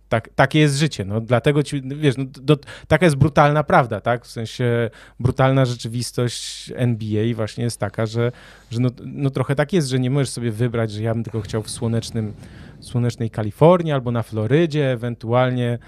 [0.08, 1.20] Tak, takie jest życie, no.
[1.20, 2.56] Dlatego ci, wiesz, no, do,
[2.88, 8.32] taka jest brutalna prawda, tak, w sensie brutalna rzeczywistość NBA właśnie jest taka, że,
[8.70, 11.40] że no, no trochę tak jest, że nie możesz sobie wybrać, że ja bym tylko
[11.40, 12.32] chciał w słonecznym,
[12.80, 15.78] słonecznej Kalifornii albo na Florydzie, ewentualnie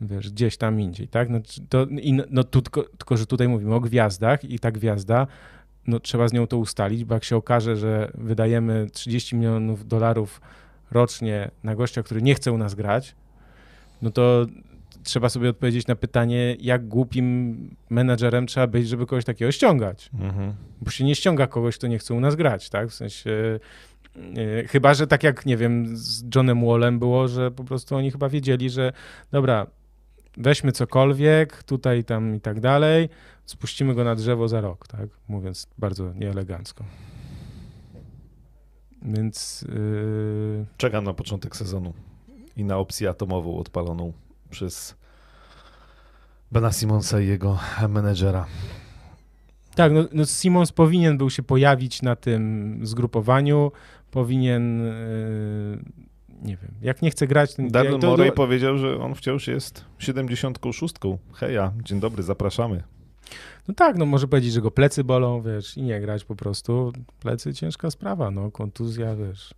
[0.00, 1.38] wiesz, gdzieś tam indziej, tak, no,
[1.68, 5.26] to, i, no, no tu, tylko, tylko, że tutaj mówimy o gwiazdach i ta gwiazda
[5.86, 10.40] no, trzeba z nią to ustalić, bo jak się okaże, że wydajemy 30 milionów dolarów
[10.90, 13.14] rocznie na gościa, który nie chce u nas grać,
[14.02, 14.46] no to
[15.02, 17.56] trzeba sobie odpowiedzieć na pytanie, jak głupim
[17.90, 20.10] menadżerem trzeba być, żeby kogoś takiego ściągać.
[20.20, 20.54] Mhm.
[20.80, 22.88] Bo się nie ściąga kogoś, kto nie chce u nas grać, tak?
[22.88, 23.60] W sensie...
[24.36, 28.10] e, Chyba, że tak jak, nie wiem, z Johnem Wallem było, że po prostu oni
[28.10, 28.92] chyba wiedzieli, że
[29.32, 29.66] dobra,
[30.36, 33.08] weźmy cokolwiek, tutaj, tam i tak dalej,
[33.46, 35.08] spuścimy go na drzewo za rok, tak?
[35.28, 36.84] Mówiąc bardzo nieelegancko.
[39.02, 41.92] Więc yy, Czekam na początek sezonu
[42.56, 44.12] i na opcję atomową odpaloną
[44.50, 44.94] przez
[46.52, 47.58] Bena Simonsa i jego
[47.88, 48.46] menedżera.
[49.74, 53.72] tak, no, no Simons powinien był się pojawić na tym zgrupowaniu,
[54.10, 55.84] powinien, yy,
[56.44, 60.94] nie wiem, jak nie chce grać, Daryl to, Morey powiedział, że on wciąż jest 76.
[61.32, 62.82] Heja, dzień dobry, zapraszamy.
[63.68, 66.92] No tak, no może powiedzieć, że go plecy bolą, wiesz, i nie grać po prostu.
[67.20, 69.54] Plecy ciężka sprawa, no, kontuzja, wiesz.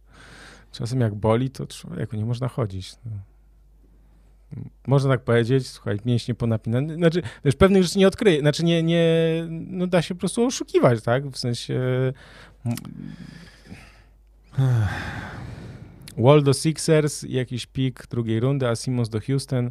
[0.73, 2.95] Czasem jak boli, to człowieku, nie można chodzić.
[3.05, 3.11] No.
[4.87, 6.95] Można tak powiedzieć, słuchaj, mięśnie ponapinane.
[6.95, 9.05] Znaczy, wiesz, pewnych rzeczy nie odkryje, znaczy nie, nie,
[9.49, 11.27] no da się po prostu oszukiwać, tak?
[11.27, 11.81] W sensie...
[16.17, 19.71] Wall do Sixers, jakiś pik drugiej rundy, a Simons do Houston.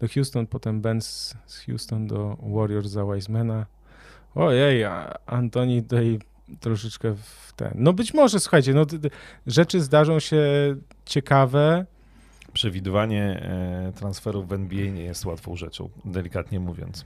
[0.00, 1.34] Do Houston, potem Ben z
[1.66, 3.66] Houston do Warriors za Wisemana.
[4.34, 4.84] Ojej,
[5.26, 6.18] Antoni tutaj
[6.60, 7.72] troszeczkę w ten.
[7.74, 8.86] No być może, słuchajcie, no,
[9.46, 10.42] rzeczy zdarzą się
[11.04, 11.86] ciekawe.
[12.52, 17.04] Przewidywanie e, transferów w NBA nie jest łatwą rzeczą, delikatnie mówiąc.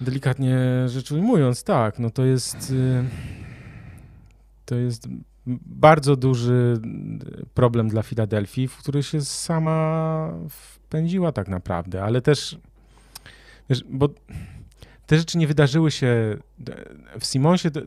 [0.00, 2.70] Delikatnie rzecz ujmując, tak, no to jest.
[2.70, 3.04] y,
[4.64, 5.08] To jest
[5.46, 6.80] bardzo duży
[7.54, 12.58] problem dla Filadelfii, w który się sama wpędziła tak naprawdę, ale też.
[13.70, 14.08] Wiesz, bo
[15.06, 16.36] te rzeczy nie wydarzyły się
[17.20, 17.80] w Simonsie, to,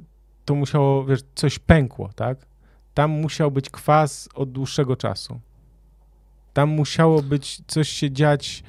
[0.46, 2.38] to musiało, wiesz, coś pękło, tak?
[2.94, 5.40] Tam musiał być kwas od dłuższego czasu.
[6.54, 8.64] Tam musiało być coś się dziać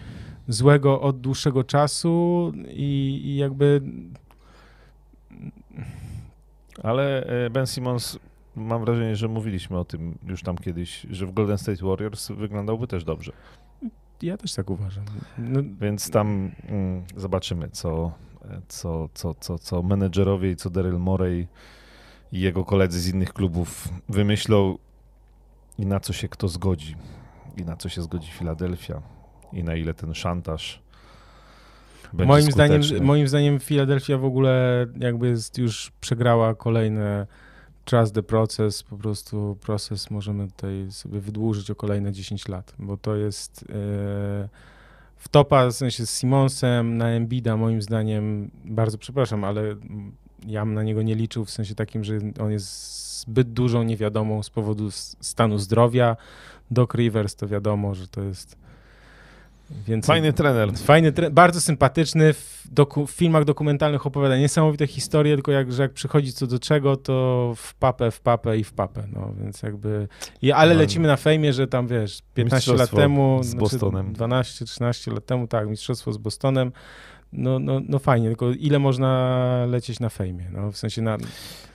[0.49, 3.81] złego od dłuższego czasu i, i jakby
[6.83, 8.19] Ale e, Ben Simmons,
[8.57, 12.87] mam wrażenie, że mówiliśmy o tym już tam kiedyś, że w Golden State Warriors wyglądałby
[12.87, 13.33] też dobrze.
[14.23, 15.05] ja też tak uważam.
[15.39, 18.13] No, Więc tam mm, zobaczymy, co,
[18.69, 21.49] co, co, co, co menedżerowie i co Daryl Morey
[22.33, 24.79] i jego koledzy z innych klubów wymyślą
[25.79, 26.97] i na co się kto zgodzi.
[27.57, 29.03] I na co się zgodzi Filadelfia.
[29.53, 30.83] I na ile ten szantaż
[32.13, 37.27] będzie moim, zdaniem, moim zdaniem Filadelfia w ogóle jakby jest już przegrała kolejne
[37.87, 42.97] trust the process, po prostu proces możemy tutaj sobie wydłużyć o kolejne 10 lat, bo
[42.97, 43.65] to jest e,
[45.17, 49.63] w topa, w sensie z Simonsem na Embida moim zdaniem, bardzo przepraszam, ale
[50.47, 54.51] ja na niego nie liczył w sensie takim, że on jest zbyt dużą niewiadomą z
[54.51, 54.91] powodu
[55.21, 56.17] stanu zdrowia.
[56.71, 58.66] Doc Rivers to wiadomo, że to jest
[59.71, 60.07] więcej...
[60.07, 60.73] Fajny trener.
[60.73, 65.83] Fajny, tre- bardzo sympatyczny, w, doku, w filmach dokumentalnych opowiada niesamowite historie, tylko jak, że
[65.83, 69.63] jak przychodzi co do czego, to w papę, w papę i w papę, no więc
[69.63, 70.09] jakby,
[70.43, 74.13] i, ale No, lecimy na fejmie, że tam wiesz, 15 lat temu, z znaczy Bostonem.
[74.13, 76.73] 12-13 lat temu, tak, mistrzostwo z Bostonem,
[77.33, 81.19] no, no, no fajnie, tylko ile można lecieć na fejmie, no w sensie na,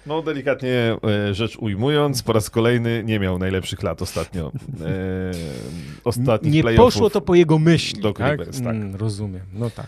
[0.06, 0.98] No delikatnie
[1.30, 4.52] e, rzecz ujmując, po raz kolejny nie miał najlepszych lat ostatnio.
[4.82, 5.32] E,
[6.04, 8.46] ostatnich nie poszło to po jego myśli, Doc tak?
[8.46, 8.58] Tak.
[8.58, 9.88] Mm, rozumiem, no tak.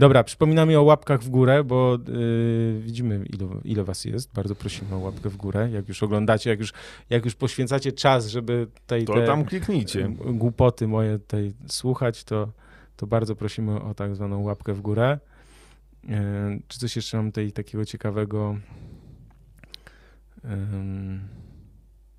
[0.00, 4.32] Dobra, przypominamy o łapkach w górę, bo yy, widzimy, ile, ile was jest.
[4.32, 5.68] Bardzo prosimy o łapkę w górę.
[5.72, 6.72] Jak już oglądacie, jak już,
[7.10, 10.00] jak już poświęcacie czas, żeby tej, To te tam kliknijcie.
[10.00, 12.48] y, głupoty moje tutaj słuchać, to,
[13.00, 15.18] to bardzo prosimy o tak zwaną łapkę w górę.
[16.04, 16.10] Yy,
[16.68, 18.56] czy coś jeszcze mam tutaj takiego ciekawego?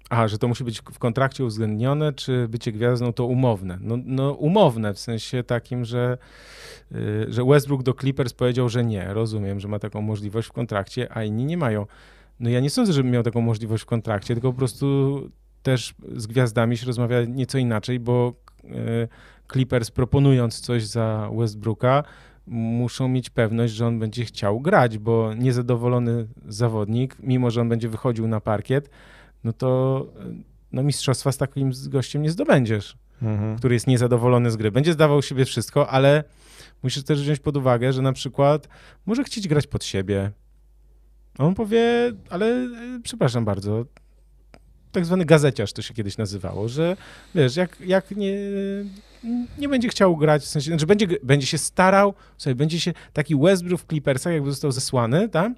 [0.09, 3.77] Aha, że to musi być w kontrakcie uwzględnione, czy bycie gwiazdą to umowne?
[3.81, 6.17] No, no umowne, w sensie takim, że,
[6.91, 9.13] y, że Westbrook do Clippers powiedział, że nie.
[9.13, 11.85] Rozumiem, że ma taką możliwość w kontrakcie, a inni nie mają.
[12.39, 15.29] No ja nie sądzę, żebym miał taką możliwość w kontrakcie, tylko po prostu
[15.63, 18.33] też z gwiazdami się rozmawia nieco inaczej, bo
[18.63, 19.07] y,
[19.51, 22.03] Clippers proponując coś za Westbrooka,
[22.47, 27.89] muszą mieć pewność, że on będzie chciał grać, bo niezadowolony zawodnik, mimo że on będzie
[27.89, 28.89] wychodził na parkiet,
[29.43, 33.57] no to y, no mistrzostwa z takim gościem nie zdobędziesz, Mhm.
[33.57, 34.71] który jest niezadowolony z gry.
[34.71, 36.23] Będzie zdawał siebie wszystko, ale
[36.83, 38.67] musisz też wziąć pod uwagę, że na przykład
[39.05, 40.31] może chcieć grać pod siebie.
[41.37, 41.83] On powie,
[42.29, 43.85] ale y, przepraszam bardzo,
[44.91, 46.97] tak zwany gazeciarz to się kiedyś nazywało, że
[47.35, 48.33] wiesz, jak, jak nie,
[49.57, 53.35] nie będzie chciał grać, w sensie, znaczy będzie, będzie się starał, sobie będzie się, taki
[53.35, 55.53] Westbrook w Clippersach jakby został zesłany, tak?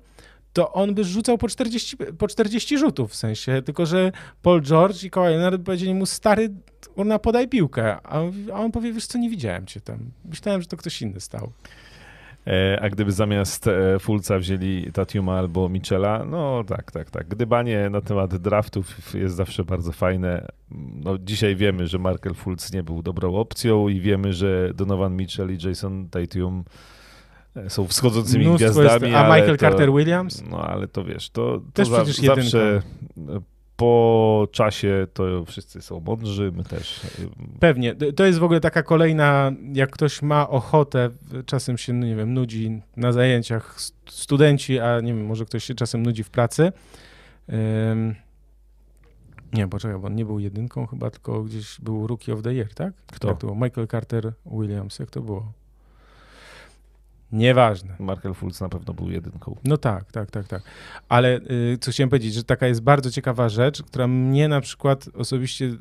[0.54, 4.12] to on by rzucał po 40, po 40 rzutów w sensie, tylko że
[4.42, 6.50] Paul George i Kawhi Leonard powiedzieli mu, stary,
[6.98, 8.22] na podaj piłkę, a
[8.54, 10.00] on powie, wiesz co, nie widziałem cię tam.
[10.26, 11.52] Myślałem, że to ktoś inny stał.
[12.48, 17.28] E, a gdyby zamiast e, Fulca wzięli Tatiuma albo Michela, no tak, tak, tak.
[17.28, 20.48] Gdybanie na temat draftów jest zawsze bardzo fajne.
[21.04, 25.54] No, dzisiaj wiemy, że Markel Fultz nie był dobrą opcją i wiemy, że Donovan Mitchell
[25.54, 26.64] i Jason Tatum
[27.56, 29.12] e, są wschodzącymi Mnóstwo gwiazdami.
[29.12, 30.44] Jest, a Michael to, Carter Williams?
[30.50, 32.82] No ale to wiesz, to, to Też za, przecież zawsze
[33.84, 37.02] po czasie to wszyscy są mądrzy, my też.
[37.60, 37.96] Pewnie.
[37.96, 41.10] To jest w ogóle taka kolejna, jak ktoś ma ochotę,
[41.46, 43.76] czasem się, no nie wiem, nudzi na zajęciach
[44.10, 46.72] studenci, a nie wiem, może ktoś się czasem nudzi w pracy.
[47.48, 48.16] Um,
[49.54, 52.74] nie, poczekaj, bo on nie był jedynką chyba, tylko gdzieś był Rookie of the Year,
[52.74, 52.94] tak?
[53.08, 53.28] Kto?
[53.28, 53.66] Jak to było?
[53.66, 55.52] Michael Carter Williams, jak to było?
[57.34, 57.96] Nieważne.
[58.00, 59.58] Markel Fultz na pewno był jedynką.
[59.64, 60.64] No tak, tak, tak, tak.
[61.10, 61.38] Ale
[61.74, 65.72] y, co chciałem powiedzieć, że taka jest bardzo ciekawa rzecz, która mnie na przykład osobiście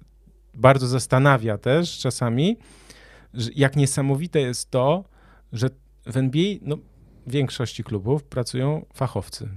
[0.54, 2.56] bardzo zastanawia też czasami,
[3.34, 5.04] że jak niesamowite jest to,
[5.52, 5.68] że
[6.06, 6.76] w NBA no,
[7.26, 9.48] w większości klubów pracują fachowcy.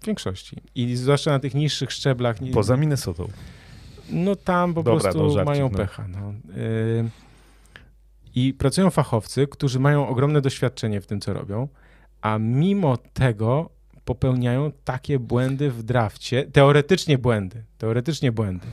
[0.00, 0.56] W większości.
[0.74, 2.36] I zwłaszcza na tych niższych szczeblach.
[2.52, 3.28] Poza Minnesotą.
[4.10, 5.78] No tam po Dobra, prostu no, żarcik, mają no.
[5.78, 6.08] pecha.
[6.08, 6.34] No.
[6.56, 7.23] Y
[8.34, 11.68] i pracują fachowcy, którzy mają ogromne doświadczenie w tym, co robią,
[12.20, 13.70] a mimo tego
[14.04, 18.66] popełniają takie błędy w drafcie, teoretycznie błędy, teoretycznie błędy,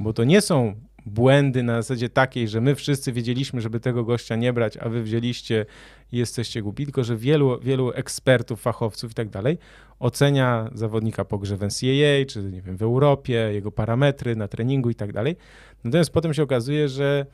[0.00, 0.74] bo to nie są
[1.06, 5.02] błędy na zasadzie takiej, że my wszyscy wiedzieliśmy, żeby tego gościa nie brać, a wy
[5.02, 5.66] wzięliście
[6.12, 9.58] i jesteście głupi, tylko że wielu, wielu ekspertów, fachowców i tak dalej
[9.98, 14.90] ocenia zawodnika po grze w NCAA, czy nie wiem, w Europie, jego parametry na treningu
[14.90, 15.36] i tak dalej.
[15.84, 17.26] Natomiast potem się okazuje, że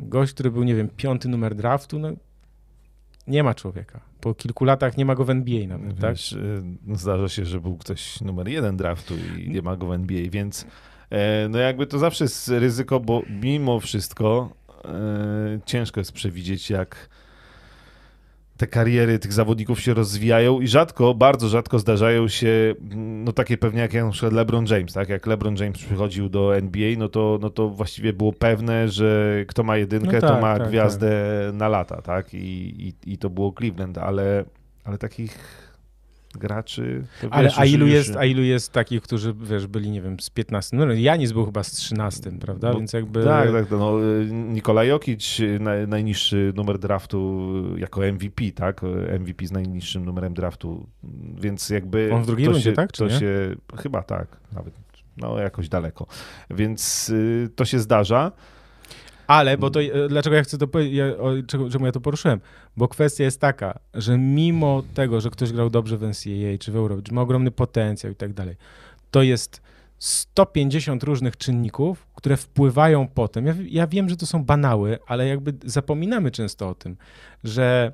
[0.00, 2.08] gość, który był, nie wiem, piąty numer draftu, no
[3.26, 4.00] nie ma człowieka.
[4.20, 6.36] Po kilku latach nie ma go w NBA nawet, Wiesz,
[6.86, 6.98] tak?
[6.98, 10.66] Zdarza się, że był ktoś numer jeden draftu i nie ma go w NBA, więc
[11.10, 14.50] e, no jakby to zawsze jest ryzyko, bo mimo wszystko
[14.84, 17.08] e, ciężko jest przewidzieć, jak
[18.58, 23.80] te kariery tych zawodników się rozwijają i rzadko, bardzo rzadko zdarzają się no takie pewnie
[23.80, 25.08] jak na przykład LeBron James, tak?
[25.08, 29.62] Jak LeBron James przychodził do NBA, no to, no to właściwie było pewne, że kto
[29.62, 31.10] ma jedynkę, no tak, to ma tak, gwiazdę
[31.46, 31.54] tak.
[31.54, 32.34] na lata, tak?
[32.34, 32.38] I,
[33.06, 34.44] i, I to było Cleveland, ale,
[34.84, 35.67] ale takich
[36.38, 37.04] graczy...
[37.30, 40.30] Ale wiesz, a ilu, jest, a ilu jest takich, którzy, wiesz, byli, nie wiem, z
[40.30, 42.72] 15, no Janis był chyba z 13, prawda?
[42.72, 43.24] No, Więc jakby...
[43.24, 43.98] Tak, tak, no,
[44.30, 48.80] Nikola Jokic, naj, najniższy numer draftu jako MVP, tak?
[49.20, 50.86] MVP z najniższym numerem draftu,
[51.40, 52.10] więc jakby...
[52.12, 52.92] On w drugiej rundzie, się, tak?
[52.92, 53.18] Czy to nie?
[53.20, 54.74] się, chyba tak, nawet,
[55.16, 56.06] no jakoś daleko.
[56.50, 58.32] Więc y, to się zdarza.
[59.26, 61.04] Ale, bo to, e, dlaczego ja chcę to powiedzieć, ja,
[61.70, 62.40] czemu ja to poruszyłem?
[62.78, 66.76] Bo kwestia jest taka, że mimo tego, że ktoś grał dobrze w NCAA czy w
[66.76, 68.56] Europie, czy ma ogromny potencjał i tak dalej,
[69.10, 69.62] to jest
[69.98, 73.46] 150 różnych czynników, które wpływają potem.
[73.46, 76.96] Ja, ja wiem, że to są banały, ale jakby zapominamy często o tym,
[77.44, 77.92] że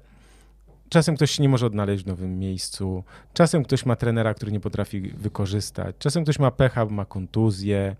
[0.89, 3.05] czasem ktoś się nie może odnaleźć w nowym miejscu,
[3.35, 7.97] czasem ktoś ma trenera, który nie potrafi wykorzystać, czasem ktoś ma pecha, ma kontuzję,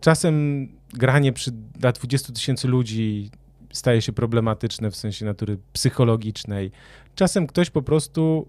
[0.00, 3.30] czasem granie przy, dla 20 tysięcy ludzi
[3.72, 6.70] staje się problematyczne w sensie natury psychologicznej.
[7.14, 8.46] Czasem ktoś po prostu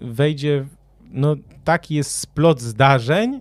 [0.00, 0.66] wejdzie,
[1.10, 3.40] no taki jest splot zdarzeń,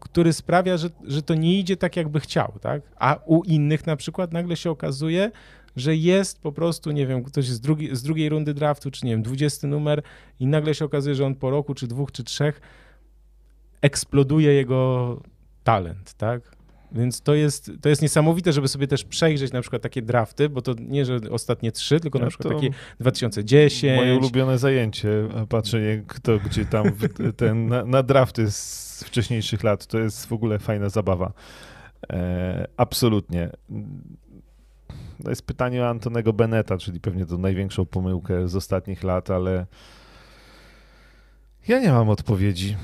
[0.00, 2.82] który sprawia, że, że to nie idzie tak, jakby chciał, tak?
[2.96, 5.30] A u innych na przykład nagle się okazuje,
[5.76, 9.12] że jest po prostu, nie wiem, ktoś z, drugi, z drugiej rundy draftu, czy nie
[9.12, 10.02] wiem, 20 numer
[10.40, 12.60] i nagle się okazuje, że on po roku, czy dwóch, czy trzech
[13.80, 15.20] eksploduje jego
[15.64, 16.56] talent, tak?
[16.94, 20.62] Więc to jest, to jest niesamowite, żeby sobie też przejrzeć na przykład takie drafty, bo
[20.62, 22.70] to nie, że ostatnie trzy, tylko na No przykład takie
[23.00, 23.96] 2010.
[23.96, 26.86] Moje ulubione zajęcie, patrzenie kto gdzie tam
[27.36, 31.32] ten, na, na drafty z wcześniejszych lat, to jest w ogóle fajna zabawa.
[32.12, 33.50] E, absolutnie.
[35.24, 39.66] To jest pytanie o Antonego Beneta, czyli pewnie to największą pomyłkę z ostatnich lat, ale
[41.68, 42.76] ja nie mam odpowiedzi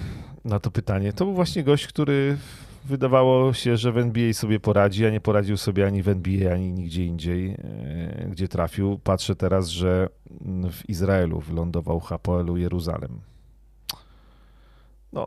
[0.45, 1.13] na to pytanie.
[1.13, 2.39] To był właśnie gość, który
[2.85, 6.73] wydawało się, że w NBA sobie poradzi, a nie poradził sobie ani w NBA, ani
[6.73, 8.99] nigdzie indziej, e, gdzie trafił.
[8.99, 10.09] Patrzę teraz, że
[10.71, 13.21] w Izraelu wylądował Hapoelu Jeruzalem.
[15.13, 15.27] No,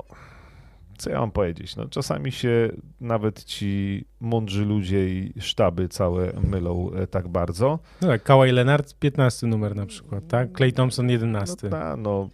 [0.98, 1.76] co ja mam powiedzieć?
[1.76, 2.70] No, czasami się
[3.00, 7.80] nawet ci mądrzy ludzie i sztaby całe mylą e, tak bardzo.
[8.02, 10.58] No tak, Kawhi Leonard 15 numer na przykład, tak?
[10.58, 11.56] Clay Thompson 11.
[11.64, 12.30] No, ta, no,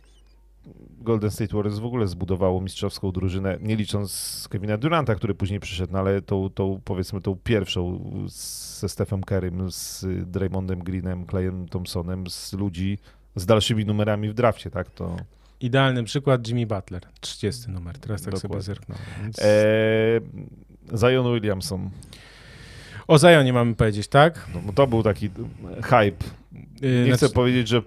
[1.07, 5.93] Golden State Warriors w ogóle zbudowało mistrzowską drużynę, nie licząc Kevina Duranta, który później przyszedł,
[5.93, 12.29] no, ale tą, tą powiedzmy tą pierwszą ze Stephem Currym, z Draymondem Greenem, Clayem Thompsonem,
[12.29, 12.97] z ludzi
[13.35, 14.89] z dalszymi numerami w drafcie, tak?
[14.89, 15.17] To
[15.61, 18.49] idealny przykład Jimmy Butler, 30 numer, teraz tak Dokładnie.
[18.49, 19.03] sobie zerknąłem.
[19.21, 19.39] Więc...
[19.41, 20.21] Eee,
[20.97, 21.89] Zion Williamson.
[23.07, 24.47] O Zionie mamy powiedzieć, tak?
[24.65, 25.29] No, to był taki
[25.83, 26.25] hype.
[26.81, 27.81] Yy, Nie chcę znaczy- powiedzieć, że...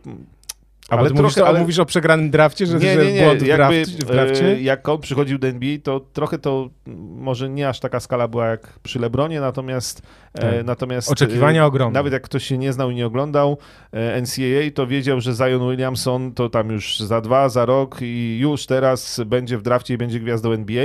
[0.91, 1.51] Ale ale mówisz, trochę, ale...
[1.51, 3.25] ale- mówisz o przegranym drafcie, że, nie, nie, nie.
[3.25, 4.47] błąd Jakby, w drafcie?
[4.47, 6.71] e, jak on przychodził do NBA, to trochę to
[7.17, 10.03] może nie aż taka skala była jak przy Lebronie, natomiast
[10.35, 10.67] e, Tak.
[10.67, 11.95] natomiast Oczekiwania e, ogromne.
[11.99, 13.59] Nawet jak ktoś się nie znał i nie oglądał
[13.93, 18.39] e, NCAA, to wiedział, że Zion Williamson to tam już za dwa, za rok i
[18.41, 20.85] już teraz będzie w drafcie i będzie gwiazdą NBA.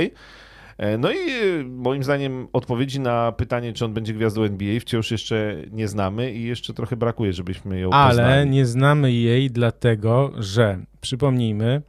[0.78, 5.10] E, No i e, moim zdaniem odpowiedzi na pytanie, czy on będzie gwiazdą NBA wciąż
[5.10, 8.50] jeszcze nie znamy i jeszcze trochę brakuje, żebyśmy ją Ale poznali.
[8.50, 11.82] nie znamy jej dlatego, że przypomnijmy,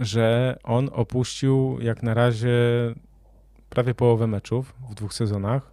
[0.00, 2.54] że on opuścił jak na razie
[3.70, 5.72] prawie połowę meczów w dwóch sezonach,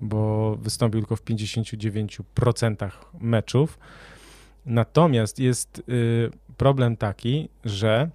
[0.00, 3.78] bo wystąpił tylko w 59% meczów.
[4.66, 8.10] Natomiast jest y, problem taki, że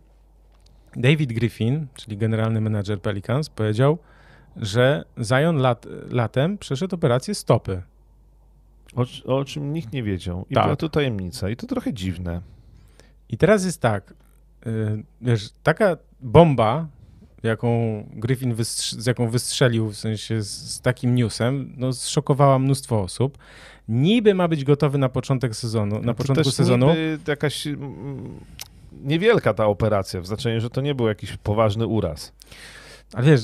[0.96, 3.98] David Griffin, czyli generalny menadżer Pelicans, powiedział,
[4.56, 7.82] że Zion lat, latem przeszedł operację stopy.
[8.96, 9.06] O,
[9.38, 10.46] o czym nikt nie wiedział.
[10.50, 10.64] I Tak.
[10.64, 11.50] była to tajemnica.
[11.50, 12.42] I to trochę dziwne.
[13.30, 14.14] I teraz jest tak,
[14.68, 16.88] y, wiesz, taka bomba,
[17.44, 23.02] jaką Griffin wystrz- z jaką wystrzelił, w sensie z, z takim newsem, no zszokowała mnóstwo
[23.02, 23.38] osób.
[23.88, 26.88] Niby ma być gotowy na początek sezonu, na To początku sezonu.
[26.88, 28.40] niby jakaś mm,
[28.92, 32.34] niewielka ta operacja, w znaczeniu, że to nie był jakiś poważny uraz.
[33.14, 33.42] Ale wiesz,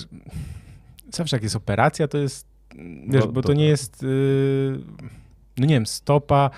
[1.13, 2.47] zawsze jak jest operacja, to jest,
[3.07, 4.79] wiesz, No, bo to to nie jest, y,
[5.57, 6.49] no nie wiem, stopa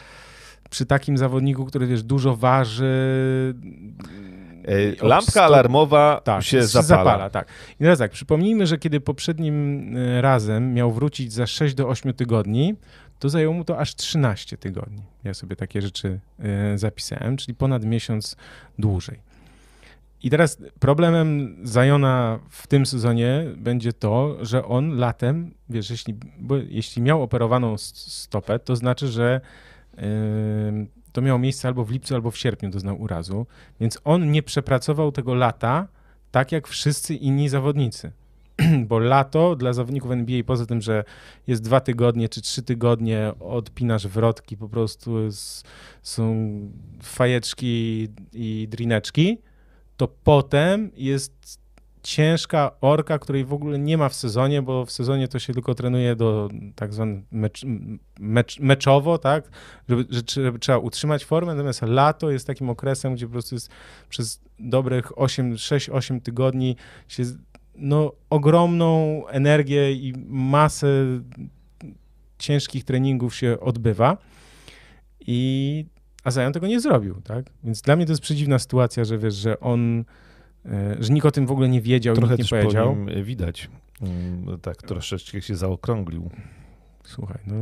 [0.69, 3.55] przy takim zawodniku, który, wiesz, dużo waży.
[4.67, 7.29] E, od Lampka alarmowa tak, się zapala.
[7.29, 7.47] tak.
[7.79, 12.13] I teraz tak, przypomnijmy, że kiedy poprzednim y, razem miał wrócić za 6 do 8
[12.13, 12.75] tygodni,
[13.19, 15.01] to zajęło mu to aż 13 tygodni.
[15.23, 16.19] Ja sobie takie rzeczy
[16.73, 18.35] y, zapisałem, czyli ponad miesiąc
[18.79, 19.19] dłużej.
[20.23, 26.15] I teraz problemem Zajona w tym sezonie będzie to, że on latem, wiesz, jeśli,
[26.69, 29.41] jeśli miał operowaną stopę, to znaczy, że
[30.67, 33.45] ym, to miało miejsce albo w lipcu, albo w sierpniu doznał urazu,
[33.79, 35.87] więc on nie przepracował tego lata
[36.31, 38.11] tak jak wszyscy inni zawodnicy.
[38.89, 41.03] Bo lato dla zawodników NBA, poza tym, że
[41.47, 45.15] jest dwa tygodnie czy trzy tygodnie, odpinasz wrotki, po prostu
[46.01, 46.49] są
[47.01, 49.37] fajeczki i drineczki,
[49.97, 51.65] to potem jest
[52.05, 55.75] ciężka orka, której w ogóle nie ma w sezonie, bo w sezonie to się tylko
[55.75, 57.65] trenuje do tak zwanego mecz,
[58.19, 59.49] mecz, meczowo, tak,
[59.89, 60.23] żeby, że
[60.59, 63.69] trzeba, utrzymać formę, natomiast lato jest takim okresem, gdzie po prostu jest
[64.09, 66.75] przez dobrych 8, 6-8 tygodni
[67.07, 67.23] się
[67.77, 70.87] no, ogromną energię i masę
[72.37, 74.17] ciężkich treningów się odbywa
[75.27, 75.85] i
[76.23, 77.45] a Zion tego nie zrobił, tak?
[77.63, 80.03] Więc dla mnie to jest przedziwna sytuacja, że wiesz, że on,
[80.65, 82.95] e, że nikt o tym w ogóle nie wiedział, Trochę nikt nie powiedział.
[82.95, 83.69] po nim widać.
[84.01, 86.29] Mm, Tak, troszeczkę się zaokrąglił.
[87.03, 87.55] Słuchaj, no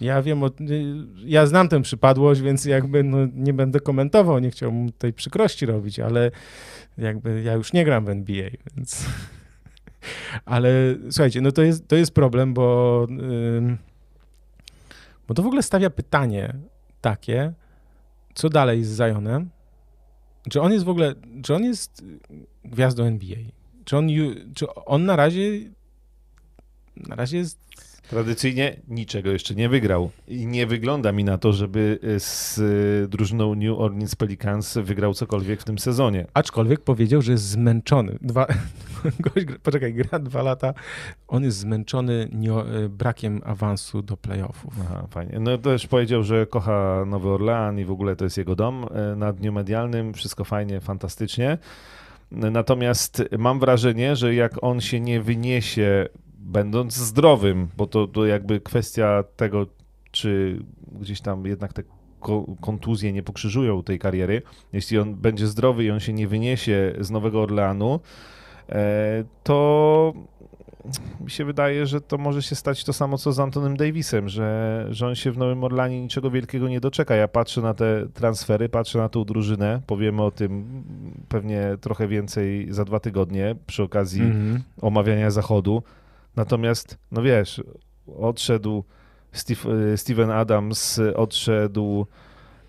[0.00, 0.94] ja wiem, o, y,
[1.24, 6.00] ja znam tę przypadłość, więc jakby no, nie będę komentował, nie chciałbym tej przykrości robić,
[6.00, 6.30] ale
[6.98, 9.04] jakby ja już nie gram w NBA, więc...
[10.44, 10.70] Ale
[11.10, 13.78] słuchajcie, no to jest, to jest problem, bo, ym,
[15.28, 16.54] bo to w ogóle stawia pytanie
[17.00, 17.52] takie,
[18.34, 19.50] co dalej z Zionem?
[20.50, 22.04] Czy on jest w ogóle, czy on jest
[22.64, 23.36] gwiazdą NBA?
[23.84, 24.08] Czy on,
[24.54, 25.42] czy on na razie
[26.96, 27.58] na razie jest
[28.10, 30.10] Tradycyjnie niczego jeszcze nie wygrał.
[30.28, 35.60] I nie wygląda mi na to, żeby z y, drużyną New Orleans Pelicans wygrał cokolwiek
[35.60, 36.26] w tym sezonie.
[36.34, 38.18] Aczkolwiek powiedział, że jest zmęczony.
[38.20, 38.46] Dwa,
[39.34, 40.74] gość, poczekaj, gra dwa lata.
[41.28, 42.28] On jest zmęczony
[42.84, 44.74] e, brakiem awansu do playoffów.
[44.80, 45.40] Aha, fajnie.
[45.40, 49.16] No też powiedział, że kocha Nowy Orlean i w ogóle to jest jego dom e,
[49.16, 50.14] na dniu medialnym.
[50.14, 51.58] Wszystko fajnie, fantastycznie.
[52.30, 56.08] Natomiast mam wrażenie, że jak on się nie wyniesie,
[56.42, 59.66] będąc zdrowym, bo to, to jakby kwestia tego,
[60.10, 60.58] czy
[61.00, 61.82] gdzieś tam jednak te
[62.20, 64.42] ko- kontuzje nie pokrzyżują tej kariery.
[64.72, 68.00] Jeśli on będzie zdrowy i on się nie wyniesie z Nowego Orleanu,
[68.68, 70.12] e, to
[71.24, 74.86] mi się wydaje, że to może się stać to samo, co z Antonem Davisem, że,
[74.90, 77.14] że on się w Nowym Orlanie niczego wielkiego nie doczeka.
[77.14, 80.64] Ja patrzę na te transfery, patrzę na tą drużynę, powiemy o tym
[81.28, 84.62] pewnie trochę więcej za dwa tygodnie przy okazji Mhm.
[84.80, 85.82] omawiania zachodu.
[86.36, 87.62] Natomiast, no wiesz,
[88.18, 88.84] odszedł
[89.32, 92.06] Steve, Steven Adams, odszedł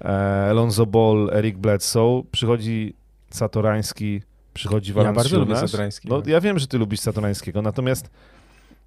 [0.01, 2.93] e, Lonzo Ball, Eric Bledsoe, przychodzi
[3.29, 4.21] Satorański,
[4.53, 5.23] przychodzi Ja Valanciunas.
[5.31, 6.17] bardzo lubię Zadrańskiego.
[6.17, 8.09] No, ja wiem, że ty lubisz Satorańskiego, natomiast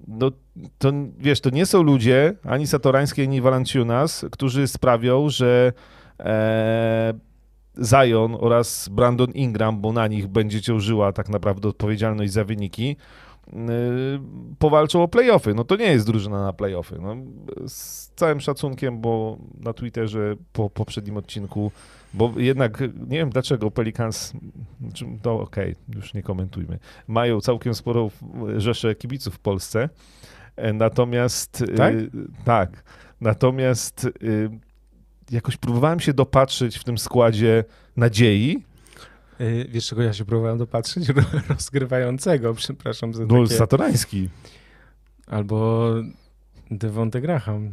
[0.08, 0.30] no,
[0.78, 5.72] to, wiesz, to nie są ludzie, ani Satorański, ani Valanciunas, którzy sprawią, że
[6.20, 7.14] e,
[7.84, 12.96] Zion oraz Brandon Ingram, bo na nich będzie ciążyła tak naprawdę odpowiedzialność za wyniki,
[14.58, 15.54] powalczą o playoffy.
[15.54, 16.98] No to nie jest drużyna na playoffy.
[17.02, 17.16] No,
[17.66, 21.72] z całym szacunkiem, bo na Twitterze po poprzednim odcinku,
[22.14, 24.32] bo jednak nie wiem dlaczego Pelicans,
[25.24, 26.78] no okej, okay, już nie komentujmy,
[27.08, 28.10] mają całkiem sporą
[28.56, 29.88] rzeszę kibiców w Polsce,
[30.56, 32.10] e, natomiast tak, yy,
[32.44, 32.82] tak
[33.20, 34.50] natomiast yy,
[35.30, 37.64] jakoś próbowałem się dopatrzyć w tym składzie
[37.96, 38.64] nadziei.
[39.38, 41.08] Yy, wiesz, czego ja się próbowałem dopatrzyć?
[41.48, 43.46] Rozgrywającego, przepraszam za takie...
[43.46, 44.28] Satorański.
[45.26, 45.90] Albo
[46.70, 47.72] Devonte Graham.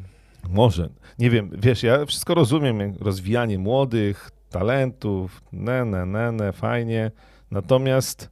[0.49, 0.89] Może.
[1.19, 7.11] Nie wiem, wiesz, ja wszystko rozumiem, rozwijanie młodych, talentów, nene, nene, fajnie,
[7.51, 8.29] natomiast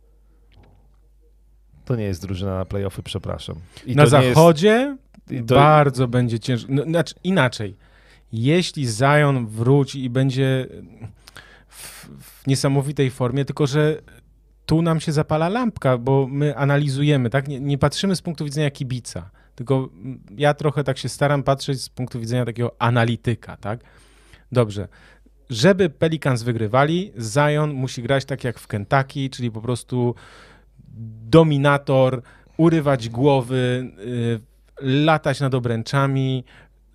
[1.85, 3.55] to nie jest drużyna na playoffy, przepraszam.
[3.85, 4.97] I na zachodzie
[5.29, 5.47] jest...
[5.47, 5.55] to...
[5.55, 6.67] bardzo będzie ciężko.
[6.73, 7.75] No, znaczy, inaczej
[8.31, 10.67] jeśli Zion wróci i będzie
[11.71, 14.01] w, w, niesamowitej formie, tylko że
[14.65, 17.47] tu nam się zapala lampka, bo my analizujemy, tak?
[17.47, 19.89] Nie, nie, patrzymy z punktu widzenia kibica, tylko
[20.37, 23.79] ja trochę tak się staram patrzeć z punktu widzenia takiego analityka, tak?
[24.51, 24.87] Dobrze.
[25.49, 30.15] Żeby Pelicans wygrywali, Zion musi grać tak jak w Kentucky, czyli po prostu
[31.29, 32.21] dominator,
[32.57, 34.41] urywać głowy, yy,
[34.81, 36.43] latać nad obręczami,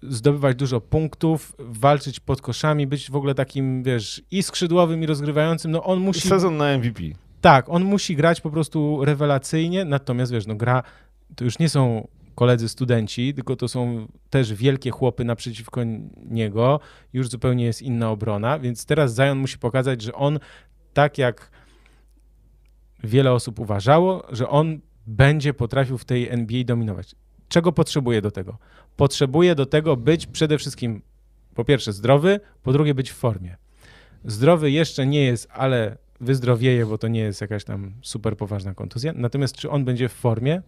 [0.08, 5.70] zdobywać dużo punktów, walczyć pod koszami, być w ogóle takim, wiesz, i skrzydłowym, i rozgrywającym,
[5.70, 6.28] no on musi...
[6.28, 7.02] Sezon na MVP.
[7.40, 10.82] Tak, on musi grać po prostu rewelacyjnie, natomiast, wiesz, no gra,
[11.36, 15.80] to już nie są koledzy studenci, tylko to są też wielkie chłopy naprzeciwko
[16.30, 16.80] niego,
[17.12, 20.38] już zupełnie jest inna obrona, więc teraz Zion musi pokazać, że on,
[20.94, 21.50] tak jak
[23.04, 27.14] wiele osób uważało, że on będzie potrafił w tej NBA dominować.
[27.48, 28.58] Czego potrzebuje do tego?
[28.96, 31.02] Potrzebuje do tego być przede wszystkim,
[31.54, 33.56] po pierwsze, zdrowy, po drugie, być w formie.
[34.24, 39.12] Zdrowy jeszcze nie jest, ale wyzdrowieje, bo to nie jest jakaś tam super poważna kontuzja.
[39.16, 40.62] Natomiast czy on będzie w formie?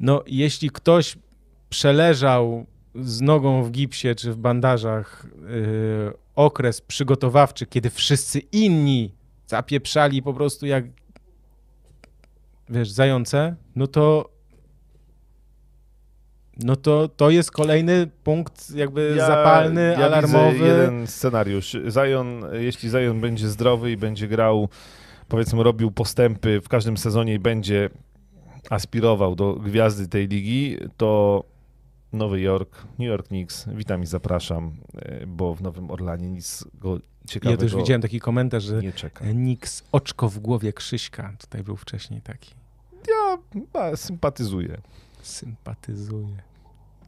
[0.00, 1.18] No, jeśli ktoś
[1.70, 9.14] przeleżał z nogą w gipsie czy w bandażach yy, okres przygotowawczy, kiedy wszyscy inni
[9.46, 10.84] zapieprzali po prostu jak
[12.68, 14.30] wiesz, zające, no to
[16.64, 20.52] no to to jest kolejny punkt jakby ja, zapalny, ja alarmowy.
[20.52, 21.76] Widzę jeden scenariusz.
[21.90, 24.68] Zion, jeśli Zion będzie zdrowy i będzie grał,
[25.28, 27.90] powiedzmy robił postępy w każdym sezonie i będzie
[28.70, 31.44] aspirował do gwiazdy tej ligi, to
[32.12, 36.98] Nowy Jork, New York Knicks, witam i zapraszam, e, bo w Nowym Orlanie nic go
[37.28, 39.24] ciekawego Ja też widziałem taki komentarz, że nie czeka.
[39.24, 42.54] Knicks oczko w głowie Krzyśka, tutaj był wcześniej taki.
[43.08, 43.38] Ja
[43.96, 44.80] sympatyzuję.
[45.22, 46.49] Sympatyzuję.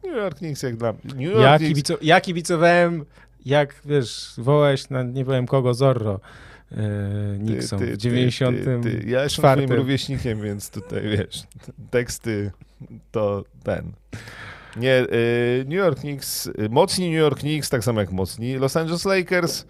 [0.03, 1.01] New York Knicks jak dla mnie.
[1.03, 1.69] New York ja, Knicks...
[1.69, 3.05] kibico, ja kibicowałem,
[3.45, 6.19] jak wiesz, wołałeś na nie powiem kogo, Zorro.
[6.71, 8.57] Yy, Nixon ty, ty, w 90.
[8.57, 11.43] Ty, ty, Ja jestem twoim rówieśnikiem, więc tutaj wiesz,
[11.91, 12.51] teksty
[13.11, 13.91] to ten.
[14.77, 19.05] Nie, yy, New York Knicks, mocni New York Knicks, tak samo jak mocni Los Angeles
[19.05, 19.65] Lakers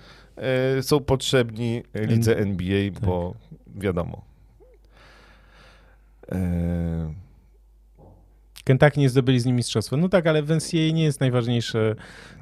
[0.81, 3.05] są potrzebni lidze NBA, tak.
[3.05, 3.35] bo
[3.75, 4.25] wiadomo.
[8.63, 9.97] Kentucky nie zdobyli z nim mistrzostwa.
[9.97, 11.95] No tak, ale w NCAA nie jest najważniejsze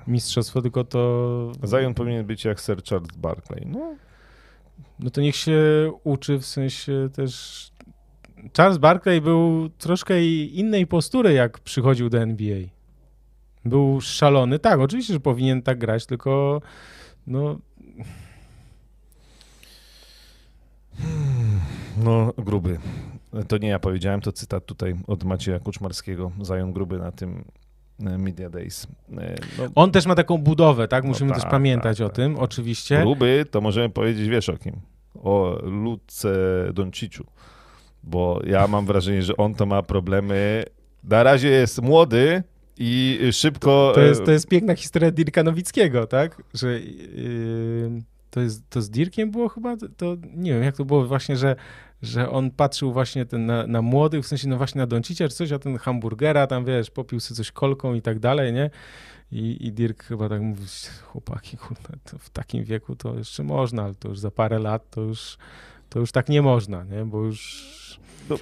[0.07, 1.51] mistrzostwo, tylko to...
[1.67, 3.65] Zion powinien być jak Sir Charles Barkley.
[3.65, 3.95] No.
[4.99, 5.61] no to niech się
[6.03, 7.71] uczy w sensie też...
[8.57, 12.57] Charles Barkley był troszkę innej postury, jak przychodził do NBA.
[13.65, 14.59] Był szalony.
[14.59, 16.61] Tak, oczywiście, że powinien tak grać, tylko
[17.27, 17.59] no...
[21.97, 22.79] No, gruby.
[23.47, 27.45] To nie ja powiedziałem, to cytat tutaj od Macieja Kuczmarskiego, Zajon Gruby na tym
[27.99, 28.87] e, Media Days.
[29.17, 31.03] E, no, On też ma taką budowę, tak?
[31.03, 33.01] Musimy no tak, też pamiętać tak, o tak, tym, oczywiście.
[33.01, 34.75] Gruby to możemy powiedzieć, wiesz o kim?
[35.23, 36.33] O Luce
[36.73, 37.25] Donciciu,
[38.03, 40.63] bo ja mam wrażenie, że on to ma problemy.
[41.03, 42.43] Na razie jest młody,
[42.77, 43.91] i szybko.
[43.95, 46.41] To jest, to jest piękna historia Dirka Nowickiego, tak?
[46.53, 49.77] Że yy, to, jest, to z Dirkiem było chyba?
[49.97, 51.55] To nie wiem, jak to było właśnie, że
[52.01, 55.35] że on patrzył właśnie ten na, na młodych, w sensie no właśnie na Doncicia czy
[55.35, 58.69] coś, a ten hamburgera tam, wiesz, popił sobie coś kolką i tak dalej, nie?
[59.31, 60.65] I, i Dirk chyba tak mówi,
[61.03, 65.01] chłopaki, kurde, w takim wieku to jeszcze można, ale to już za parę lat to
[65.01, 65.37] już,
[65.89, 67.05] to już tak nie można, nie?
[67.05, 67.80] Bo już
[68.31, 68.37] no,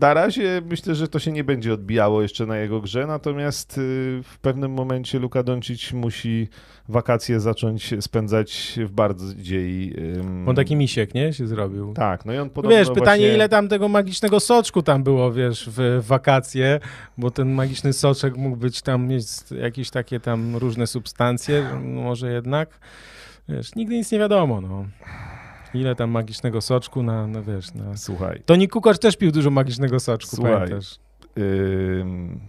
[0.00, 3.80] na razie myślę, że to się nie będzie odbijało jeszcze na jego grze, natomiast y,
[4.24, 6.48] w pewnym momencie Luka Doncic musi
[6.88, 9.94] wakacje zacząć spędzać w bardziej...
[10.18, 10.48] Um...
[10.48, 11.32] On taki misiek, nie?
[11.32, 11.94] Się zrobił.
[11.94, 13.34] Tak, no i on podobno Wiesz, pytanie, właśnie...
[13.34, 16.80] ile tam tego magicznego soczku tam było, wiesz, w wakacje,
[17.18, 19.26] bo ten magiczny soczek mógł być tam, mieć
[19.60, 22.78] jakieś takie tam różne substancje, może jednak...
[23.48, 24.84] wiesz, nigdy nic nie wiadomo, no.
[25.74, 27.96] Ile tam magicznego soczku na, na wiesz, na...
[27.96, 28.42] Słuchaj.
[28.46, 30.54] Toni Kukoc też pił dużo magicznego soczku, Słuchaj.
[30.54, 30.98] pamiętasz?
[31.38, 32.40] Ym,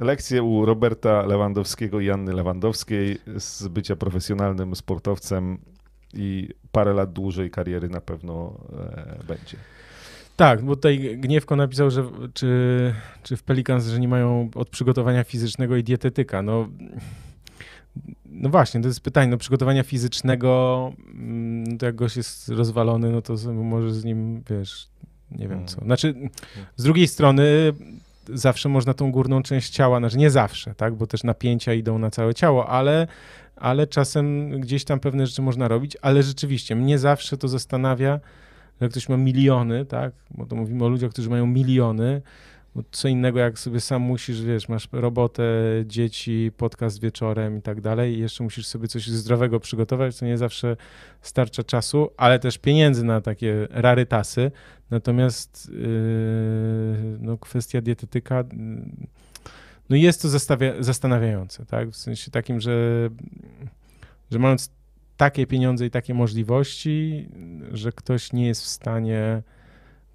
[0.00, 5.58] lekcje u Roberta Lewandowskiego i Anny Lewandowskiej z bycia profesjonalnym sportowcem
[6.14, 9.56] i parę lat dłużej kariery na pewno e, będzie.
[10.36, 12.04] Tak, bo tutaj Gniewko napisał, że
[12.34, 16.42] czy, czy w Pelicans, że nie mają od przygotowania fizycznego i dietetyka.
[16.42, 16.68] No,
[18.26, 19.30] no właśnie, to jest pytanie.
[19.30, 24.88] No, przygotowania fizycznego, mm, to jak gość jest rozwalony, no to może z nim, wiesz,
[25.30, 25.80] nie wiem co.
[25.80, 26.14] Znaczy,
[26.76, 27.72] z drugiej strony
[28.34, 32.10] zawsze można tą górną część ciała, znaczy nie zawsze, tak, bo też napięcia idą na
[32.10, 33.06] całe ciało, ale,
[33.56, 38.20] ale czasem gdzieś tam pewne rzeczy można robić, ale rzeczywiście mnie zawsze to zastanawia,
[38.80, 42.22] że ktoś ma miliony, tak, bo to mówimy o ludziach, którzy mają miliony,
[42.78, 45.42] bo co innego jak sobie sam musisz, wiesz, masz robotę,
[45.86, 50.38] dzieci, podcast wieczorem i tak dalej i jeszcze musisz sobie coś zdrowego przygotować, to nie
[50.38, 50.76] zawsze
[51.22, 54.50] starcza czasu, ale też pieniędzy na takie rarytasy,
[54.90, 58.44] natomiast yy, no, kwestia dietetyka
[59.90, 60.28] no jest to
[60.80, 63.08] zastanawiające, tak, w sensie takim, że,
[64.30, 64.70] że mając
[65.16, 67.28] takie pieniądze i takie możliwości,
[67.72, 69.42] że ktoś nie jest w stanie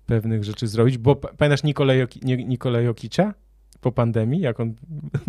[0.05, 2.85] pewnych rzeczy zrobić, bo pa- pamiętasz Nikolaj, Joki, Nikolaj
[3.81, 4.73] po pandemii, jak on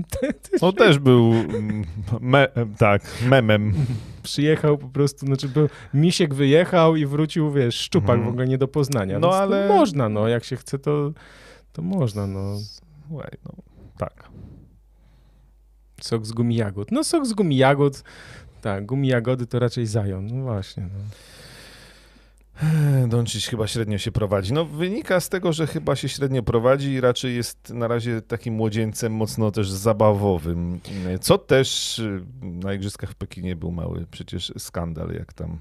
[0.60, 1.84] On też był mm,
[2.20, 2.48] me,
[2.78, 3.72] tak, memem.
[4.22, 8.24] przyjechał po prostu, znaczy był, misiek wyjechał i wrócił, wiesz, szczupak Mhm.
[8.26, 9.18] w ogóle nie do poznania.
[9.18, 11.12] No, Więc ale- można, no, jak się chce, to,
[11.72, 12.56] to można, no.
[13.09, 13.52] Słuchaj, no,
[13.98, 14.28] tak.
[16.01, 16.92] Sok z gumi jagód.
[16.92, 18.02] No sok z gumi jagód,
[18.62, 20.98] tak, gumi jagody to raczej zajon, no właśnie, no.
[23.09, 24.52] Doncic chyba średnio się prowadzi.
[24.52, 28.55] No wynika z tego, że chyba się średnio prowadzi i raczej jest na razie takim
[28.55, 30.81] młodzieńcem mocno też zabawowym,
[31.20, 35.59] co też y, na Igrzyskach w Pekinie był mały przecież skandal, jak tam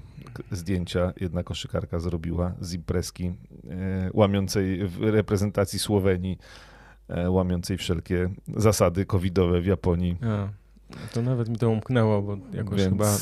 [0.50, 3.24] zdjęcia jedna koszykarka zrobiła z imprezki
[3.70, 6.38] e, łamiącej w reprezentacji Słowenii,
[7.08, 10.16] e, łamiącej wszelkie zasady covidowe w Japonii.
[11.12, 13.16] To nawet mi to umknęło, bo jakoś Więc- chyba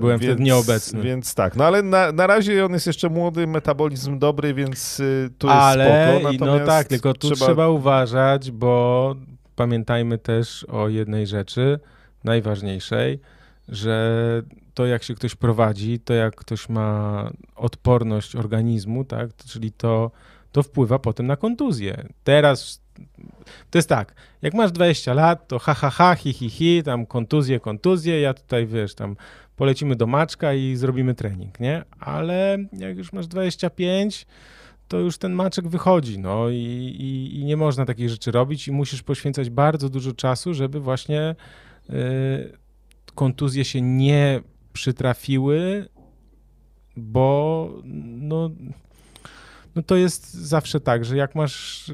[0.00, 1.02] byłem wtedy nieobecny.
[1.02, 5.30] Więc tak, no ale na, na razie on jest jeszcze młody, metabolizm dobry, więc y,
[5.38, 6.32] tu jest Ale, spoko.
[6.32, 7.68] i no tak, tylko tu trzeba...
[7.68, 9.14] uważać, bo
[9.56, 11.80] pamiętajmy też o jednej rzeczy,
[12.24, 13.20] najważniejszej,
[13.68, 14.42] że
[14.74, 20.10] to jak się ktoś prowadzi, to jak ktoś ma odporność organizmu, tak, czyli to,
[20.52, 22.06] to wpływa potem na kontuzję.
[22.24, 22.85] Teraz
[23.70, 27.06] to jest tak, jak masz 20 lat, to ha, ha, ha, hi, hi, hi, tam
[27.06, 29.16] kontuzje, kontuzje, ja tutaj, wiesz, tam
[29.56, 31.84] polecimy do Maczka i zrobimy trening, nie?
[32.00, 34.26] Ale jak już masz 25,
[34.88, 36.54] to już ten maczek wychodzi, no i,
[36.98, 41.34] i, i nie można takich rzeczy robić i musisz poświęcać bardzo dużo czasu, żeby właśnie
[41.90, 42.58] y,
[43.14, 44.40] kontuzje się nie
[44.72, 45.88] przytrafiły,
[46.96, 48.50] bo no,
[49.74, 51.92] no to jest zawsze tak, że jak masz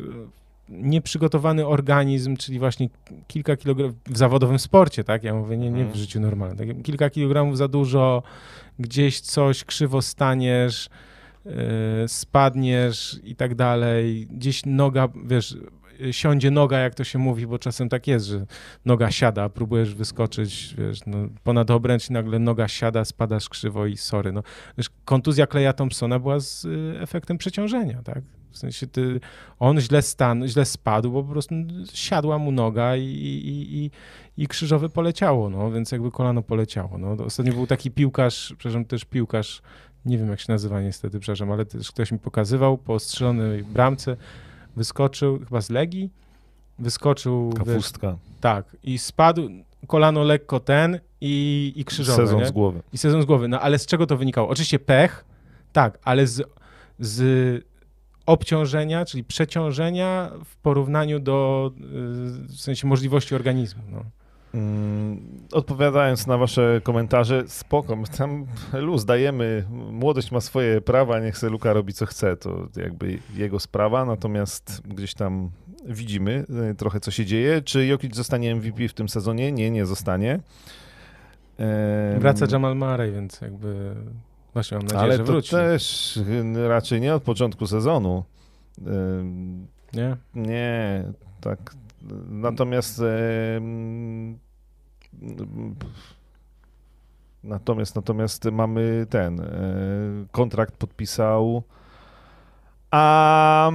[0.69, 2.89] nieprzygotowany organizm, czyli właśnie
[3.27, 5.25] kilka kilogramów w zawodowym sporcie, tak?
[5.25, 5.97] Ja mówię, nie, nie w Mhm.
[5.97, 6.69] życiu normalnym.
[6.69, 6.83] Tak?
[6.83, 8.23] Kilka kilogramów za dużo,
[8.79, 10.89] gdzieś coś krzywo staniesz,
[11.45, 11.53] yy,
[12.07, 14.27] spadniesz i tak dalej.
[14.31, 15.57] Gdzieś noga, wiesz,
[16.11, 18.47] siądzie noga, jak to się mówi, bo czasem tak jest, że
[18.85, 23.97] noga siada, próbujesz wyskoczyć, wiesz, no, ponad obręcz i nagle noga siada, spadasz krzywo i
[23.97, 24.33] sorry.
[24.33, 24.43] No,
[24.79, 28.23] wiesz, kontuzja Kleja Thompsona była z y, efektem przeciążenia, tak?
[28.53, 29.21] W sensie ty,
[29.59, 31.55] on źle, stan, źle spadł, bo po prostu
[31.93, 33.91] siadła mu noga i, i, i,
[34.43, 36.99] i krzyżowe poleciało, no, więc jakby kolano poleciało.
[36.99, 37.25] No.
[37.25, 39.63] Ostatnio był taki piłkarz, przepraszam, też piłkarz,
[40.05, 44.17] nie wiem jak się nazywa niestety, przepraszam, ale też ktoś mi pokazywał po strzelonej bramce,
[44.77, 46.11] wyskoczył, chyba z Legii,
[46.79, 48.17] wyskoczył, wiesz, Kafustka.
[48.41, 49.49] tak, i spadł,
[49.87, 52.47] kolano lekko ten i, i krzyżowe, Sezon nie?
[52.47, 52.83] z głowy.
[52.93, 53.49] I sezon z głowy.
[53.49, 54.49] No ale z czego to wynikało?
[54.49, 55.25] Oczywiście pech,
[55.73, 56.43] tak, ale z,
[56.99, 57.65] z
[58.27, 61.83] obciążenia, czyli przeciążenia w porównaniu do y,
[62.49, 63.83] w sensie możliwości organizmu.
[63.93, 64.05] No.
[64.55, 65.21] Mm,
[65.53, 71.73] Odpowiadając na wasze komentarze, spoko, tam luz dajemy, młodość ma swoje prawa, niech se Luka
[71.73, 75.51] robi co chce, to jakby jego sprawa, natomiast gdzieś tam
[75.87, 77.63] widzimy y, trochę co się dzieje.
[77.63, 79.53] Czy Jokic zostanie MVP w tym sezonie?
[79.53, 80.41] Nie, nie zostanie.
[82.19, 83.95] Wraca Jamal Murray, więc jakby
[84.53, 85.51] właśnie mam nadzieję, Ale że to wróci.
[85.51, 88.25] też y, raczej nie od początku sezonu.
[89.93, 90.17] Nie?
[90.35, 91.05] Nie,
[91.41, 91.75] tak.
[92.29, 93.03] Natomiast
[97.45, 99.47] natomiast natomiast mamy ten e,
[100.31, 101.63] kontrakt podpisał
[102.91, 103.71] a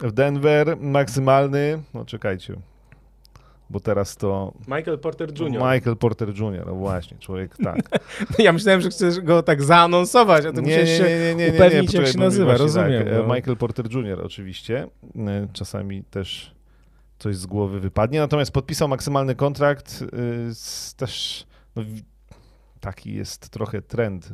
[0.00, 2.56] w Denver maksymalny, no czekajcie.
[3.72, 5.62] Bo teraz to Michael Porter Jr.
[5.72, 7.78] Michael Porter Jr., no właśnie, człowiek tak.
[8.38, 12.56] Ja myślałem, że chcesz go tak zaanonsować, a to musiałeś się upewnić, jak się nazywa,
[12.56, 13.04] rozumiem.
[13.04, 13.12] Tak.
[13.12, 13.34] no.
[13.34, 14.20] Michael Porter Jr.
[14.24, 16.54] oczywiście, E, czasami też
[17.18, 20.04] coś z głowy wypadnie, natomiast podpisał maksymalny kontrakt,
[20.52, 21.46] z, też
[21.76, 21.82] no,
[22.80, 24.32] taki jest trochę trend,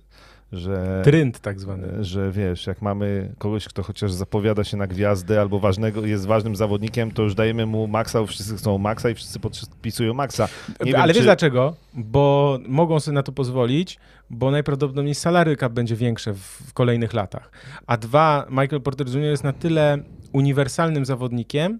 [0.52, 1.02] że...
[1.04, 2.04] Trynd tak zwany.
[2.04, 6.56] Że wiesz, jak mamy kogoś, kto chociaż zapowiada się na gwiazdę albo ważnego, jest ważnym
[6.56, 10.48] zawodnikiem, to już dajemy mu maksa, bo wszyscy chcą maksa i wszyscy podpisują maksa.
[10.84, 11.76] Nie Ale wiem, wiesz czy- dlaczego?
[11.94, 13.98] Bo mogą sobie na to pozwolić,
[14.30, 17.50] bo najprawdopodobniej salary cap będzie większe w, w kolejnych latach.
[17.86, 19.20] A dwa, Michael Porter Jr.
[19.22, 19.98] jest na tyle
[20.32, 21.78] uniwersalnym zawodnikiem,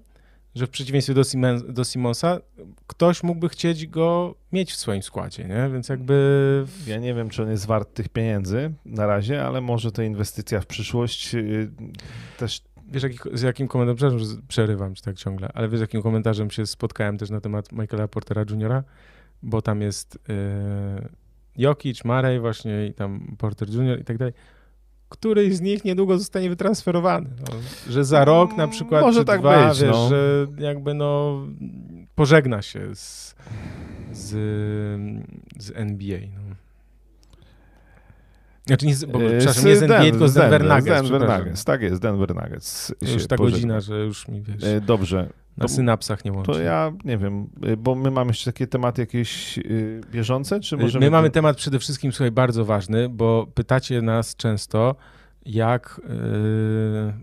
[0.59, 2.40] że w przeciwieństwie do, Simen, do Simonsa,
[2.86, 5.70] ktoś mógłby chcieć go mieć w swoim składzie, nie?
[5.72, 6.66] Więc jakby...
[6.86, 10.60] Ja nie wiem, czy on jest wart tych pieniędzy na razie, ale może to inwestycja
[10.60, 11.70] w przyszłość yy,
[12.39, 16.02] też Wiesz, jaki, z jakim komentarzem, przepraszam, przerywam ci tak ciągle, ale wiesz, z jakim
[16.02, 18.82] komentarzem się spotkałem też na temat Michaela Portera Jr.,
[19.43, 21.09] bo tam jest yy,
[21.56, 24.01] Jokic, Murray właśnie i tam Porter Jr.
[24.01, 24.35] i tak dalej.
[25.09, 27.30] Któryś z nich niedługo zostanie wytransferowany.
[27.40, 27.55] No,
[27.93, 30.09] że za rok na przykład, Może tak dwa, być, wiesz, no.
[30.09, 31.40] że jakby no
[32.14, 33.35] pożegna się z,
[34.12, 34.30] z,
[35.59, 36.18] z NBA.
[36.35, 36.55] No.
[38.66, 41.10] Znaczy nie z, bo, Yy, przepraszam, nie z NBA, Den- tylko z Denver Nuggets.
[41.10, 41.39] Denver.
[41.39, 42.94] Nuggets, tak jest, Denver Nuggets.
[43.02, 43.56] Już się ta pożegna.
[43.56, 45.28] godzina, że już mi wiesz, E, Dobrze,
[45.59, 46.52] na to- synapsach nie łączy.
[46.52, 50.76] to ja nie wiem, y, bo my mamy jeszcze takie tematy jakieś y, bieżące, czy
[50.76, 51.06] możemy...
[51.06, 54.97] My mamy temat przede wszystkim, słuchaj, bardzo ważny, bo pytacie nas często,
[55.47, 56.10] jak y,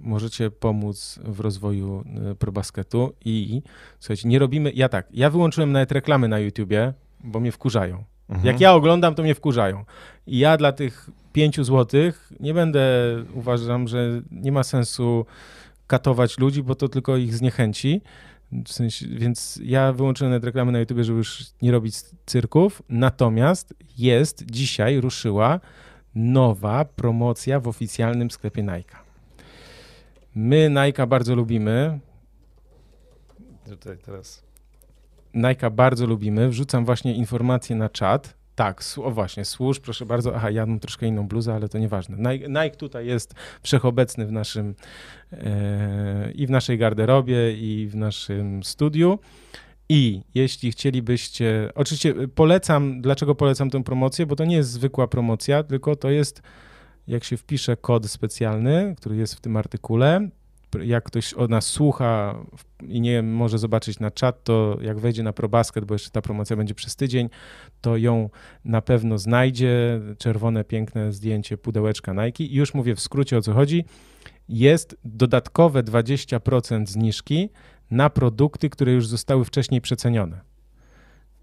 [0.02, 3.62] możecie pomóc w rozwoju y, probasketu i
[4.00, 6.94] słuchajcie, nie robimy, ja tak, ja wyłączyłem nawet reklamy na YouTubie,
[7.24, 8.04] bo mnie wkurzają.
[8.30, 8.48] Mhm.
[8.48, 9.86] Jak ja oglądam, to mnie wkurzają.
[10.28, 12.82] I ja dla tych 5 złotych nie będę,
[13.34, 15.26] uważam, że nie ma sensu
[15.88, 18.02] katować ludzi, bo to tylko ich zniechęci.
[18.52, 21.96] W sensie, więc ja wyłączyłem nawet reklamy na YouTube, żeby już nie robić
[22.26, 22.82] cyrków.
[22.90, 25.60] Natomiast jest, dzisiaj ruszyła
[26.16, 28.98] nowa promocja w oficjalnym sklepie Nike.
[30.36, 32.00] My Nike bardzo lubimy.
[33.70, 34.44] Tutaj teraz...
[35.34, 36.50] Nike bardzo lubimy.
[36.50, 38.45] Wrzucam właśnie informacje na czat.
[38.56, 40.36] Tak, o właśnie, służ, proszę bardzo.
[40.36, 42.34] Aha, ja mam troszkę inną bluzę, ale to nieważne.
[42.50, 44.76] Nike, tutaj jest wszechobecny w naszym
[45.32, 49.20] e, i w naszej garderobie, i w naszym studiu.
[49.90, 55.64] I jeśli chcielibyście, oczywiście polecam, dlaczego polecam tę promocję, bo to nie jest zwykła promocja,
[55.64, 56.42] tylko to jest,
[57.08, 60.30] jak się wpisze kod specjalny, który jest w tym artykule,
[60.84, 62.36] jak ktoś od nas słucha
[62.88, 66.56] i nie może zobaczyć na czat, to jak wejdzie na ProBasket, bo jeszcze ta promocja
[66.56, 67.30] będzie przez tydzień,
[67.82, 68.30] to ją
[68.66, 70.02] na pewno znajdzie.
[70.18, 72.44] Czerwone, piękne zdjęcie pudełeczka Nike.
[72.44, 73.86] I już mówię w skrócie o co chodzi.
[74.50, 77.50] Jest dodatkowe 20% zniżki
[77.92, 80.55] na produkty, które już zostały wcześniej przecenione.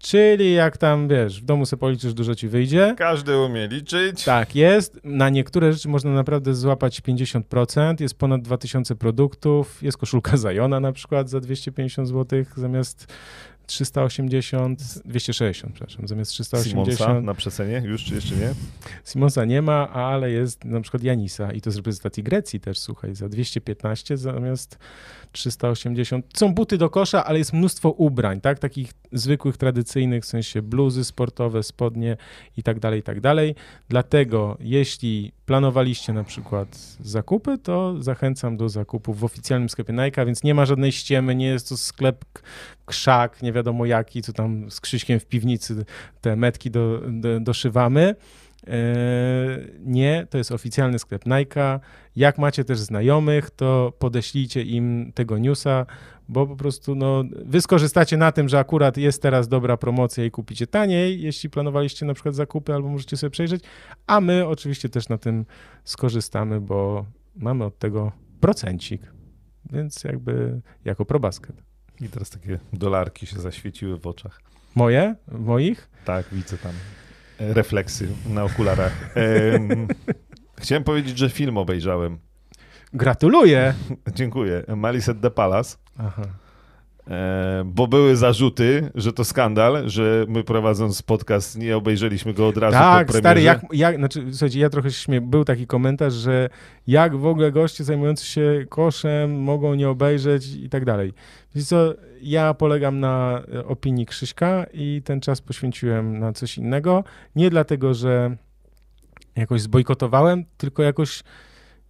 [0.03, 2.95] Czyli jak tam, wiesz, w domu sobie policzysz, dużo ci wyjdzie.
[2.97, 4.23] Każdy umie liczyć.
[4.23, 4.99] Tak, jest.
[5.03, 8.01] Na niektóre rzeczy można naprawdę złapać 50%.
[8.01, 9.83] Jest ponad 2000 produktów.
[9.83, 13.13] Jest koszulka Zajona na przykład za 250 zł zamiast
[13.65, 16.97] 380, 260, przepraszam, zamiast 380.
[16.97, 18.53] Simonsa na przecenie już, czy jeszcze nie?
[19.05, 23.15] Simonsa nie ma, ale jest na przykład Janisa i to z reprezentacji Grecji też, słuchaj,
[23.15, 24.77] za 215 zamiast
[25.31, 26.25] 380.
[26.35, 31.03] Są buty do kosza, ale jest mnóstwo ubrań, tak, takich zwykłych, tradycyjnych, w sensie bluzy
[31.03, 32.17] sportowe, spodnie
[32.57, 33.55] i tak dalej, i tak dalej.
[33.89, 36.67] Dlatego jeśli planowaliście na przykład
[36.99, 41.47] zakupy, to zachęcam do zakupów w oficjalnym sklepie Nike, więc nie ma żadnej ściemy, nie
[41.47, 42.25] jest to sklep
[42.85, 45.85] krzak, nie wiadomo jaki, co tam z Krzyśkiem w piwnicy
[46.21, 48.15] te metki do, do, doszywamy.
[48.67, 51.79] Eee, Nie, to jest oficjalny sklep Nike.
[52.15, 55.85] Jak macie też znajomych, to podeślijcie im tego newsa,
[56.29, 60.31] bo po prostu no, wy skorzystacie na tym, że akurat jest teraz dobra promocja i
[60.31, 63.63] kupicie taniej, jeśli planowaliście na przykład zakupy, albo możecie sobie przejrzeć,
[64.07, 65.45] a my oczywiście też na tym
[65.83, 69.01] skorzystamy, bo mamy od tego procencik,
[69.71, 71.63] więc jakby jako probasket.
[72.01, 74.41] I teraz takie dolarki się zaświeciły w oczach.
[74.75, 75.15] Moje?
[75.31, 75.89] Moich?
[76.05, 76.71] Tak, widzę tam
[77.53, 78.93] refleksy na okularach.
[79.15, 79.87] Em,
[80.57, 82.17] chciałem powiedzieć, że film obejrzałem.
[82.93, 83.73] Gratuluję!
[84.15, 84.63] Dziękuję.
[84.75, 85.77] Malice at the Palace.
[85.99, 86.23] Aha.
[87.07, 92.57] E, bo były zarzuty, że to skandal, że my prowadząc podcast nie obejrzeliśmy go od
[92.57, 93.19] razu Tak, po premierze.
[93.19, 96.49] stary, jak, jak, znaczy, słuchajcie, ja trochę się śmieję, był taki komentarz, że
[96.87, 101.13] jak w ogóle goście zajmujący się koszem mogą nie obejrzeć i tak dalej.
[101.55, 107.03] Wiecie co, ja polegam na opinii Krzyśka i ten czas poświęciłem na coś innego,
[107.35, 108.37] nie dlatego, że
[109.35, 111.23] jakoś zbojkotowałem, tylko jakoś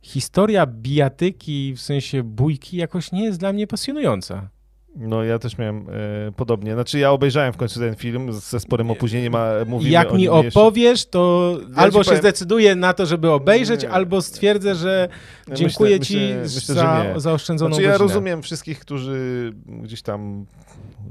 [0.02, 4.50] historia bijatyki, w sensie bójki, jakoś nie jest dla mnie pasjonująca.
[4.96, 6.74] No ja też miałem e, podobnie.
[6.74, 10.22] Znaczy ja obejrzałem w końcu ten film ze sporym opóźnieniem, a mówimy Jak o mi
[10.22, 10.60] nim jeszcze.
[10.60, 13.90] opowiesz, to Ja albo się powiem- zdecyduję na to, żeby obejrzeć, Nie.
[13.92, 15.10] albo stwierdzę, że
[15.48, 18.08] Ja dziękuję myślę- ci myślę- myślę, za zaoszczędzoną Znaczy ja godzinę.
[18.08, 20.46] rozumiem wszystkich, którzy gdzieś tam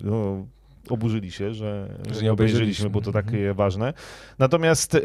[0.04, 0.46] no,
[0.88, 3.24] oburzyli się, że, że nie obejrzeliśmy, bo to Mhm.
[3.24, 3.92] takie ważne.
[4.38, 5.00] Natomiast y,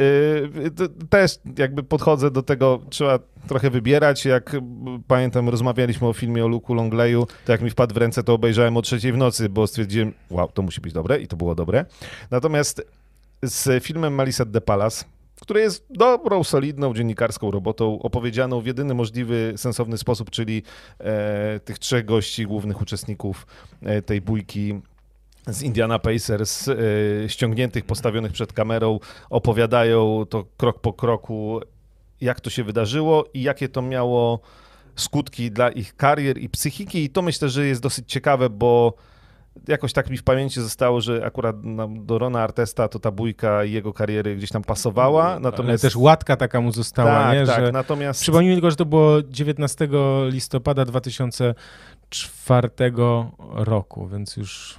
[1.09, 4.25] też jakby podchodzę do tego, trzeba trochę wybierać.
[4.25, 4.61] Jak y,
[5.07, 8.77] pamiętam, rozmawialiśmy o filmie o Luku Longleyu, to jak mi wpadł w ręce, to obejrzałem
[8.77, 11.85] o trzeciej w nocy, bo stwierdziłem, wow, to musi być dobre i to było dobre.
[12.31, 12.81] Natomiast
[13.43, 15.05] z filmem Malice the Palace,
[15.41, 20.63] który jest dobrą, solidną dziennikarską robotą, opowiedzianą w jedyny możliwy, sensowny sposób, czyli
[20.99, 23.47] e, tych trzech gości, głównych uczestników
[23.83, 24.81] e, tej bójki
[25.47, 26.75] z Indiana Pacers, e,
[27.27, 28.99] ściągniętych, postawionych przed kamerą,
[29.29, 31.61] opowiadają to krok po kroku,
[32.21, 34.39] jak to się wydarzyło i jakie to miało
[34.95, 37.03] skutki dla ich karier i psychiki.
[37.03, 38.93] I to myślę, że jest dosyć ciekawe, bo
[39.67, 41.55] jakoś tak mi w pamięci zostało, że akurat
[42.05, 45.31] do Rona Artesta to ta bójka jego kariery ggdzieś tam pasowała.
[45.31, 47.45] Ale Natomiast też łatka taka mu została, tak, nie?
[47.45, 49.89] tak, że natomiast Przypomnijmy tylko, że to było 19
[50.29, 52.69] listopada 2004
[53.53, 54.77] roku, więc już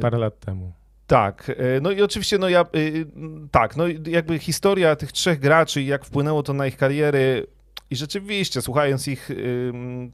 [0.00, 0.72] parę lat temu.
[1.06, 3.06] Tak, e, no i oczywiście, no ja, y,
[3.50, 7.46] tak, no jakby historia tych trzech graczy i jak wpłynęło to na ich kariery
[7.90, 9.30] i rzeczywiście, słuchając ich,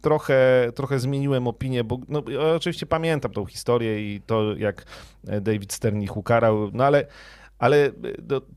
[0.00, 4.84] trochę, trochę zmieniłem opinię, bo no, ja oczywiście pamiętam tą historię i to, jak
[5.28, 7.06] e, David Stern ich ukarał, no ale,
[7.58, 7.90] ale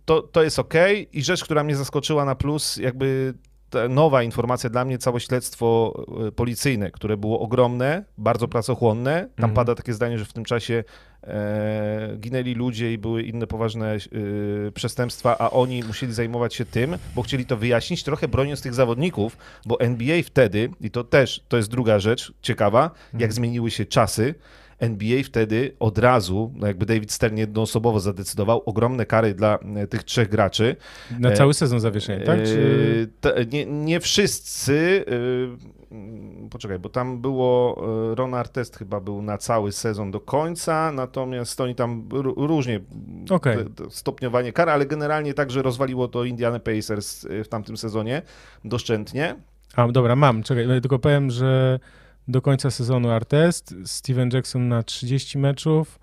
[0.05, 3.33] to- to, jest okej i rzecz, która mnie zaskoczyła na plus, jakby
[3.89, 5.93] nowa informacja dla mnie, całe śledztwo
[6.27, 9.13] e, policyjne, które było ogromne, bardzo pracochłonne.
[9.21, 9.53] Tam Mhm.
[9.53, 10.83] pada takie zdanie, że w tym czasie
[11.23, 13.99] e, ginęli ludzie i były inne poważne e,
[14.71, 19.37] przestępstwa, a oni musieli zajmować się tym, bo chcieli to wyjaśnić, trochę broniąc tych zawodników,
[19.65, 22.81] bo NBA wtedy, i to też, to jest druga rzecz ciekawa,
[23.13, 23.31] jak Mhm.
[23.31, 24.35] zmieniły się czasy,
[24.79, 30.03] NBA wtedy od razu, no jakby David Stern jednoosobowo zadecydował, ogromne kary dla e, tych
[30.03, 30.75] trzech graczy.
[31.19, 32.43] Na E, cały sezon zawieszenia, tak?
[32.43, 32.97] Czy...
[33.01, 35.05] Eee, te- nie, nie wszyscy.
[36.49, 37.83] Poczekaj, bo tam było.
[38.11, 42.79] e, Ron Artest chyba był na cały sezon do końca, natomiast oni tam ró- różnie
[43.75, 48.21] te stopniowanie kar, ale generalnie także rozwaliło to Indiana Pacers e, w tamtym sezonie
[48.65, 49.35] doszczętnie.
[49.75, 50.43] A, dobra, mam.
[50.43, 51.79] Czekaj, tylko powiem, że
[52.27, 55.99] do końca sezonu Artest, Steven Jackson na 30 meczów,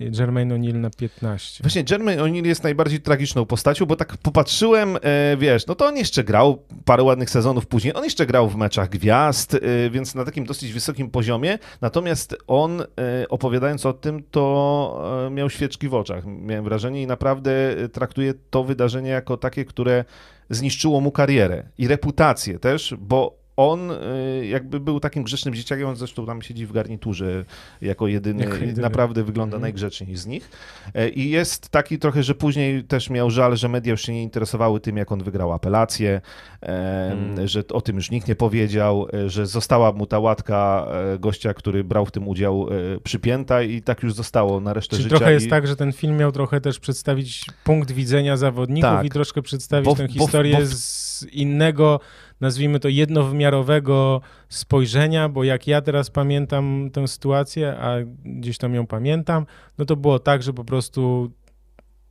[0.00, 1.62] Jermaine O'Neal na 15.
[1.62, 5.96] Właśnie Jermaine O'Neal jest najbardziej tragiczną postacią, bo tak popatrzyłem, e, wiesz, no to on
[5.96, 10.24] jeszcze grał parę ładnych sezonów później, on jeszcze grał w meczach gwiazd, e, więc na
[10.24, 12.84] takim dosyć wysokim poziomie, natomiast on e,
[13.28, 17.52] opowiadając o tym, to miał świeczki w oczach, miałem wrażenie i naprawdę
[17.92, 20.04] traktuje to wydarzenie jako takie, które
[20.50, 25.96] zniszczyło mu karierę i reputację też, bo on y, jakby był takim grzecznym dzieciakiem, on
[25.96, 27.44] zresztą tam siedzi w garniturze
[27.82, 28.82] jako jedyny, Jako jedyny.
[28.82, 29.62] naprawdę wygląda Mhm.
[29.62, 30.50] najgrzeczniej z nich.
[30.94, 34.22] E, I jest taki trochę, że później też miał żal, że media już się nie
[34.22, 36.20] interesowały tym, jak on wygrał apelację,
[36.62, 37.48] e, Mm.
[37.48, 40.86] że o tym już nikt nie powiedział, e, że została mu ta łatka
[41.20, 42.66] gościa, który brał w tym udział,
[43.02, 45.16] przypięta i tak już zostało na resztę Czyli życia.
[45.16, 49.06] trochę jest I- tak, że ten film miał trochę też przedstawić punkt widzenia zawodników Tak.
[49.06, 52.00] i troszkę przedstawić Bo- tę bo- historię bo w- z innego,
[52.44, 58.86] nazwijmy to jednowymiarowego spojrzenia, bo jak ja teraz pamiętam tę sytuację, a gdzieś tam ją
[58.86, 59.46] pamiętam,
[59.78, 61.30] no to było tak, że po prostu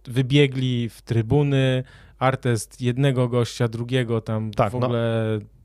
[0.07, 1.84] wybiegli w trybuny,
[2.19, 4.85] artest jednego gościa, drugiego tam Tak, w no.
[4.85, 5.39] ogóle...
[5.41, 5.62] No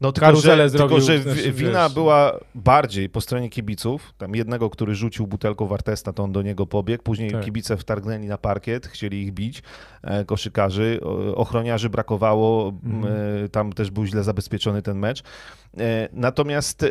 [0.00, 1.94] tylko, Karuzelę że, tylko, że wi- wina wiesz.
[1.94, 4.14] była bardziej po stronie kibiców.
[4.18, 7.02] Tam jednego, który rzucił butelką w Artesta, to on do niego pobiegł.
[7.02, 7.44] Później Tak.
[7.44, 9.62] kibice wtargnęli na parkiet, chcieli ich bić,
[10.02, 11.00] e, koszykarzy.
[11.34, 13.14] Ochroniarzy brakowało, m, Mhm.
[13.44, 15.22] e, tam też był źle zabezpieczony ten mecz.
[15.78, 16.82] E, Natomiast...
[16.82, 16.88] e,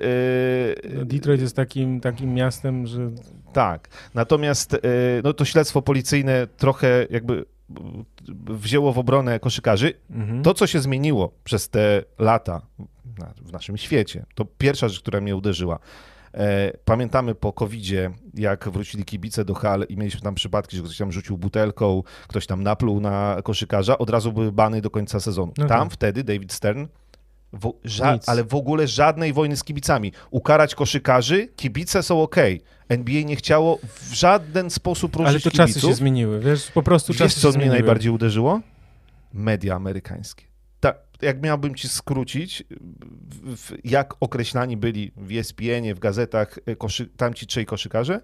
[0.98, 3.11] No, Detroit jest takim, takim miastem, że
[3.53, 3.88] tak.
[4.14, 4.77] Natomiast e,
[5.23, 7.45] no, to śledztwo policyjne trochę jakby
[8.49, 9.94] wzięło w obronę koszykarzy.
[10.11, 10.44] mhm.
[10.44, 12.61] To, co się zmieniło przez te lata
[13.19, 15.80] na, w naszym świecie, to pierwsza rzecz, która mnie uderzyła.
[16.34, 20.98] E, pamiętamy po COVID-zie, jak wrócili kibice do hal i mieliśmy tam przypadki, że ktoś
[20.98, 25.53] tam rzucił butelką, ktoś tam napluł na koszykarza, od razu były bany do końca sezonu.
[25.57, 25.94] No tam tak.
[25.94, 26.88] wtedy David Stern,
[27.53, 30.11] wo, ża- ale w ogóle żadnej wojny z kibicami.
[30.32, 32.36] Ukarać koszykarzy, kibice są ok.
[32.90, 35.73] NBA nie chciało w żaden sposób ruszyć Ale to kibiców.
[35.73, 38.61] czasy się zmieniły, wiesz, po prostu Wiesz, czasy co się mnie najbardziej uderzyło?
[39.34, 40.45] Media amerykańskie.
[41.22, 42.64] Jak miałbym ci skrócić,
[43.84, 48.20] jak określani byli w ESPN-ie, w gazetach e, koszy, tamci trzej koszykarze?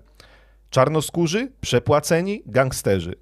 [0.70, 3.16] Czarnoskórzy, przepłaceni, gangsterzy.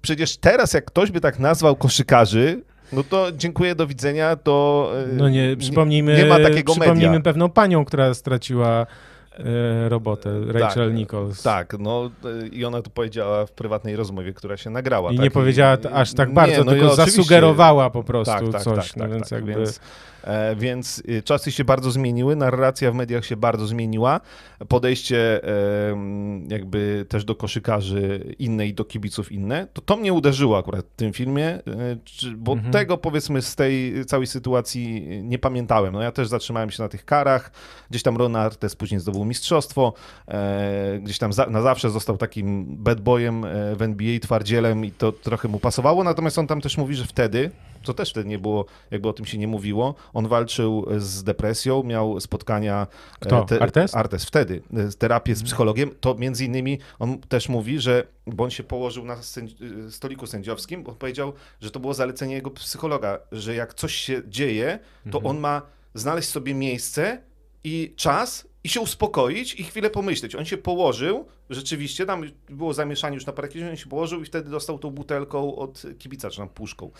[0.00, 2.62] Przecież teraz, jak ktoś by tak nazwał koszykarzy,
[2.92, 4.90] No to dziękuję, do widzenia, to...
[5.12, 7.24] e, No nie, przypomnijmy, nie ma takiego przypomnijmy media.
[7.24, 8.86] pewną panią, która straciła
[9.88, 11.42] robotę, Rachel Tak, Nichols.
[11.42, 12.10] Tak, no
[12.44, 15.12] e, i ona to powiedziała w prywatnej rozmowie, która się nagrała.
[15.12, 15.24] I tak?
[15.24, 18.62] nie powiedziała t- aż tak bardzo, Nie, no i tylko zasugerowała po prostu tak, tak,
[18.62, 18.88] coś.
[18.88, 19.54] tak, no tak, więc tak, jakby...
[19.54, 19.80] Więc, e,
[20.56, 24.20] więc y, czasy się bardzo zmieniły, narracja w mediach się bardzo zmieniła,
[24.68, 25.96] podejście e,
[26.48, 30.96] jakby też do koszykarzy inne i do kibiców inne, to to mnie uderzyło akurat w
[30.96, 31.60] tym filmie, e,
[32.36, 32.72] bo Mhm.
[32.72, 35.92] tego powiedzmy z tej całej sytuacji nie pamiętałem.
[35.92, 37.50] No ja też zatrzymałem się na tych karach,
[37.90, 39.92] gdzieś tam Ron Artes później zdobył mistrzostwo,
[40.28, 45.12] e, gdzieś tam na zawsze został takim bad boyem e, w NBA, twardzielem i to
[45.12, 47.50] trochę mu pasowało, natomiast on tam też mówi, że wtedy,
[47.84, 51.82] co też wtedy nie było, jakby o tym się nie mówiło, on walczył z depresją,
[51.82, 52.86] miał spotkania...
[53.20, 53.46] e, Kto?
[53.60, 53.94] Artes?
[53.96, 58.50] Artes, wtedy, e, terapię z psychologiem, to między innymi on też mówi, że, bo on
[58.50, 63.54] się położył na e, stoliku sędziowskim, bo powiedział, że to było zalecenie jego psychologa, że
[63.54, 64.78] jak coś się dzieje,
[65.10, 65.26] to Mhm.
[65.26, 65.62] on ma
[65.94, 67.18] znaleźć sobie miejsce
[67.64, 70.34] i czas i się uspokoić i chwilę pomyśleć.
[70.34, 74.50] On się położył, rzeczywiście, tam było zamieszanie już na parę on się położył i wtedy
[74.50, 76.90] dostał tą butelką od kibica, czy tam puszką.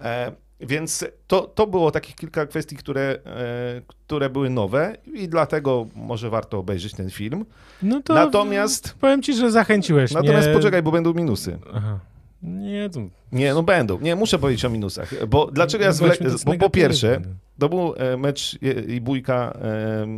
[0.00, 5.86] E, więc to, to było takich kilka kwestii, które, e, które były nowe i dlatego
[5.94, 7.44] może warto obejrzeć ten film.
[7.82, 10.56] No to Natomiast, powiem ci, że zachęciłeś natomiast mnie.
[10.56, 11.58] poczekaj, bo będą minusy.
[11.74, 11.98] Aha.
[12.46, 13.00] Nie, to...
[13.32, 14.00] Nie, no będą.
[14.00, 15.26] Nie, muszę powiedzieć o minusach.
[15.28, 16.16] Bo dlaczego ja zwle...
[16.16, 17.20] To jest Bo po pierwsze,
[17.58, 19.58] to był e, mecz i- i bójka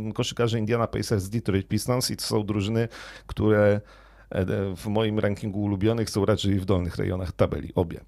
[0.07, 2.87] e, koszykarzy Indiana Pacers z Detroit Pistons i to są drużyny,
[3.27, 3.81] które
[4.29, 4.45] e,
[4.75, 7.99] w moim rankingu ulubionych są raczej w dolnych rejonach tabeli, obie.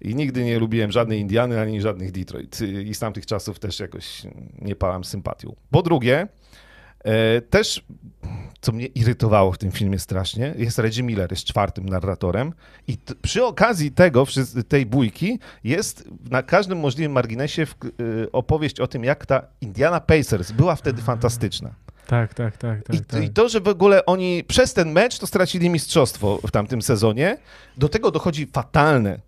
[0.00, 2.58] I nigdy nie lubiłem żadnej Indiany ani żadnych Detroit.
[2.84, 4.22] I z tamtych czasów też jakoś
[4.58, 5.54] nie pałam sympatią.
[5.70, 6.28] Po drugie, e,
[7.50, 7.84] też
[8.60, 12.52] co mnie irytowało w tym filmie strasznie, jest Reggie Miller, jest czwartym narratorem
[12.88, 14.26] i t- przy okazji tego,
[14.68, 20.00] tej bójki jest na każdym możliwym marginesie w, y, opowieść o tym, jak ta Indiana
[20.00, 21.74] Pacers była wtedy fantastyczna.
[22.06, 22.96] Tak, tak, tak, tak.
[22.96, 23.22] I, tak.
[23.22, 27.38] I to, że w ogóle oni przez ten mecz to stracili mistrzostwo w tamtym sezonie,
[27.76, 29.20] do tego dochodzi fatalne,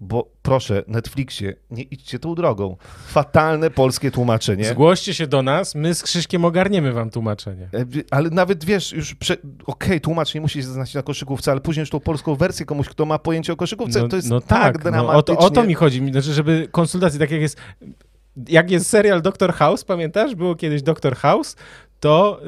[0.00, 4.64] bo proszę, Netflixie, nie idźcie tą drogą, fatalne polskie tłumaczenie.
[4.64, 7.68] Zgłoście się do nas, my z Krzyśkiem ogarniemy wam tłumaczenie.
[7.74, 9.36] E, Ale nawet wiesz, już prze...
[9.66, 12.88] okej, tłumacz nie musi się znać na koszykówce, ale później już tą polską wersję komuś,
[12.88, 15.36] kto ma pojęcie o koszykówce, to jest no tak, no, o, dramatycznie.
[15.36, 17.56] to, o to mi chodzi, znaczy, żeby konsultacje, tak jak jest,
[18.48, 20.34] jak jest serial Doctor House, pamiętasz?
[20.34, 21.56] Było kiedyś Doctor House,
[22.00, 22.40] to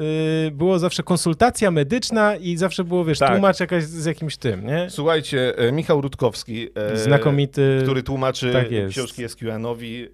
[0.47, 3.31] y, było zawsze konsultacja medyczna i zawsze było, wiesz, Tak.
[3.31, 4.87] tłumacz jakaś z jakimś tym, nie?
[4.89, 8.91] Słuchajcie, e, Michał Rutkowski, e, Znakomity który tłumaczy tak jest.
[8.93, 10.09] książki SQN-owi, e,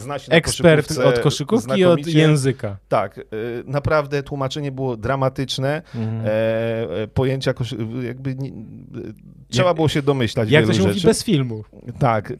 [0.00, 2.76] zna się ekspert od koszykówki i od języka.
[2.88, 3.22] Tak, e,
[3.64, 6.20] naprawdę tłumaczenie było dramatyczne, Mhm.
[6.26, 7.54] e, e, pojęcia
[8.02, 8.50] jakby nie,
[9.50, 11.06] trzeba było się domyślać Jak to wielu się mówi, rzeczy.
[11.06, 11.64] bez filmu.
[11.98, 12.34] Tak, e,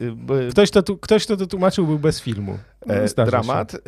[0.50, 2.58] Ktoś to, tu, ktoś, kto to tłumaczył, był bez filmu.
[2.86, 3.74] No, E, zdarza dramat.
[3.74, 3.78] E,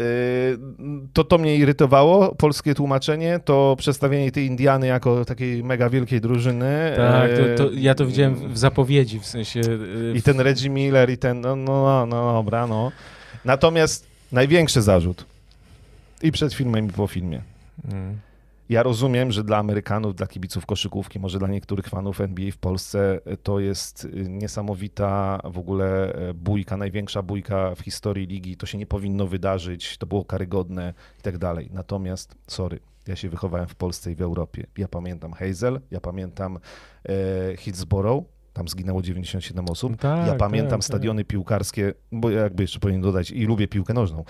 [1.13, 6.93] To to mnie irytowało, polskie tłumaczenie, to przedstawienie tej Indiany jako takiej mega wielkiej drużyny.
[6.97, 6.97] Się.
[6.97, 9.61] Tak, e, to, to, ja to widziałem w- w zapowiedzi, w sensie...
[9.61, 12.93] y, I ten Reggie Miller i ten, no, no, no, no dobra, no.
[13.45, 15.25] Natomiast największy zarzut
[16.23, 17.43] i przed filmem i po filmie.
[17.93, 18.19] Mm.
[18.69, 23.21] Ja rozumiem, że dla Amerykanów, dla kibiców koszykówki, może dla niektórych fanów NBA w Polsce
[23.25, 28.57] e, to jest y, niesamowita w ogóle e, bójka, największa bójka w historii ligi.
[28.57, 31.71] To się nie powinno wydarzyć, to było karygodne i tak dalej.
[31.73, 34.67] Natomiast, sorry, ja się wychowałem w Polsce i w Europie.
[34.79, 36.59] Ja pamiętam Hazel, ja pamiętam
[37.09, 38.25] e, Hillsborough,
[38.55, 39.97] tam zginęło 97 osób.
[39.97, 43.95] Tak, ja pamiętam tak, stadiony piłkarskie, bo ja jakby jeszcze powinien dodać, i lubię piłkę
[43.95, 44.25] nożną.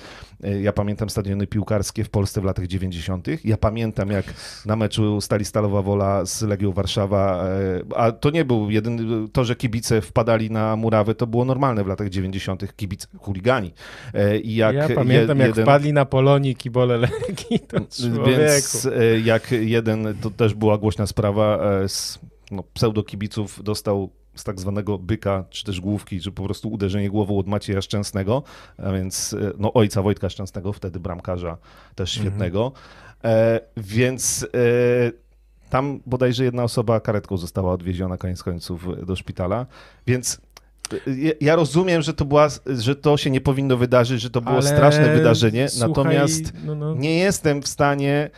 [0.44, 3.26] E, Ja pamiętam stadiony piłkarskie w Polsce w latach 90.
[3.44, 4.24] Ja pamiętam, jak
[4.66, 9.44] na meczu Stali Stalowa Wola z Legią Warszawa, e, a to nie był jedyny, to,
[9.44, 12.76] że kibice wpadali na murawę, to było normalne w latach 90.
[12.76, 13.72] kibice, chuligani.
[14.14, 18.30] E, I jak ja pamiętam, je- jak wpadli na Polonii kibole Legii, to człowieku.
[18.30, 18.88] więc
[19.24, 22.18] jak jeden, to też była głośna sprawa, z
[22.50, 27.38] no, pseudokibiców dostał z tak zwanego byka, czy też główki, czy po prostu uderzenie głową
[27.38, 28.42] od Macieja Szczęsnego,
[28.78, 31.56] a więc e, no, ojca Wojtka Szczęsnego, wtedy bramkarza
[31.94, 32.26] też Mhm.
[32.32, 32.72] świetnego.
[33.24, 39.66] E, więc e, tam bodajże jedna osoba karetką została odwieziona koniec końców do szpitala,
[40.06, 40.40] więc
[40.92, 44.40] e, ja- ja rozumiem, że to, była, że to się nie powinno wydarzyć, że to
[44.40, 48.30] było Ale straszne wydarzenie, słuchaj, natomiast no, no, nie jestem w stanie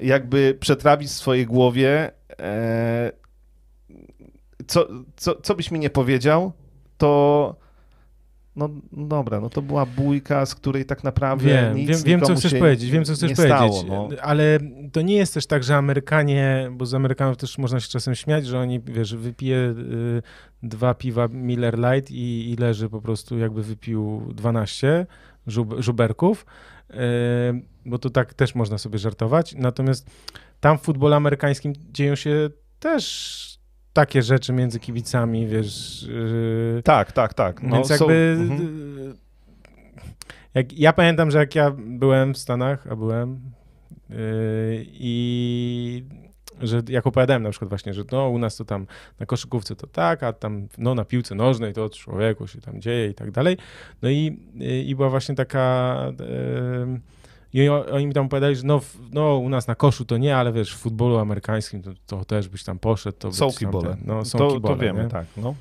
[0.00, 2.10] jakby przetrawić w swojej głowie,
[2.40, 3.12] e,
[4.66, 6.52] co, co, co byś mi nie powiedział,
[6.98, 7.56] to
[8.56, 12.34] no dobra, no to była bójka, z której tak naprawdę Wiem, nic wiem, wiem co
[12.34, 14.08] chcesz powiedzieć, wiem co chcesz powiedzieć, stało, no.
[14.22, 14.58] ale
[14.92, 18.46] to nie jest też tak, że Amerykanie, bo z Amerykanów też można się czasem śmiać,
[18.46, 20.22] że oni, wiesz, wypije y,
[20.62, 25.06] dwa piwa Miller Lite i, i leży po prostu jakby wypił 12
[25.46, 26.46] żub, żuberków,
[26.90, 26.94] y,
[27.86, 30.10] bo to tak też można sobie żartować, natomiast
[30.60, 33.45] tam w futbolu amerykańskim dzieją się też
[33.96, 37.62] takie rzeczy między kibicami, wiesz, y, Tak, tak, tak.
[37.62, 38.36] No, więc jakby.
[38.40, 38.60] mhm.
[38.98, 39.14] y,
[40.54, 43.40] Jak, ja pamiętam, że jak ja byłem w Stanach, a byłem
[44.10, 44.16] yy,
[44.88, 46.04] i
[46.60, 48.86] że jak opowiadałem na przykład właśnie, że no u nas to tam
[49.20, 53.08] na koszykówce to tak, a tam no na piłce nożnej to człowieku się tam dzieje
[53.08, 53.56] i tak dalej.
[54.02, 57.00] No i, yy, i była właśnie taka yy,
[57.64, 58.80] i oni mi tam opowiadali, że no,
[59.12, 62.48] no u nas na koszu to nie, ale wiesz, w futbolu amerykańskim to, to też
[62.48, 63.18] byś tam poszedł.
[63.18, 63.88] To Są kibole.
[63.88, 65.08] ten- No, są to, kibole, to wiemy, nie?
[65.08, 65.26] tak.
[65.36, 65.54] No.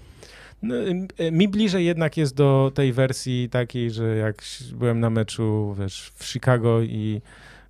[0.63, 0.75] No,
[1.19, 4.43] y, mi bliżej jednak jest do tej wersji takiej, że jak
[4.73, 7.21] byłem na meczu, wiesz, w Chicago i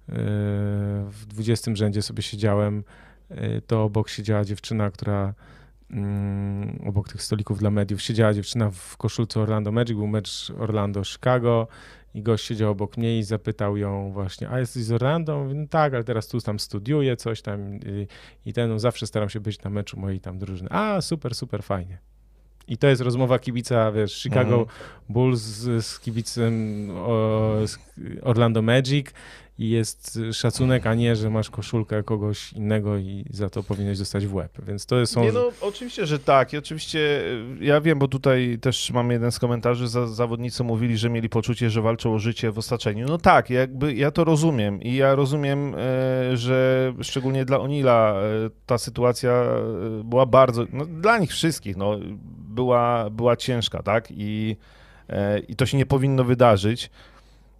[0.10, 2.84] y, w 20 rzędzie sobie siedziałem,
[3.32, 5.34] y, to obok siedziała dziewczyna, która
[5.92, 11.68] mm, obok tych stolików dla mediów siedziała dziewczyna w koszulce Orlando Magic, był mecz Orlando-Chicago
[12.16, 15.44] i gość siedział obok mnie i zapytał ją właśnie, a jesteś z Orlando?
[15.44, 18.08] Mówię, no tak, ale teraz tu tam studiuję coś tam i,
[18.46, 20.70] i ten, no zawsze staram się być na meczu mojej tam drużyny.
[20.72, 21.98] A, super, super, fajnie.
[22.68, 24.78] I to jest rozmowa kibica, wiesz, Chicago Mhm.
[25.10, 27.78] Bulls z, z kibicem o, z
[28.22, 29.08] Orlando Magic
[29.60, 34.28] i jest szacunek, a nie, że masz koszulkę kogoś innego i za to powinieneś dostać
[34.28, 34.52] w łeb.
[34.68, 35.24] Więc to są...
[35.24, 36.54] Nie, no oczywiście, że tak.
[36.54, 37.00] I oczywiście
[37.60, 41.30] y, ja wiem, bo tutaj też mam jeden z komentarzy, za, zawodnicy mówili, że mieli
[41.30, 43.08] poczucie, że walczą o życie w osaczeniu.
[43.08, 48.50] No tak, jakby ja to rozumiem i ja rozumiem, e, że szczególnie dla Onila e,
[48.66, 52.00] ta sytuacja e, była bardzo, no dla nich wszystkich, no
[52.56, 54.08] była, była ciężka, tak?
[54.12, 54.58] I,
[55.10, 56.90] e, I to się nie powinno wydarzyć.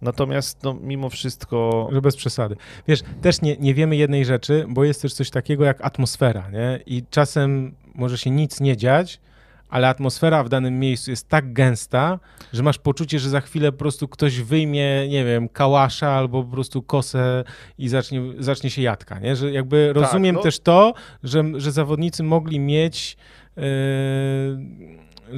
[0.02, 2.56] Natomiast no, mimo wszystko Że bez przesady.
[2.88, 6.80] Wiesz, też nie, nie wiemy jednej rzeczy, bo jest też coś takiego jak atmosfera, nie?
[6.86, 9.20] I czasem może się nic nie dziać,
[9.68, 12.18] ale atmosfera w danym miejscu jest tak gęsta,
[12.52, 16.50] że masz poczucie, że za chwilę po prostu ktoś wyjmie, nie wiem, kałasza albo po
[16.50, 17.44] prostu kosę
[17.78, 19.36] i zacznie, zacznie się jadka, nie?
[19.36, 20.42] Że jakby rozumiem no.
[20.42, 23.16] też to, że, że zawodnicy mogli mieć
[23.56, 23.62] yy,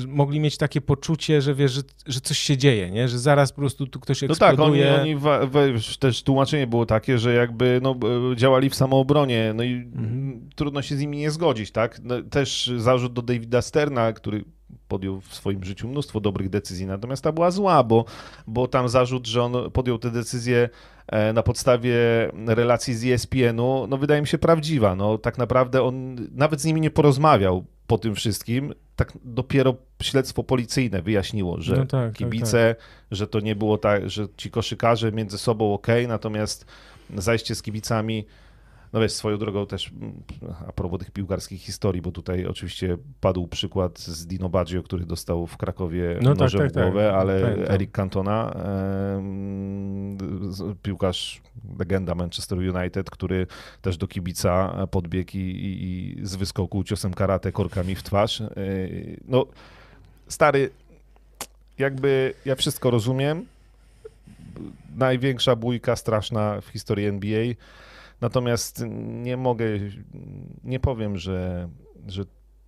[0.09, 3.09] mogli mieć takie poczucie, że wiesz, że, że coś się dzieje, nie?
[3.09, 5.01] Że zaraz po prostu tu ktoś No tak, oni, eksploduje.
[5.02, 7.97] oni wa- we, też tłumaczenie było takie, że jakby no,
[8.36, 10.51] działali w samoobronie, no i Mhm.
[10.56, 12.01] trudno się z nimi nie zgodzić, tak?
[12.05, 14.44] No, też zarzut do Davida Sterna, który
[14.89, 18.05] podjął w swoim życiu mnóstwo dobrych decyzji, natomiast ta była zła, bo,
[18.47, 20.69] bo tam zarzut, że on podjął te decyzje
[21.06, 21.94] e, na podstawie
[22.47, 24.94] relacji z ESPN-u, no wydaje mi się prawdziwa.
[24.97, 30.45] No tak naprawdę on nawet z nimi nie porozmawiał po tym wszystkim, tak dopiero śledztwo
[30.45, 32.77] policyjne wyjaśniło, że No tak, tak, kibice,
[33.11, 36.66] że to nie było tak, że ci koszykarze między sobą ok, natomiast
[37.16, 38.27] zajście z kibicami,
[38.93, 40.23] no wiesz, swoją drogą też mm,
[40.69, 45.47] a propos tych piłkarskich historii, bo tutaj oczywiście padł przykład z Dino Baggio, który dostał
[45.47, 46.85] w Krakowie No tak, nożem tak, w tak.
[46.85, 47.74] głowę, ale Pamiętam.
[47.74, 48.55] Eric Cantona,
[50.82, 51.40] piłkarz,
[51.78, 53.47] legenda Manchester United, który
[53.82, 58.40] też do kibica podbiegł i, i, i z wyskoku ciosem karate korkami w twarz.
[58.40, 59.47] Yy, No,
[60.28, 60.70] stary,
[61.78, 63.47] jakby ja wszystko rozumiem.
[64.97, 67.55] Największa bójka straszna w historii NBA.
[68.20, 68.85] Natomiast
[69.23, 69.65] nie mogę,
[70.65, 71.69] nie powiem, że,
[72.07, 72.24] że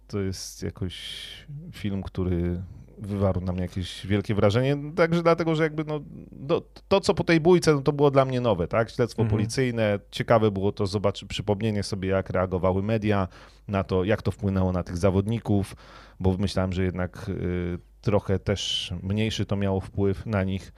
[0.07, 1.27] to jest jakoś
[1.73, 2.63] film, który
[2.99, 4.77] wywarł na mnie jakieś wielkie wrażenie.
[4.97, 6.01] Także dlatego, że jakby no,
[6.33, 8.91] do, to, co po tej bójce, no to było dla mnie nowe, tak?
[8.91, 9.39] Śledztwo Mhm.
[9.39, 9.99] policyjne.
[10.11, 13.29] Ciekawe było to zobaczyć, przypomnienie sobie, jak reagowały media
[13.69, 15.77] na to, jak to wpłynęło na tych zawodników,
[16.21, 20.73] bo myślałem, że jednak y, trochę też mniejszy to miało wpływ na nich.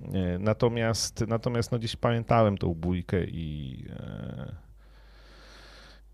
[0.00, 4.54] Y, Natomiast, natomiast no gdzieś pamiętałem tą bójkę i, e,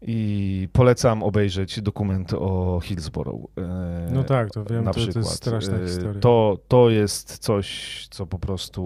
[0.03, 3.51] i polecam obejrzeć dokument o Hillsborough.
[3.59, 5.25] e, No tak, to wiem, na to, to przykład.
[5.25, 6.21] jest straszna E, historia.
[6.21, 8.83] To, to jest coś, co po prostu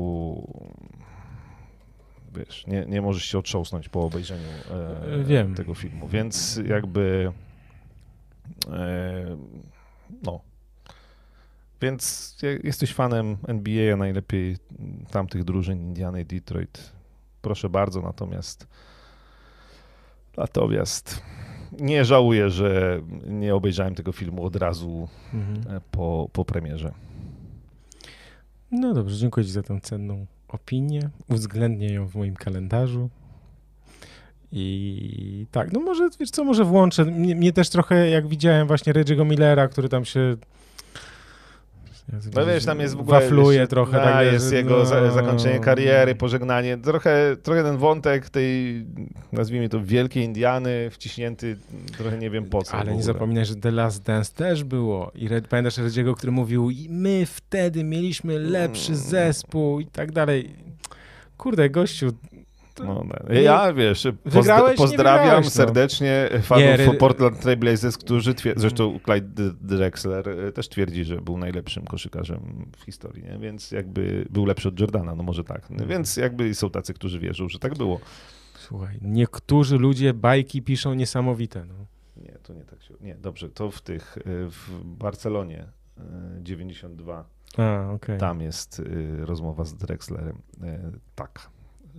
[2.34, 5.54] wiesz, nie, nie możesz się otrząsnąć po obejrzeniu e, Wiem.
[5.54, 7.32] tego filmu, więc jakby
[8.72, 9.36] e,
[10.22, 10.40] no
[11.86, 14.56] więc jak jesteś fanem NBA, a najlepiej
[15.10, 16.92] tamtych drużyn Indiany i Detroit,
[17.42, 18.66] proszę bardzo, natomiast
[20.36, 21.22] natomiast
[21.80, 25.76] nie żałuję, że nie obejrzałem tego filmu od razu Mhm.
[25.76, 26.92] e, po, po premierze.
[28.70, 31.10] No dobrze, dziękuję Ci za tę cenną opinię.
[31.28, 33.10] Uwzględnię ją w moim kalendarzu.
[34.52, 37.04] I tak, no może, wiesz co, może włączę.
[37.04, 40.36] Mnie, mnie też trochę, jak widziałem właśnie Reggie'ego Millera, który tam się
[42.34, 43.20] No wiesz, tam jest w ogóle...
[43.20, 43.98] Wafluje jeszcze- trochę.
[43.98, 45.10] Tak, jest że- jego no.
[45.12, 46.78] zakończenie kariery, pożegnanie.
[46.78, 48.84] Trochę, trochę ten wątek tej,
[49.32, 51.56] nazwijmy to, wielkiej Indiany wciśnięty,
[51.98, 52.74] trochę nie wiem po co.
[52.74, 55.10] Ale nie zapominaj, że The Last Dance też było.
[55.14, 59.04] I Red, pamiętasz Redziego, który mówił, "I my wtedy mieliśmy lepszy Mm.
[59.04, 60.50] zespół i tak dalej.
[61.38, 62.12] Kurde, gościu,
[62.84, 63.34] No, no.
[63.34, 65.50] Ja, wiesz, Wygrałeś, nie pozdrawiam wygrałeś, no.
[65.50, 71.20] serdecznie fanów Nie, Portland Trail Blazers, którzy twierdzą, zresztą Clyde Drexler e, też twierdzi, że
[71.20, 73.38] był najlepszym koszykarzem w historii, nie?
[73.38, 75.70] więc jakby był lepszy od Jordana, no może tak.
[75.70, 78.00] No, więc jakby są tacy, którzy wierzą, że tak było.
[78.58, 81.64] słuchaj, niektórzy ludzie bajki piszą niesamowite.
[81.64, 81.74] No.
[82.16, 82.94] Nie, to nie tak się...
[83.00, 85.66] Nie, dobrze, to w tych, e, w Barcelonie
[85.98, 86.02] e,
[86.42, 87.24] 92,
[87.58, 88.18] A, okej.
[88.18, 91.50] tam jest e, rozmowa z Drexlerem, E, tak,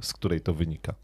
[0.01, 0.95] z której to wynika.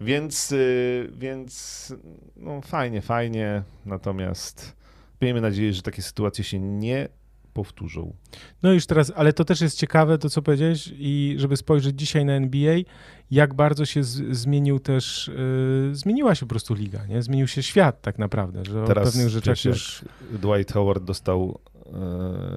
[0.00, 1.94] Więc, y, więc
[2.36, 4.76] no fajnie, fajnie, natomiast
[5.20, 7.08] miejmy nadzieję, że takie sytuacje się nie
[7.52, 8.14] powtórzą.
[8.62, 12.24] No już teraz, ale to też jest ciekawe, to co powiedziałeś i żeby spojrzeć dzisiaj
[12.24, 12.76] na NBA,
[13.30, 17.22] jak bardzo się z, zmienił też, y, zmieniła się po prostu liga, nie?
[17.22, 20.04] Zmienił się świat tak naprawdę, że o Teraz pewnych rzeczach wiesz, już...
[20.40, 21.60] Dwight Howard dostał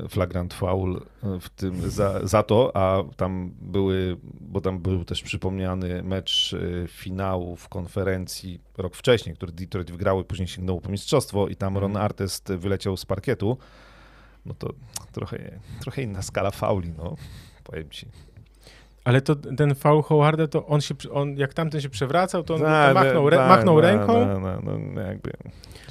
[0.09, 5.21] flagrant foul e, w tym, za, za to, a tam były, bo tam był też
[5.21, 10.89] przypomniany mecz e, finału w konferencji rok wcześniej, który Detroit wygrało i później sięgnął po
[10.89, 12.05] mistrzostwo i tam Ron Mhm.
[12.05, 13.57] Artest wyleciał z parkietu,
[14.45, 14.73] no to
[15.11, 17.15] trochę, trochę inna skala fauli, no,
[17.63, 18.07] powiem ci.
[19.05, 22.59] Ale to ten foul Howarda, to on się, on, jak tamten się przewracał, to on
[22.59, 24.25] to machnął, tak, machnął no, ręką.
[24.25, 25.31] No, no, no, jakby,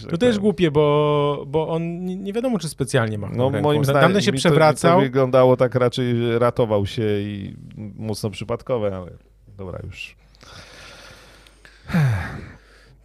[0.02, 3.68] To tak też głupie, bo, bo on nie, nie wiadomo, czy specjalnie machnął No ręką.
[3.68, 4.90] moim zdaniem Tamten się mi przewracał.
[4.90, 7.56] To, mi to wyglądało tak raczej, że ratował się i
[7.96, 9.10] mocno przypadkowe, ale
[9.56, 10.16] dobra już.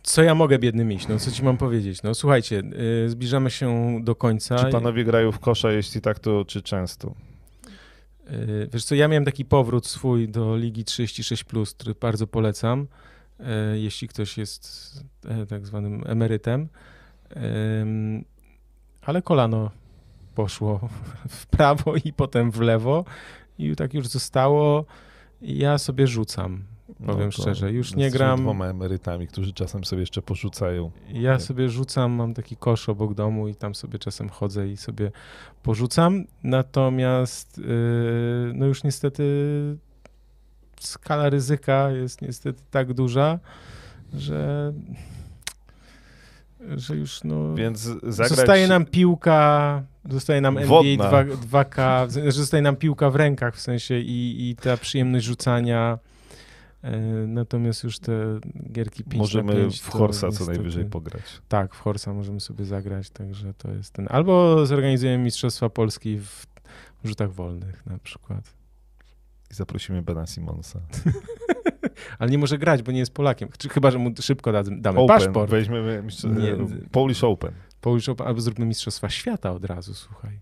[0.04, 1.08] Co ja mogę biednym iść?
[1.08, 2.04] No co ci mam powiedzieć?
[2.04, 2.64] No słuchajcie,
[3.06, 4.56] y, zbliżamy się do końca.
[4.56, 7.14] Czy panowie grają w kosza, jeśli tak, to czy często?
[8.32, 12.88] Y, Wiesz co, ja miałem taki powrót swój do Ligi 36+, który bardzo polecam,
[13.40, 14.94] y, jeśli ktoś jest
[15.26, 16.68] e, tak zwanym emerytem.
[19.02, 19.72] Ale kolano
[20.36, 20.90] poszło
[21.30, 23.06] w prawo i potem w lewo
[23.60, 24.86] i tak już zostało.
[25.42, 26.64] Ja sobie rzucam,
[27.06, 27.72] powiem No szczerze.
[27.72, 28.42] Już nie gram.
[28.42, 30.92] dwoma emerytami, którzy czasem sobie jeszcze porzucają.
[31.10, 31.40] Ja Nie.
[31.40, 35.12] sobie rzucam, mam taki kosz obok domu i tam sobie czasem chodzę i sobie
[35.64, 36.26] porzucam.
[36.44, 39.24] Natomiast yy, no już niestety
[40.80, 43.40] skala ryzyka jest niestety tak duża,
[44.14, 44.74] że,
[46.76, 47.56] że już no...
[47.56, 48.30] Więc zagrać...
[48.30, 51.24] Zostaje nam piłka, zostaje nam NBA Wodna.
[51.24, 54.78] 2, 2K, w sensie, że zostaje nam piłka w rękach w sensie i, i ta
[54.78, 56.00] przyjemność rzucania.
[56.82, 56.98] E,
[57.28, 58.40] Natomiast już te
[58.72, 61.24] gierki 5 Możemy na 5 w Horsa co niestety- najwyżej pograć.
[61.48, 64.08] Tak, w Horsa możemy sobie zagrać, także to jest ten.
[64.12, 66.46] Albo zorganizujemy Mistrzostwa Polski w
[67.04, 68.54] rzutach wolnych na przykład.
[69.52, 70.80] I zaprosimy Bena Simonsa.
[72.20, 73.50] Ale nie może grać, bo nie jest Polakiem.
[73.72, 75.18] Chyba, że mu szybko da, damy Open.
[75.18, 75.52] paszport.
[75.52, 76.80] Weźmiemy mistrz- Nie.
[76.92, 77.52] Polish Open.
[77.82, 80.40] Polish Open, albo zróbmy Mistrzostwa Świata od razu, słuchaj.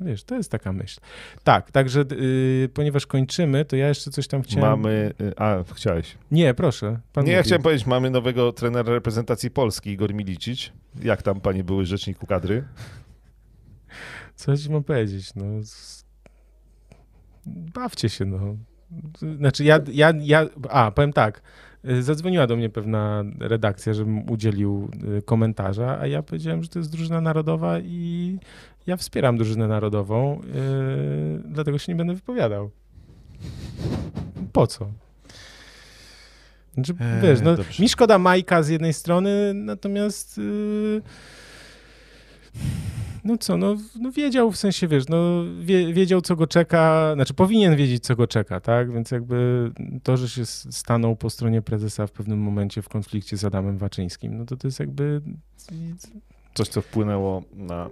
[0.00, 1.00] Wiesz, to jest taka myśl.
[1.44, 4.70] Tak, także y, ponieważ kończymy, to ja jeszcze coś tam chciałem...
[4.70, 5.12] Mamy...
[5.20, 6.18] y, A, chciałeś.
[6.30, 6.86] Nie, proszę.
[7.16, 7.46] Nie, ja mówi.
[7.46, 10.72] chciałem powiedzieć, mamy nowego trenera reprezentacji Polski, Igor Milicic.
[11.02, 12.64] Jak tam, panie były rzeczniku kadry?
[14.34, 15.44] Co ci mam powiedzieć, no...
[17.46, 18.56] Bawcie się, no.
[19.36, 20.46] Znaczy ja, ja, ja...
[20.70, 21.42] A, powiem tak.
[21.88, 26.78] y, Zadzwoniła do mnie pewna redakcja, żebym udzielił y, komentarza, a ja powiedziałem, że to
[26.78, 28.38] jest drużyna narodowa i
[28.88, 32.70] ja wspieram drużynę narodową, yy, dlatego się nie będę wypowiadał.
[34.52, 34.88] Po co?
[36.74, 37.82] Znaczy, Eee, wiesz, no, dobrze.
[37.82, 41.02] mi szkoda Majka z jednej strony, natomiast yy,
[43.24, 47.34] no co, no, no wiedział w sensie, wiesz, no wie, wiedział co go czeka, znaczy
[47.34, 49.70] powinien wiedzieć co go czeka, tak, więc jakby
[50.02, 54.38] to, że się stanął po stronie prezesa w pewnym momencie w konflikcie z Adamem Waczyńskim,
[54.38, 55.20] no to to jest jakby
[56.54, 57.90] Coś, co wpłynęło na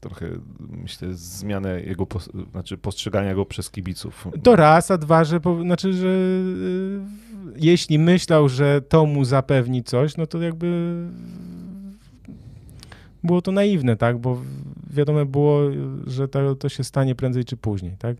[0.00, 0.26] trochę,
[0.58, 2.06] myślę, zmianę jego,
[2.52, 4.28] znaczy postrzegania go przez kibiców.
[4.42, 7.00] To raz, a dwa, że po, znaczy, że y,
[7.56, 10.96] jeśli myślał, że to mu zapewni coś, no to jakby
[13.24, 14.18] było to naiwne, tak?
[14.18, 14.42] Bo
[14.90, 15.60] wiadomo było,
[16.06, 18.16] że to, to się stanie prędzej czy później, tak?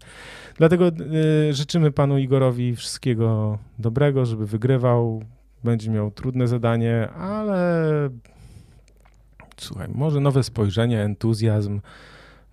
[0.56, 5.22] Dlatego y, życzymy panu Igorowi wszystkiego dobrego, żeby wygrywał.
[5.64, 8.10] Będzie miał trudne zadanie, ale
[9.60, 11.80] słuchaj, może nowe spojrzenie, entuzjazm,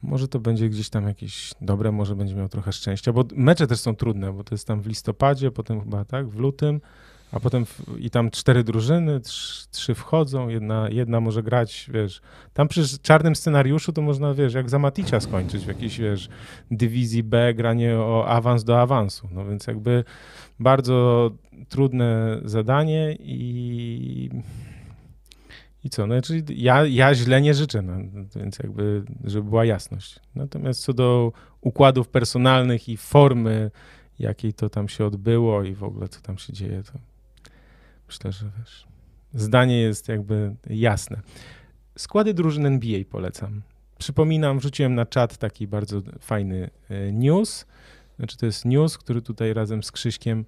[0.03, 3.79] może to będzie gdzieś tam jakieś dobre, może będzie miał trochę szczęścia, bo mecze też
[3.79, 6.81] są trudne, bo to jest tam w listopadzie, potem chyba tak, w lutym,
[7.31, 12.21] a potem w, i tam cztery drużyny, trz, trzy wchodzą, jedna, jedna może grać, wiesz,
[12.53, 16.29] tam przy czarnym scenariuszu to można, wiesz, jak za Maticia skończyć w jakiejś, wiesz,
[16.71, 20.03] dywizji B, granie o awans do awansu, no więc jakby
[20.59, 21.31] bardzo
[21.69, 24.29] trudne zadanie i
[25.83, 27.93] i co, no czyli ja, ja źle nie życzę, no,
[28.35, 30.19] więc jakby, żeby była jasność.
[30.35, 31.31] Natomiast co do
[31.61, 33.71] układów personalnych i formy,
[34.19, 36.99] jakiej to tam się odbyło i w ogóle co tam się dzieje, to
[38.07, 38.87] myślę, że wiesz,
[39.33, 41.21] zdanie jest jakby jasne.
[41.97, 43.61] Składy drużyn NBA polecam.
[43.97, 47.65] Przypominam, wrzuciłem na czat taki bardzo fajny e, news.
[48.17, 50.45] Znaczy to jest news, który tutaj razem z Krzyśkiem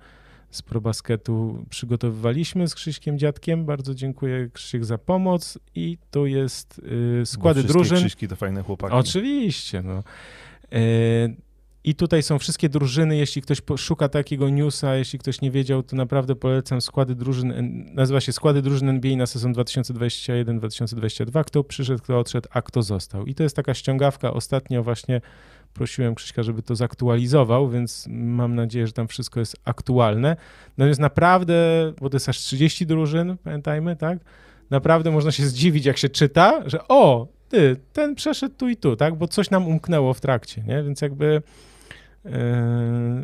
[0.55, 3.65] z ProBasketu przygotowywaliśmy z Krzyśkiem Dziadkiem.
[3.65, 6.81] Bardzo dziękuję Krzysiek za pomoc i to jest
[7.21, 7.97] y, składy Bo drużyn.
[7.97, 8.95] Krzyśki to fajne chłopaki.
[8.95, 10.03] Oczywiście, no.
[10.73, 11.35] Y,
[11.85, 15.95] i tutaj są wszystkie drużyny, jeśli ktoś szuka takiego newsa, jeśli ktoś nie wiedział, to
[15.95, 17.53] naprawdę polecam składy drużyn,
[17.93, 23.25] nazywa się Składy drużyn NBA na sezon 2021-2022, kto przyszedł, kto odszedł, a kto został.
[23.25, 25.21] I to jest taka ściągawka, ostatnio właśnie
[25.75, 30.35] prosiłem Krzyśka, żeby to zaktualizował, więc mam nadzieję, że tam wszystko jest aktualne.
[30.77, 31.55] Natomiast naprawdę,
[32.01, 34.17] bo to jest aż 30 drużyn, pamiętajmy, tak?
[34.69, 38.95] Naprawdę można się zdziwić, jak się czyta, że o, ty, ten przeszedł tu i tu,
[38.95, 39.15] tak?
[39.15, 40.83] Bo coś nam umknęło w trakcie, nie?
[40.83, 41.41] Więc jakby,
[42.25, 42.31] yy,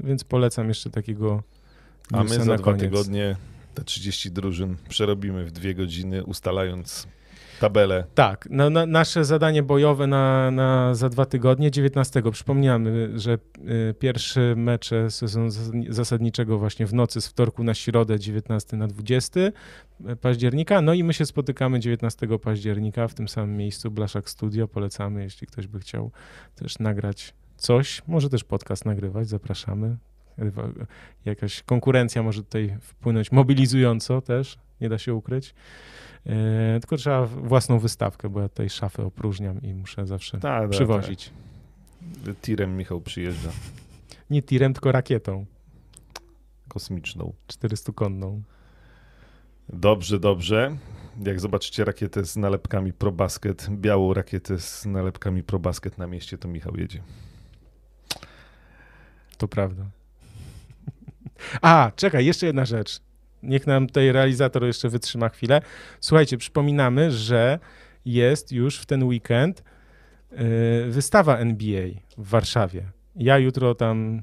[0.03, 1.43] więc polecam jeszcze takiego
[2.11, 3.35] A my za dwa tygodnie
[3.73, 7.07] te 30 drużyn przerobimy w dwie godziny, ustalając
[7.61, 8.03] tabelę.
[8.15, 12.21] Tak, na, nasze zadanie bojowe na, na, za dwa tygodnie, 19.
[12.31, 13.37] Przypomniamy, że
[13.89, 15.49] y, pierwszy mecze sezonu
[15.89, 19.51] zasadniczego właśnie w nocy z wtorku na środę, 19 na 20 y,
[20.21, 20.81] października.
[20.81, 24.67] No i my się spotykamy 19 października w tym samym miejscu, Blaszak Studio.
[24.67, 26.11] Polecamy, jeśli ktoś by chciał
[26.55, 29.97] też nagrać coś, może też podcast nagrywać, zapraszamy.
[31.25, 35.53] Jakaś konkurencja może tutaj wpłynąć mobilizująco też, nie da się ukryć.
[36.25, 41.31] E, tylko trzeba własną wystawkę, bo ja tutaj szafę opróżniam i muszę zawsze ta, przywozić.
[42.25, 42.33] Ta.
[42.41, 43.49] Tirem Michał przyjeżdża.
[44.29, 45.45] Nie tirem, tylko rakietą.
[46.67, 47.33] Kosmiczną.
[47.47, 48.41] 400-konną.
[49.69, 50.77] Dobrze, dobrze.
[51.25, 56.75] Jak zobaczycie rakietę z nalepkami ProBasket, białą rakietę z nalepkami ProBasket na mieście, to Michał
[56.75, 57.01] jedzie.
[59.37, 59.85] To prawda.
[61.61, 63.01] A, czekaj, jeszcze jedna rzecz.
[63.43, 65.61] Niech nam tutaj realizator jeszcze wytrzyma chwilę.
[65.99, 67.59] Słuchajcie, przypominamy, że
[68.05, 69.63] jest już w ten weekend
[70.31, 70.37] yy,
[70.89, 71.87] wystawa NBA
[72.17, 72.83] w Warszawie.
[73.15, 74.21] Ja jutro tam,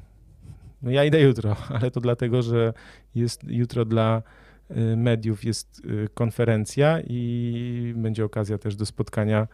[0.83, 2.73] no ja idę jutro, ale to dlatego, że
[3.15, 4.23] jest jutro dla
[4.71, 9.49] yy, mediów jest yy, konferencja i będzie okazja też do spotkania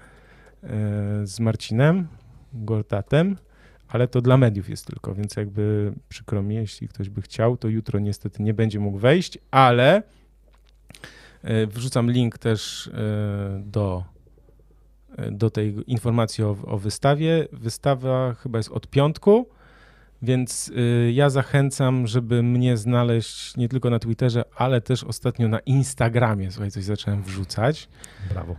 [1.25, 2.07] z Marcinem
[2.53, 3.37] Gortatem
[3.95, 7.69] ale to dla mediów jest tylko, więc jakby przykro mi, jeśli ktoś by chciał, to
[7.69, 10.03] jutro niestety nie będzie mógł wejść, ale
[11.43, 14.05] e, wrzucam link też e, do,
[15.17, 17.49] e, do tej informacji o, o wystawie.
[17.53, 19.49] Wystawa chyba jest od piątku,
[20.23, 20.73] więc
[21.13, 26.51] ja zachęcam, żeby mnie znaleźć nie tylko na Twitterze, ale też ostatnio na Instagramie.
[26.51, 27.89] Słuchaj, coś zacząłem wrzucać.
[28.31, 28.57] Brawo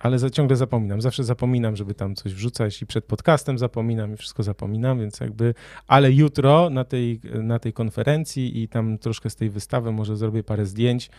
[0.00, 1.00] ale za, ciągle zapominam.
[1.00, 5.54] Zawsze zapominam, żeby tam coś wrzucać i przed podcastem zapominam i wszystko zapominam, więc jakby,
[5.86, 10.42] ale jutro na tej, na tej konferencji i tam troszkę z tej wystawy może zrobię
[10.44, 11.10] parę zdjęć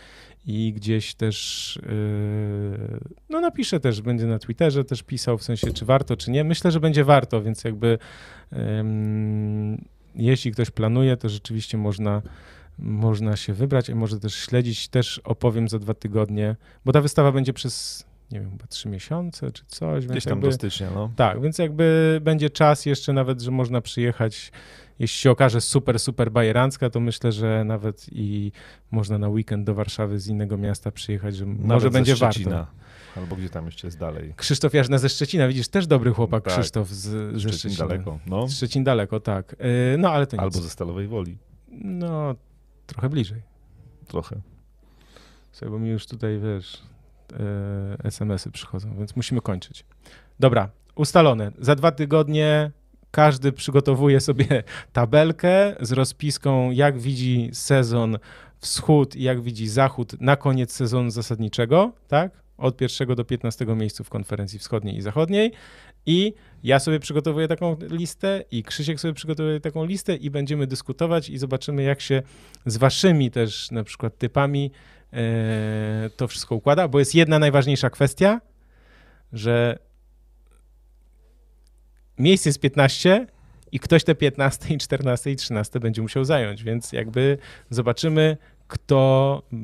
[0.45, 2.99] i gdzieś też, yy,
[3.29, 6.43] no napiszę też, będzie na Twitterze też pisał, w sensie czy warto, czy nie.
[6.43, 7.97] Myślę, że będzie warto, więc jakby
[8.51, 8.57] yy,
[10.15, 12.21] jeśli ktoś planuje, to rzeczywiście można
[12.79, 14.87] można się wybrać i może też śledzić.
[14.87, 16.55] Też opowiem za dwa tygodnie,
[16.85, 20.07] bo ta wystawa będzie przez nie wiem, chyba trzy miesiące czy coś.
[20.07, 21.11] Gdzieś tam jakby, do stycznia, no.
[21.15, 24.51] Tak, więc jakby będzie czas jeszcze nawet, że można przyjechać,
[24.99, 28.51] jeśli się okaże super, super bajerancka, to myślę, że nawet i
[28.91, 32.67] można na weekend do Warszawy z innego miasta przyjechać, że nawet może będzie warto.
[33.15, 34.33] Albo gdzie tam jeszcze jest dalej.
[34.37, 36.53] Krzysztof Jarzna ze Szczecina, widzisz, też dobry chłopak tak.
[36.53, 37.01] Krzysztof z,
[37.33, 37.87] ze Szczecin Szczecina.
[37.87, 38.47] daleko, no.
[38.47, 39.55] Szczecin daleko, tak.
[39.59, 40.63] Yy, no ale to Albo nic.
[40.63, 41.37] ze Stalowej Woli.
[41.71, 42.35] No,
[42.87, 43.41] trochę bliżej.
[44.07, 44.41] Trochę.
[45.51, 46.81] Słuchaj, bo mi już tutaj, wiesz,
[48.03, 49.85] SMS-y przychodzą, więc musimy kończyć.
[50.39, 51.51] Dobra, ustalone.
[51.59, 52.71] Za dwa tygodnie
[53.11, 54.63] każdy przygotowuje sobie
[54.93, 58.17] tabelkę z rozpiską, jak widzi sezon
[58.59, 62.31] wschód i jak widzi zachód na koniec sezonu zasadniczego, tak?
[62.57, 65.51] Od pierwszego do 15 miejsca w konferencji wschodniej i zachodniej.
[66.05, 66.33] I
[66.63, 71.37] ja sobie przygotowuję taką listę, i Krzysiek sobie przygotowuje taką listę, i będziemy dyskutować i
[71.37, 72.21] zobaczymy, jak się
[72.65, 75.00] z waszymi też na przykład typami E,
[76.17, 78.41] to wszystko układa, bo jest jedna najważniejsza kwestia,
[79.33, 79.79] że
[82.17, 83.27] miejsce jest 15
[83.71, 87.37] i ktoś te 15, 14 i 13 będzie musiał zająć, więc jakby
[87.69, 89.59] zobaczymy, kto, yy,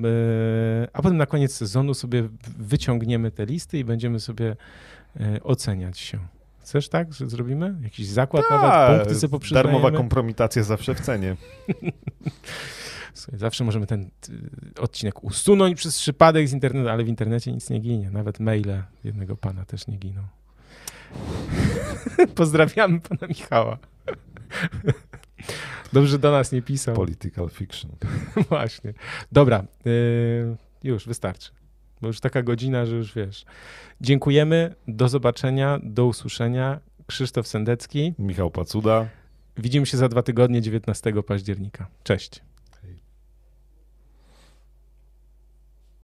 [0.93, 4.55] a potem na koniec sezonu sobie wyciągniemy te listy i będziemy sobie
[5.19, 6.19] yy, oceniać się.
[6.59, 7.75] Chcesz tak, że zrobimy?
[7.83, 11.35] Jakiś zakład nawet, punkty sobie Tak, Darmowa kompromitacja zawsze w cenie.
[13.17, 17.69] Słuchaj, zawsze możemy ten y, odcinek usunąć przez przypadek z internetu, ale w internecie nic
[17.69, 18.11] nie ginie.
[18.11, 20.21] Nawet maile jednego pana też nie giną.
[22.35, 23.77] Pozdrawiamy pana Michała.
[25.93, 26.95] Dobrze, do nas nie pisał.
[26.95, 27.91] Political fiction.
[28.49, 28.93] Właśnie.
[29.31, 31.51] Dobra, y, już wystarczy.
[32.01, 33.45] Bo już taka godzina, że już wiesz.
[34.01, 34.75] Dziękujemy.
[34.87, 36.79] Do zobaczenia, do usłyszenia.
[37.07, 38.13] Krzysztof Sendecki.
[38.19, 39.07] Michał Pacuda.
[39.57, 41.87] Widzimy się za dwa tygodnie, 19 października.
[42.03, 42.41] Cześć.